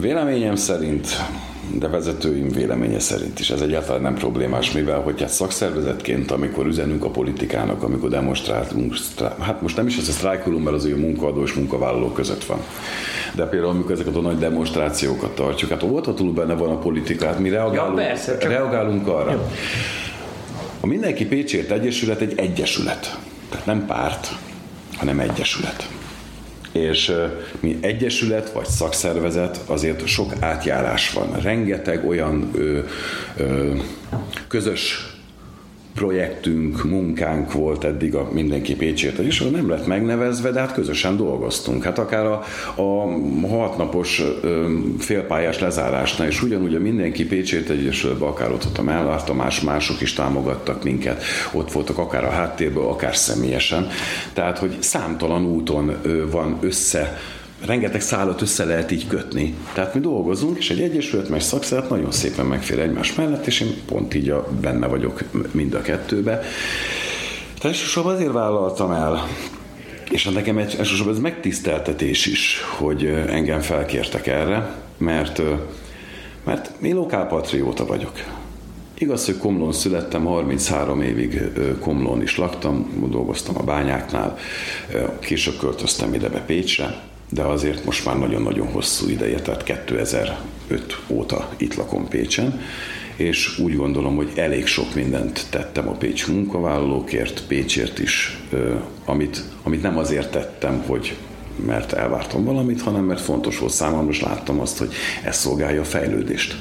véleményem 0.00 0.54
szerint 0.54 1.08
de 1.78 1.88
vezetőim 1.88 2.48
véleménye 2.48 2.98
szerint 2.98 3.40
is 3.40 3.50
ez 3.50 3.60
egyáltalán 3.60 4.02
nem 4.02 4.14
problémás, 4.14 4.72
mivel 4.72 5.00
hogy 5.00 5.20
hát 5.20 5.28
szakszervezetként, 5.28 6.30
amikor 6.30 6.66
üzenünk 6.66 7.04
a 7.04 7.10
politikának, 7.10 7.82
amikor 7.82 8.08
demonstrálunk, 8.08 8.94
hát 9.40 9.62
most 9.62 9.76
nem 9.76 9.86
is 9.86 9.96
ez 9.96 10.08
a 10.08 10.12
sztrájkolunk, 10.12 10.64
mert 10.64 10.76
az 10.76 10.84
ő 10.84 10.96
munkaadó 10.96 11.42
és 11.42 11.52
munkavállaló 11.52 12.12
között 12.12 12.44
van. 12.44 12.58
De 13.34 13.44
például, 13.44 13.72
amikor 13.72 13.90
ezeket 13.90 14.16
a 14.16 14.20
nagy 14.20 14.38
demonstrációkat 14.38 15.34
tartjuk, 15.34 15.70
hát 15.70 15.82
óvatatlanul 15.82 16.34
benne 16.34 16.54
van 16.54 16.70
a 16.70 16.78
politikát, 16.78 17.38
mi 17.38 17.48
reagálunk, 17.48 17.98
ja, 17.98 18.04
persze, 18.04 18.38
csak... 18.38 18.50
reagálunk 18.50 19.06
arra. 19.06 19.30
Jó. 19.30 19.50
A 20.80 20.86
Mindenki 20.86 21.26
Pécsért 21.26 21.70
Egyesület 21.70 22.20
egy 22.20 22.32
egyesület. 22.36 23.18
Tehát 23.48 23.66
nem 23.66 23.86
párt, 23.86 24.36
hanem 24.96 25.20
egyesület 25.20 25.88
és 26.72 27.12
mi 27.60 27.78
egyesület 27.80 28.52
vagy 28.52 28.66
szakszervezet, 28.66 29.60
azért 29.66 30.06
sok 30.06 30.32
átjárás 30.40 31.12
van. 31.12 31.40
Rengeteg 31.40 32.08
olyan 32.08 32.50
ö, 32.54 32.78
ö, 33.36 33.74
közös 34.48 35.10
projektünk, 36.00 36.84
munkánk 36.84 37.52
volt 37.52 37.84
eddig 37.84 38.14
a 38.14 38.28
Mindenki 38.32 38.76
Pécsért 38.76 39.18
és 39.18 39.40
nem 39.52 39.68
lett 39.68 39.86
megnevezve, 39.86 40.50
de 40.50 40.60
hát 40.60 40.72
közösen 40.72 41.16
dolgoztunk. 41.16 41.84
Hát 41.84 41.98
akár 41.98 42.26
a, 42.26 42.42
a 42.76 43.48
hatnapos 43.48 44.22
félpályás 44.98 45.58
lezárásnál, 45.58 46.28
és 46.28 46.42
ugyanúgy 46.42 46.74
a 46.74 46.78
Mindenki 46.78 47.26
Pécsért 47.26 47.68
Egyesületben, 47.68 48.28
akár 48.28 48.52
ott, 48.52 48.78
a 48.78 48.82
Mellár 48.82 49.24
Tamás, 49.24 49.60
mások 49.60 50.00
is 50.00 50.12
támogattak 50.12 50.84
minket, 50.84 51.22
ott 51.52 51.72
voltak 51.72 51.98
akár 51.98 52.24
a 52.24 52.30
háttérből, 52.30 52.84
akár 52.84 53.16
személyesen. 53.16 53.88
Tehát, 54.32 54.58
hogy 54.58 54.76
számtalan 54.78 55.44
úton 55.44 55.96
van 56.30 56.58
össze 56.60 57.18
rengeteg 57.64 58.00
szálat 58.00 58.42
össze 58.42 58.64
lehet 58.64 58.90
így 58.90 59.06
kötni. 59.06 59.54
Tehát 59.72 59.94
mi 59.94 60.00
dolgozunk, 60.00 60.58
és 60.58 60.70
egy 60.70 60.80
egyesület, 60.80 61.28
meg 61.28 61.40
szakszervezet 61.40 61.90
nagyon 61.90 62.10
szépen 62.10 62.46
megfér 62.46 62.78
egymás 62.78 63.14
mellett, 63.14 63.46
és 63.46 63.60
én 63.60 63.74
pont 63.86 64.14
így 64.14 64.28
a, 64.28 64.48
benne 64.60 64.86
vagyok 64.86 65.22
mind 65.50 65.74
a 65.74 65.80
kettőbe. 65.80 66.38
Tehát 67.58 67.76
elsősorban 67.76 68.14
azért 68.14 68.32
vállaltam 68.32 68.90
el, 68.90 69.26
és 70.10 70.24
nekem 70.24 70.58
egy, 70.58 70.74
elsősorban 70.78 71.14
ez 71.14 71.20
megtiszteltetés 71.20 72.26
is, 72.26 72.60
hogy 72.78 73.04
engem 73.06 73.60
felkértek 73.60 74.26
erre, 74.26 74.74
mert, 74.98 75.42
mert 76.44 76.70
én 76.82 76.94
lokálpatrióta 76.94 77.86
vagyok. 77.86 78.12
Igaz, 78.98 79.24
hogy 79.24 79.36
Komlón 79.36 79.72
születtem, 79.72 80.24
33 80.24 81.02
évig 81.02 81.42
Komlón 81.80 82.22
is 82.22 82.36
laktam, 82.36 83.08
dolgoztam 83.10 83.54
a 83.58 83.62
bányáknál, 83.62 84.38
később 85.20 85.56
költöztem 85.58 86.14
ide 86.14 86.28
be 86.28 86.40
Pécsre, 86.40 87.00
de 87.30 87.42
azért 87.42 87.84
most 87.84 88.04
már 88.04 88.18
nagyon-nagyon 88.18 88.66
hosszú 88.66 89.08
ideje, 89.08 89.40
tehát 89.40 89.62
2005 89.62 91.00
óta 91.08 91.48
itt 91.56 91.74
lakom 91.74 92.08
Pécsen, 92.08 92.60
és 93.16 93.58
úgy 93.58 93.76
gondolom, 93.76 94.16
hogy 94.16 94.30
elég 94.34 94.66
sok 94.66 94.94
mindent 94.94 95.46
tettem 95.50 95.88
a 95.88 95.92
Pécs 95.92 96.28
munkavállalókért, 96.28 97.42
Pécsért 97.46 97.98
is, 97.98 98.40
amit, 99.04 99.44
amit 99.62 99.82
nem 99.82 99.98
azért 99.98 100.30
tettem, 100.30 100.82
hogy 100.86 101.16
mert 101.66 101.92
elvártam 101.92 102.44
valamit, 102.44 102.82
hanem 102.82 103.04
mert 103.04 103.20
fontos 103.20 103.58
volt 103.58 103.72
számomra, 103.72 104.10
és 104.10 104.20
láttam 104.20 104.60
azt, 104.60 104.78
hogy 104.78 104.92
ez 105.24 105.36
szolgálja 105.36 105.80
a 105.80 105.84
fejlődést. 105.84 106.56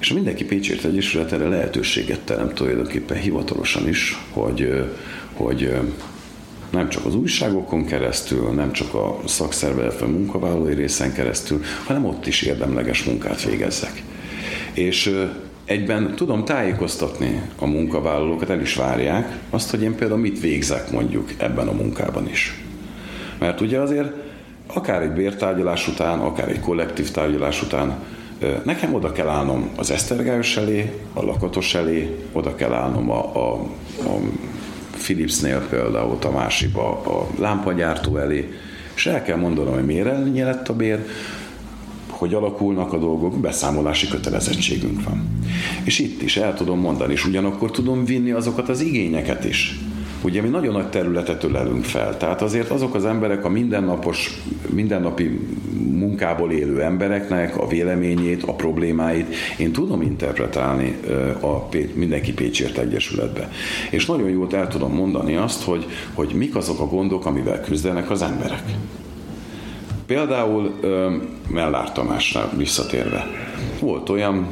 És 0.00 0.12
mindenki 0.12 0.44
Pécsért 0.44 0.84
Egyesület 0.84 1.32
erre 1.32 1.48
lehetőséget 1.48 2.20
teremt 2.20 2.54
tulajdonképpen 2.54 3.16
hivatalosan 3.16 3.88
is, 3.88 4.18
hogy, 4.32 4.84
hogy 5.32 5.74
nem 6.74 6.88
csak 6.88 7.04
az 7.04 7.14
újságokon 7.14 7.84
keresztül, 7.84 8.50
nem 8.50 8.72
csak 8.72 8.94
a 8.94 9.18
szakszervezet 9.24 10.06
munkavállalói 10.06 10.74
részen 10.74 11.12
keresztül, 11.12 11.62
hanem 11.86 12.04
ott 12.04 12.26
is 12.26 12.42
érdemleges 12.42 13.04
munkát 13.04 13.42
végezzek. 13.42 14.02
És 14.72 15.26
egyben 15.64 16.14
tudom 16.16 16.44
tájékoztatni 16.44 17.42
a 17.58 17.66
munkavállalókat, 17.66 18.50
el 18.50 18.60
is 18.60 18.74
várják 18.74 19.38
azt, 19.50 19.70
hogy 19.70 19.82
én 19.82 19.94
például 19.94 20.20
mit 20.20 20.40
végzek 20.40 20.90
mondjuk 20.90 21.32
ebben 21.36 21.68
a 21.68 21.72
munkában 21.72 22.28
is. 22.28 22.62
Mert 23.38 23.60
ugye 23.60 23.78
azért 23.78 24.12
akár 24.66 25.02
egy 25.02 25.12
bértárgyalás 25.12 25.88
után, 25.88 26.18
akár 26.18 26.48
egy 26.48 26.60
kollektív 26.60 27.10
tárgyalás 27.10 27.62
után 27.62 28.02
nekem 28.64 28.94
oda 28.94 29.12
kell 29.12 29.28
állnom 29.28 29.70
az 29.76 29.90
Esztergályos 29.90 30.56
elé, 30.56 30.92
a 31.12 31.22
Lakatos 31.22 31.74
elé, 31.74 32.16
oda 32.32 32.54
kell 32.54 32.72
állnom 32.72 33.10
a, 33.10 33.36
a, 33.36 33.52
a 33.98 34.20
Philipsnél 35.04 35.66
például 35.70 36.18
a 36.22 36.30
másikba 36.30 37.00
a 37.02 37.28
lámpagyártó 37.38 38.16
elé, 38.16 38.52
és 38.94 39.06
el 39.06 39.22
kell 39.22 39.36
mondanom, 39.36 39.74
hogy 39.74 39.84
miért 39.84 40.06
ennyi 40.06 40.42
lett 40.42 40.68
a 40.68 40.74
bér, 40.74 41.04
hogy 42.08 42.34
alakulnak 42.34 42.92
a 42.92 42.98
dolgok, 42.98 43.40
beszámolási 43.40 44.08
kötelezettségünk 44.08 45.04
van. 45.04 45.42
És 45.84 45.98
itt 45.98 46.22
is 46.22 46.36
el 46.36 46.54
tudom 46.54 46.80
mondani, 46.80 47.12
és 47.12 47.26
ugyanakkor 47.26 47.70
tudom 47.70 48.04
vinni 48.04 48.30
azokat 48.30 48.68
az 48.68 48.80
igényeket 48.80 49.44
is, 49.44 49.78
Ugye 50.24 50.42
mi 50.42 50.48
nagyon 50.48 50.72
nagy 50.72 50.88
területet 50.88 51.44
ölelünk 51.44 51.84
fel, 51.84 52.16
tehát 52.16 52.42
azért 52.42 52.70
azok 52.70 52.94
az 52.94 53.04
emberek 53.04 53.44
a 53.44 53.48
mindennapos, 53.48 54.40
mindennapi 54.70 55.38
munkából 55.90 56.52
élő 56.52 56.82
embereknek 56.82 57.58
a 57.58 57.66
véleményét, 57.66 58.42
a 58.42 58.52
problémáit 58.52 59.34
én 59.58 59.72
tudom 59.72 60.02
interpretálni 60.02 60.96
a 61.40 61.68
Mindenki 61.94 62.32
Pécsért 62.32 62.78
Egyesületbe. 62.78 63.50
És 63.90 64.06
nagyon 64.06 64.28
jól 64.28 64.48
el 64.50 64.68
tudom 64.68 64.94
mondani 64.94 65.36
azt, 65.36 65.62
hogy, 65.62 65.86
hogy 66.14 66.32
mik 66.34 66.56
azok 66.56 66.80
a 66.80 66.86
gondok, 66.86 67.26
amivel 67.26 67.60
küzdenek 67.60 68.10
az 68.10 68.22
emberek. 68.22 68.62
Például 70.06 70.74
Mellár 71.48 71.92
Tamásra 71.92 72.50
visszatérve. 72.56 73.26
Volt 73.80 74.08
olyan 74.08 74.46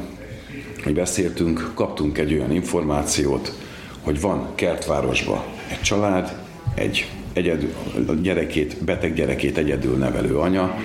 hogy 0.83 0.93
beszéltünk, 0.93 1.71
kaptunk 1.73 2.17
egy 2.17 2.33
olyan 2.33 2.51
információt, 2.51 3.53
hogy 4.01 4.21
van 4.21 4.47
Kertvárosban 4.55 5.41
egy 5.73 5.81
család, 5.81 6.37
egy 6.75 7.07
egyedül, 7.33 7.73
gyerekét, 8.21 8.83
beteg 8.83 9.13
gyerekét 9.13 9.57
egyedül 9.57 9.97
nevelő 9.97 10.37
anya, 10.37 10.77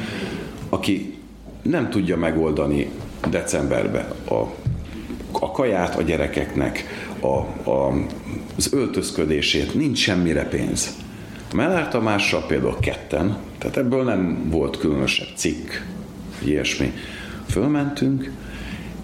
aki 0.69 1.15
nem 1.63 1.91
tudja 1.91 2.17
megoldani 2.17 2.91
decemberben 3.31 4.07
a, 4.29 4.35
a 5.33 5.51
kaját 5.53 5.97
a 5.97 6.03
gyerekeknek, 6.03 6.85
a, 7.21 7.37
a, 7.71 7.93
az 8.57 8.73
öltözködését, 8.73 9.75
nincs 9.75 9.99
semmire 9.99 10.45
pénz. 10.45 10.97
A 11.53 11.55
Mellár 11.55 11.89
Tamással 11.89 12.47
például 12.47 12.77
ketten, 12.81 13.37
tehát 13.59 13.77
ebből 13.77 14.05
nem 14.05 14.49
volt 14.51 14.79
különösebb 14.79 15.29
cikk, 15.35 15.71
ilyesmi. 16.45 16.93
Fölmentünk, 17.49 18.31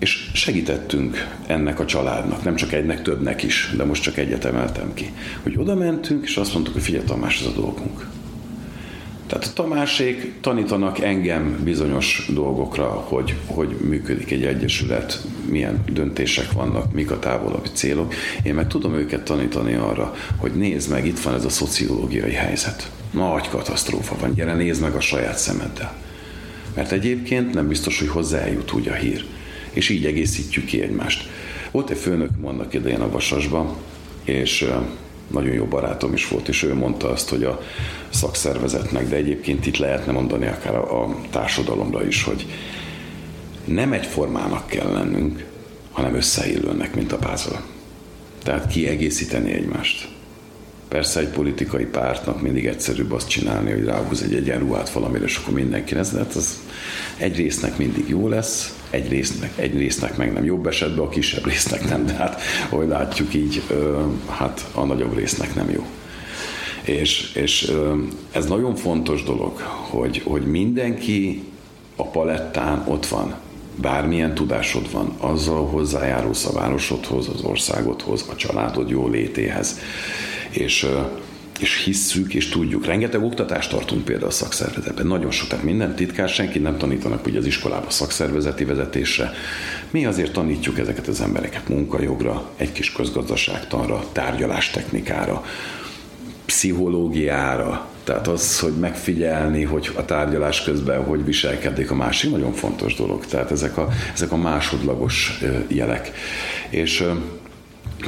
és 0.04 0.28
segítettünk 0.32 1.28
ennek 1.46 1.80
a 1.80 1.84
családnak, 1.84 2.44
nem 2.44 2.54
csak 2.54 2.72
egynek, 2.72 3.02
többnek 3.02 3.42
is, 3.42 3.70
de 3.76 3.84
most 3.84 4.02
csak 4.02 4.16
egyet 4.16 4.44
emeltem 4.44 4.94
ki. 4.94 5.12
Hogy 5.42 5.56
oda 5.56 5.74
mentünk, 5.74 6.24
és 6.24 6.36
azt 6.36 6.52
mondtuk, 6.52 6.74
hogy 6.74 6.82
figyelj 6.82 7.04
Tamás, 7.04 7.40
ez 7.40 7.46
a 7.46 7.60
dolgunk. 7.60 8.06
Tehát 9.26 9.44
a 9.44 9.52
Tamásék 9.54 10.40
tanítanak 10.40 11.00
engem 11.00 11.60
bizonyos 11.62 12.28
dolgokra, 12.34 12.84
hogy, 12.84 13.34
hogy 13.46 13.76
működik 13.80 14.30
egy 14.30 14.44
egyesület, 14.44 15.22
milyen 15.50 15.84
döntések 15.92 16.52
vannak, 16.52 16.92
mik 16.92 17.10
a 17.10 17.18
távolabbi 17.18 17.68
célok. 17.72 18.14
Én 18.42 18.54
meg 18.54 18.66
tudom 18.66 18.94
őket 18.94 19.22
tanítani 19.22 19.74
arra, 19.74 20.14
hogy 20.36 20.52
nézd 20.52 20.90
meg, 20.90 21.06
itt 21.06 21.20
van 21.20 21.34
ez 21.34 21.44
a 21.44 21.48
szociológiai 21.48 22.32
helyzet. 22.32 22.90
Nagy 23.10 23.48
katasztrófa 23.48 24.16
van, 24.20 24.34
gyere 24.34 24.54
nézd 24.54 24.82
meg 24.82 24.94
a 24.94 25.00
saját 25.00 25.38
szemeddel. 25.38 25.96
Mert 26.74 26.92
egyébként 26.92 27.54
nem 27.54 27.68
biztos, 27.68 27.98
hogy 27.98 28.08
hozzájut 28.08 28.72
úgy 28.72 28.88
a 28.88 28.94
hír 28.94 29.24
és 29.74 29.88
így 29.88 30.06
egészítjük 30.06 30.64
ki 30.64 30.82
egymást. 30.82 31.28
Volt 31.70 31.90
egy 31.90 31.98
főnök 31.98 32.30
annak 32.42 32.74
idején 32.74 33.00
a 33.00 33.10
Vasasban, 33.10 33.76
és 34.24 34.70
nagyon 35.30 35.52
jó 35.54 35.64
barátom 35.64 36.12
is 36.12 36.28
volt, 36.28 36.48
és 36.48 36.62
ő 36.62 36.74
mondta 36.74 37.10
azt, 37.10 37.28
hogy 37.28 37.44
a 37.44 37.60
szakszervezetnek, 38.08 39.08
de 39.08 39.16
egyébként 39.16 39.66
itt 39.66 39.76
lehetne 39.76 40.12
mondani 40.12 40.46
akár 40.46 40.74
a 40.74 41.16
társadalomra 41.30 42.06
is, 42.06 42.22
hogy 42.22 42.46
nem 43.64 43.92
egyformának 43.92 44.66
kell 44.66 44.92
lennünk, 44.92 45.44
hanem 45.92 46.14
összeillőnek, 46.14 46.94
mint 46.94 47.12
a 47.12 47.16
puzzle. 47.16 47.62
Tehát 48.42 48.66
kiegészíteni 48.66 49.52
egymást. 49.52 50.08
Persze 50.88 51.20
egy 51.20 51.28
politikai 51.28 51.84
pártnak 51.84 52.42
mindig 52.42 52.66
egyszerűbb 52.66 53.12
azt 53.12 53.28
csinálni, 53.28 53.70
hogy 53.70 53.84
ráhúz 53.84 54.22
egy 54.22 54.34
egyenruhát 54.34 54.90
valamire, 54.90 55.24
és 55.24 55.36
akkor 55.36 55.54
mindenki 55.54 55.94
lesz, 55.94 56.10
de 56.10 56.18
hát 56.18 56.34
az 56.34 56.58
egy 57.16 57.36
résznek 57.36 57.76
mindig 57.76 58.08
jó 58.08 58.28
lesz, 58.28 58.74
egy 58.94 59.08
résznek, 59.08 59.52
egy 59.56 59.78
résznek 59.78 60.16
meg 60.16 60.32
nem 60.32 60.44
jobb 60.44 60.66
esetben, 60.66 61.04
a 61.04 61.08
kisebb 61.08 61.44
résznek 61.44 61.88
nem, 61.88 62.06
de 62.06 62.12
hát, 62.12 62.40
ahogy 62.70 62.88
látjuk 62.88 63.34
így, 63.34 63.62
hát 64.28 64.66
a 64.74 64.84
nagyobb 64.84 65.16
résznek 65.16 65.54
nem 65.54 65.70
jó. 65.70 65.86
És, 66.82 67.32
és 67.34 67.72
ez 68.32 68.46
nagyon 68.46 68.74
fontos 68.74 69.22
dolog, 69.22 69.58
hogy, 69.90 70.22
hogy 70.24 70.46
mindenki 70.46 71.42
a 71.96 72.06
palettán 72.06 72.84
ott 72.86 73.06
van, 73.06 73.34
bármilyen 73.76 74.34
tudásod 74.34 74.92
van, 74.92 75.14
azzal 75.18 75.66
hozzájárulsz 75.66 76.46
a 76.46 76.52
városodhoz, 76.52 77.28
az 77.28 77.42
országodhoz, 77.42 78.24
a 78.30 78.36
családod 78.36 78.90
jó 78.90 79.08
létéhez. 79.08 79.78
És 80.50 80.86
és 81.60 81.82
hisszük, 81.84 82.34
és 82.34 82.48
tudjuk. 82.48 82.86
Rengeteg 82.86 83.22
oktatást 83.22 83.70
tartunk 83.70 84.04
például 84.04 84.28
a 84.28 84.32
szakszervezetben, 84.32 85.06
nagyon 85.06 85.30
sok, 85.30 85.48
tehát 85.48 85.64
minden 85.64 85.94
titkár, 85.94 86.28
senki 86.28 86.58
nem 86.58 86.76
tanítanak 86.76 87.26
ugye 87.26 87.38
az 87.38 87.46
iskolába 87.46 87.90
szakszervezeti 87.90 88.64
vezetésre. 88.64 89.32
Mi 89.90 90.06
azért 90.06 90.32
tanítjuk 90.32 90.78
ezeket 90.78 91.06
az 91.06 91.20
embereket 91.20 91.68
munkajogra, 91.68 92.50
egy 92.56 92.72
kis 92.72 92.92
közgazdaságtanra, 92.92 94.04
tárgyalástechnikára, 94.12 95.44
pszichológiára, 96.46 97.88
tehát 98.04 98.28
az, 98.28 98.60
hogy 98.60 98.72
megfigyelni, 98.72 99.62
hogy 99.62 99.90
a 99.94 100.04
tárgyalás 100.04 100.62
közben 100.62 101.04
hogy 101.04 101.24
viselkedik 101.24 101.90
a 101.90 101.94
másik, 101.94 102.30
nagyon 102.30 102.52
fontos 102.52 102.94
dolog. 102.94 103.26
Tehát 103.26 103.50
ezek 103.50 103.76
a, 103.76 103.88
ezek 104.14 104.32
a 104.32 104.36
másodlagos 104.36 105.40
jelek. 105.68 106.12
És 106.68 107.04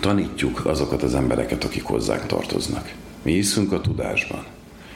tanítjuk 0.01 0.67
azokat 0.67 1.03
az 1.03 1.15
embereket, 1.15 1.65
akik 1.65 1.83
hozzánk 1.83 2.27
tartoznak. 2.27 2.93
Mi 3.27 3.33
hiszünk 3.33 3.73
a 3.73 3.81
tudásban. 3.81 4.45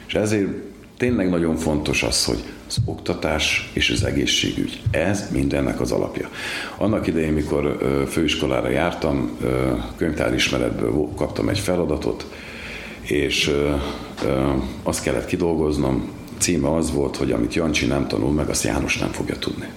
És 0.07 0.13
ezért 0.13 0.49
tényleg 0.97 1.29
nagyon 1.29 1.55
fontos 1.55 2.03
az, 2.03 2.25
hogy 2.25 2.43
az 2.67 2.77
oktatás 2.85 3.69
és 3.73 3.89
az 3.89 4.03
egészségügy, 4.03 4.81
ez 4.91 5.31
mindennek 5.31 5.79
az 5.79 5.91
alapja. 5.91 6.29
Annak 6.77 7.07
idején, 7.07 7.33
mikor 7.33 7.77
főiskolára 8.09 8.69
jártam, 8.69 9.37
könyvtárismeretből 9.95 11.09
kaptam 11.15 11.49
egy 11.49 11.59
feladatot, 11.59 12.25
és 13.01 13.51
azt 14.83 15.03
kellett 15.03 15.25
kidolgoznom, 15.25 16.09
címe 16.37 16.75
az 16.75 16.93
volt, 16.93 17.15
hogy 17.15 17.31
amit 17.31 17.53
Jancsi 17.53 17.85
nem 17.85 18.07
tanul 18.07 18.31
meg, 18.31 18.49
azt 18.49 18.63
János 18.63 18.97
nem 18.97 19.11
fogja 19.11 19.35
tudni. 19.35 19.69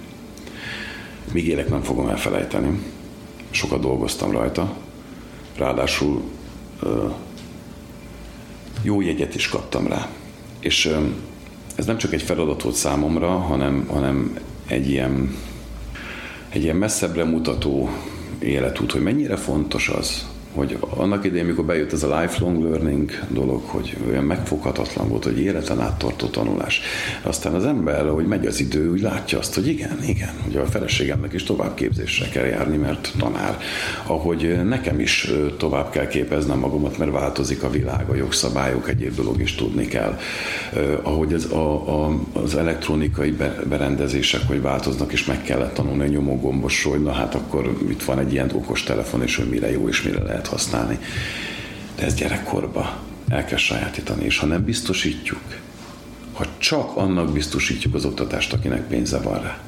Míg 1.33 1.47
élek, 1.47 1.69
nem 1.69 1.81
fogom 1.81 2.07
elfelejteni. 2.07 2.79
Sokat 3.49 3.79
dolgoztam 3.79 4.31
rajta, 4.31 4.73
ráadásul 5.57 6.21
jó 8.85 9.01
jegyet 9.01 9.35
is 9.35 9.47
kaptam 9.47 9.87
rá. 9.87 10.09
És 10.59 10.91
ez 11.75 11.85
nem 11.85 11.97
csak 11.97 12.13
egy 12.13 12.21
feladat 12.21 12.61
volt 12.61 12.75
számomra, 12.75 13.29
hanem, 13.29 13.85
hanem 13.87 14.37
egy 14.67 14.89
ilyen, 14.89 15.35
egy 16.49 16.63
ilyen 16.63 16.75
messzebbre 16.75 17.23
mutató 17.23 17.89
életút, 18.39 18.91
hogy 18.91 19.01
mennyire 19.01 19.35
fontos 19.35 19.89
az, 19.89 20.25
hogy 20.55 20.77
annak 20.89 21.25
idején, 21.25 21.45
amikor 21.45 21.65
bejött 21.65 21.93
ez 21.93 22.03
a 22.03 22.19
lifelong 22.19 22.63
learning 22.63 23.11
dolog, 23.29 23.61
hogy 23.65 23.97
olyan 24.09 24.23
megfoghatatlan 24.23 25.09
volt, 25.09 25.23
hogy 25.23 25.39
életen 25.39 25.81
át 25.81 25.97
tartó 25.97 26.27
tanulás. 26.27 26.81
Aztán 27.21 27.53
az 27.53 27.65
ember, 27.65 28.09
hogy 28.09 28.25
megy 28.25 28.45
az 28.45 28.59
idő, 28.59 28.91
úgy 28.91 29.01
látja 29.01 29.39
azt, 29.39 29.55
hogy 29.55 29.67
igen, 29.67 30.03
igen, 30.07 30.33
hogy 30.43 30.55
a 30.55 30.65
feleségemnek 30.65 31.33
is 31.33 31.43
továbbképzésre 31.43 32.29
kell 32.29 32.45
járni, 32.45 32.77
mert 32.77 33.13
tanár. 33.17 33.57
Ahogy 34.05 34.63
nekem 34.63 34.99
is 34.99 35.31
tovább 35.57 35.89
kell 35.89 36.07
képeznem 36.07 36.59
magamat, 36.59 36.97
mert 36.97 37.11
változik 37.11 37.63
a 37.63 37.69
világ, 37.69 38.09
a 38.09 38.15
jogszabályok, 38.15 38.89
egyéb 38.89 39.15
dolog 39.15 39.41
is 39.41 39.55
tudni 39.55 39.85
kell. 39.85 40.17
Ahogy 41.01 41.33
az, 41.33 41.51
a, 41.51 42.05
a, 42.05 42.19
az 42.33 42.55
elektronikai 42.55 43.35
berendezések, 43.69 44.41
hogy 44.47 44.61
változnak, 44.61 45.13
és 45.13 45.25
meg 45.25 45.41
kellett 45.41 45.73
tanulni 45.73 46.03
a 46.03 46.07
nyomógombos, 46.07 46.83
hogy 46.83 47.03
na 47.03 47.11
hát 47.11 47.35
akkor 47.35 47.77
itt 47.89 48.03
van 48.03 48.19
egy 48.19 48.33
ilyen 48.33 48.51
okos 48.53 48.83
telefon, 48.83 49.21
és 49.21 49.35
hogy 49.35 49.49
mire 49.49 49.71
jó 49.71 49.87
és 49.87 50.03
mire 50.03 50.23
lehet 50.23 50.44
lehet 50.45 50.47
használni. 50.47 50.99
De 51.95 52.03
ez 52.03 52.13
gyerekkorba 52.13 52.99
el 53.29 53.45
kell 53.45 53.57
sajátítani, 53.57 54.23
és 54.25 54.37
ha 54.37 54.45
nem 54.45 54.63
biztosítjuk, 54.63 55.41
ha 56.33 56.45
csak 56.57 56.97
annak 56.97 57.31
biztosítjuk 57.31 57.93
az 57.93 58.05
oktatást, 58.05 58.53
akinek 58.53 58.87
pénze 58.87 59.19
van 59.19 59.41
rá, 59.41 59.59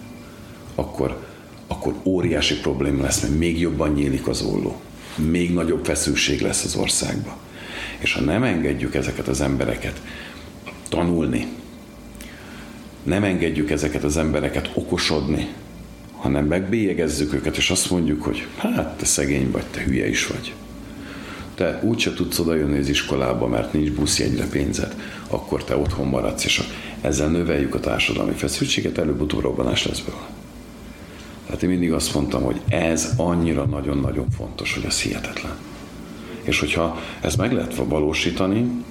akkor, 0.75 1.25
akkor 1.67 1.95
óriási 2.03 2.59
probléma 2.59 3.03
lesz, 3.03 3.21
mert 3.21 3.37
még 3.37 3.59
jobban 3.59 3.93
nyílik 3.93 4.27
az 4.27 4.41
olló. 4.41 4.81
Még 5.15 5.53
nagyobb 5.53 5.85
feszültség 5.85 6.41
lesz 6.41 6.63
az 6.63 6.75
országban. 6.75 7.35
És 7.97 8.13
ha 8.13 8.21
nem 8.21 8.43
engedjük 8.43 8.95
ezeket 8.95 9.27
az 9.27 9.41
embereket 9.41 10.01
tanulni, 10.89 11.47
nem 13.03 13.23
engedjük 13.23 13.71
ezeket 13.71 14.03
az 14.03 14.17
embereket 14.17 14.71
okosodni, 14.73 15.47
hanem 16.17 16.45
megbélyegezzük 16.45 17.33
őket, 17.33 17.57
és 17.57 17.69
azt 17.69 17.89
mondjuk, 17.89 18.23
hogy 18.23 18.47
hát 18.57 18.97
te 18.97 19.05
szegény 19.05 19.51
vagy, 19.51 19.65
te 19.65 19.81
hülye 19.81 20.07
is 20.07 20.27
vagy. 20.27 20.53
Te 21.57 21.79
úgyse 21.83 22.13
tudsz 22.13 22.39
oda 22.39 22.55
jönni 22.55 22.77
az 22.77 22.89
iskolába, 22.89 23.47
mert 23.47 23.73
nincs 23.73 23.91
buszjegyre 23.91 24.47
pénzed, 24.47 24.95
akkor 25.29 25.63
te 25.63 25.77
otthon 25.77 26.07
maradsz, 26.07 26.45
és 26.45 26.61
ezzel 27.01 27.29
növeljük 27.29 27.75
a 27.75 27.79
társadalmi 27.79 28.33
feszültséget, 28.33 28.97
előbb-utóbb 28.97 29.41
robbanás 29.41 29.85
lesz 29.85 29.99
belőle. 29.99 30.27
Tehát 31.45 31.63
én 31.63 31.69
mindig 31.69 31.93
azt 31.93 32.13
mondtam, 32.13 32.43
hogy 32.43 32.61
ez 32.69 33.13
annyira 33.17 33.65
nagyon-nagyon 33.65 34.29
fontos, 34.37 34.73
hogy 34.73 34.83
ez 34.85 35.01
hihetetlen. 35.01 35.51
És 36.43 36.59
hogyha 36.59 36.99
ezt 37.21 37.37
meg 37.37 37.53
lehet 37.53 37.75
valósítani, 37.75 38.83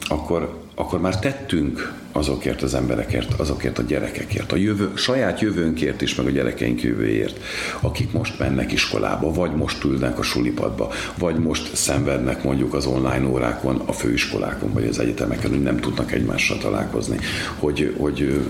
akkor 0.00 0.65
akkor 0.78 1.00
már 1.00 1.18
tettünk 1.18 1.92
azokért 2.12 2.62
az 2.62 2.74
emberekért, 2.74 3.40
azokért 3.40 3.78
a 3.78 3.82
gyerekekért, 3.82 4.52
a 4.52 4.56
jövő, 4.56 4.90
saját 4.94 5.40
jövőnkért 5.40 6.02
is, 6.02 6.14
meg 6.14 6.26
a 6.26 6.30
gyerekeink 6.30 6.82
jövőért, 6.82 7.40
akik 7.80 8.12
most 8.12 8.38
mennek 8.38 8.72
iskolába, 8.72 9.32
vagy 9.32 9.50
most 9.54 9.84
ülnek 9.84 10.18
a 10.18 10.22
sulipadba, 10.22 10.92
vagy 11.18 11.36
most 11.38 11.76
szenvednek 11.76 12.42
mondjuk 12.42 12.74
az 12.74 12.86
online 12.86 13.26
órákon, 13.26 13.82
a 13.86 13.92
főiskolákon, 13.92 14.72
vagy 14.72 14.86
az 14.86 14.98
egyetemeken, 14.98 15.50
hogy 15.50 15.62
nem 15.62 15.76
tudnak 15.76 16.12
egymással 16.12 16.58
találkozni, 16.58 17.18
hogy, 17.58 17.94
hogy 17.98 18.40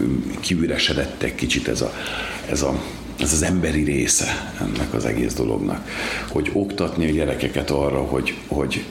kiüresedett 0.40 1.22
egy 1.22 1.34
kicsit 1.34 1.68
ez 1.68 1.80
a, 1.80 1.92
ez 2.50 2.62
a 2.62 2.80
ez 3.20 3.32
az 3.32 3.42
emberi 3.42 3.82
része 3.82 4.52
ennek 4.60 4.94
az 4.94 5.04
egész 5.04 5.34
dolognak, 5.34 5.88
hogy 6.28 6.50
oktatni 6.52 7.06
a 7.08 7.10
gyerekeket 7.10 7.70
arra, 7.70 7.98
hogy, 7.98 8.34
hogy 8.46 8.84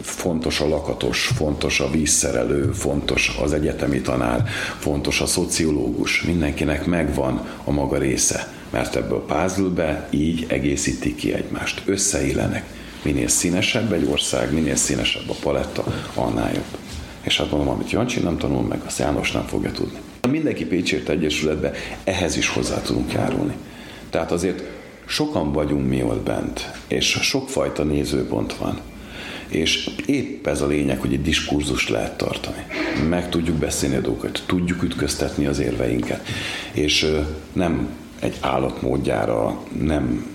fontos 0.00 0.60
a 0.60 0.68
lakatos, 0.68 1.26
fontos 1.26 1.80
a 1.80 1.90
vízszerelő, 1.90 2.72
fontos 2.72 3.36
az 3.42 3.52
egyetemi 3.52 4.00
tanár, 4.00 4.48
fontos 4.78 5.20
a 5.20 5.26
szociológus, 5.26 6.22
mindenkinek 6.22 6.86
megvan 6.86 7.48
a 7.64 7.70
maga 7.70 7.98
része. 7.98 8.54
mert 8.70 8.96
ebből 8.96 9.24
puzzle 9.26 10.08
így 10.10 10.46
egészítik 10.48 11.14
ki 11.16 11.32
egymást, 11.32 11.82
összeillenek. 11.84 12.64
Minél 13.02 13.28
színesebb 13.28 13.92
egy 13.92 14.08
ország, 14.10 14.52
minél 14.52 14.76
színesebb 14.76 15.30
a 15.30 15.34
paletta, 15.40 15.84
annál 16.14 16.52
jobb. 16.54 16.78
És 17.22 17.36
hát 17.36 17.50
mondom, 17.50 17.68
amit 17.68 17.90
Jancsi 17.90 18.20
nem 18.20 18.38
tanul 18.38 18.62
meg, 18.62 18.80
azt 18.86 18.98
János 18.98 19.32
nem 19.32 19.46
fogja 19.46 19.70
tudni. 19.70 19.98
Mindenki 20.28 20.64
Pécsért 20.64 21.08
Egyesületbe 21.08 21.72
ehhez 22.04 22.36
is 22.36 22.48
hozzá 22.48 22.82
tudunk 22.82 23.12
járulni. 23.12 23.54
Tehát 24.10 24.32
azért 24.32 24.62
sokan 25.06 25.52
vagyunk 25.52 25.88
mi 25.88 26.02
ott 26.02 26.22
bent, 26.22 26.70
és 26.88 27.06
sokfajta 27.22 27.82
nézőpont 27.82 28.56
van. 28.56 28.80
És 29.48 29.90
épp 30.06 30.46
ez 30.46 30.60
a 30.60 30.66
lényeg, 30.66 31.00
hogy 31.00 31.12
egy 31.12 31.22
diskurzust 31.22 31.88
lehet 31.88 32.16
tartani. 32.16 32.66
Meg 33.08 33.28
tudjuk 33.28 33.56
beszélni 33.56 33.96
a 33.96 34.00
dolgokat, 34.00 34.42
tudjuk 34.46 34.82
ütköztetni 34.82 35.46
az 35.46 35.58
érveinket. 35.58 36.26
És 36.72 37.06
nem 37.52 37.88
egy 38.20 38.36
állatmódjára, 38.40 39.60
nem 39.82 40.34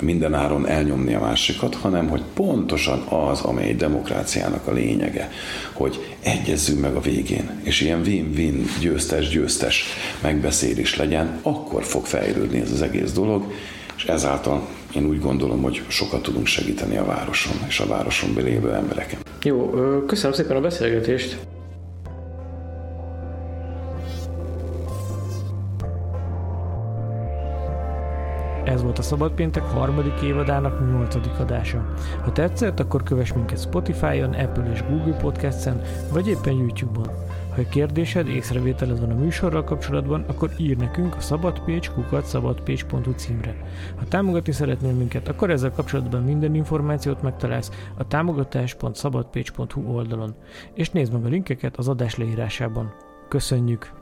minden 0.00 0.34
áron 0.34 0.68
elnyomni 0.68 1.14
a 1.14 1.20
másikat, 1.20 1.74
hanem 1.74 2.08
hogy 2.08 2.22
pontosan 2.34 3.00
az, 3.00 3.40
amely 3.40 3.68
egy 3.68 3.76
demokráciának 3.76 4.66
a 4.66 4.72
lényege, 4.72 5.30
hogy 5.72 6.14
egyezzünk 6.22 6.80
meg 6.80 6.94
a 6.94 7.00
végén, 7.00 7.50
és 7.62 7.80
ilyen 7.80 8.00
win-win, 8.00 8.66
győztes-győztes 8.80 9.84
megbeszélés 10.20 10.96
legyen, 10.96 11.38
akkor 11.42 11.84
fog 11.84 12.06
fejlődni 12.06 12.60
ez 12.60 12.70
az 12.70 12.82
egész 12.82 13.12
dolog, 13.12 13.52
és 14.02 14.08
ezáltal 14.08 14.60
én 14.94 15.04
úgy 15.04 15.20
gondolom, 15.20 15.62
hogy 15.62 15.82
sokat 15.88 16.22
tudunk 16.22 16.46
segíteni 16.46 16.96
a 16.96 17.04
városon 17.04 17.52
és 17.68 17.80
a 17.80 17.86
városon 17.86 18.30
lévő 18.36 18.74
embereken. 18.74 19.18
Jó, 19.42 19.70
köszönöm 20.06 20.36
szépen 20.36 20.56
a 20.56 20.60
beszélgetést. 20.60 21.38
Ez 28.64 28.82
volt 28.82 28.98
a 28.98 29.02
Szabad 29.02 29.32
Péntek 29.32 29.62
harmadik 29.62 30.22
évadának 30.22 30.90
nyolcadik 30.92 31.38
adása. 31.38 31.94
Ha 32.24 32.32
tetszett, 32.32 32.80
akkor 32.80 33.02
kövess 33.02 33.32
minket 33.32 33.60
Spotify-on, 33.60 34.32
Apple 34.32 34.70
és 34.72 34.82
Google 34.88 35.16
Podcast-en, 35.16 35.80
vagy 36.12 36.28
éppen 36.28 36.52
YouTube-on. 36.52 37.08
Ha 37.54 37.68
kérdésed, 37.68 38.28
észrevételed 38.28 39.00
van 39.00 39.10
a 39.10 39.14
műsorral 39.14 39.64
kapcsolatban, 39.64 40.24
akkor 40.28 40.50
ír 40.58 40.76
nekünk 40.76 41.16
a 41.16 41.20
szabadpécs.hu 41.20 43.12
címre. 43.16 43.56
Ha 43.96 44.04
támogatni 44.08 44.52
szeretnél 44.52 44.92
minket, 44.92 45.28
akkor 45.28 45.50
ezzel 45.50 45.72
kapcsolatban 45.72 46.22
minden 46.22 46.54
információt 46.54 47.22
megtalálsz 47.22 47.70
a 47.96 48.06
támogatás.szabadpécs.hu 48.06 49.94
oldalon. 49.94 50.34
És 50.74 50.90
nézd 50.90 51.12
meg 51.12 51.24
a 51.24 51.28
linkeket 51.28 51.76
az 51.76 51.88
adás 51.88 52.16
leírásában. 52.16 52.94
Köszönjük! 53.28 54.01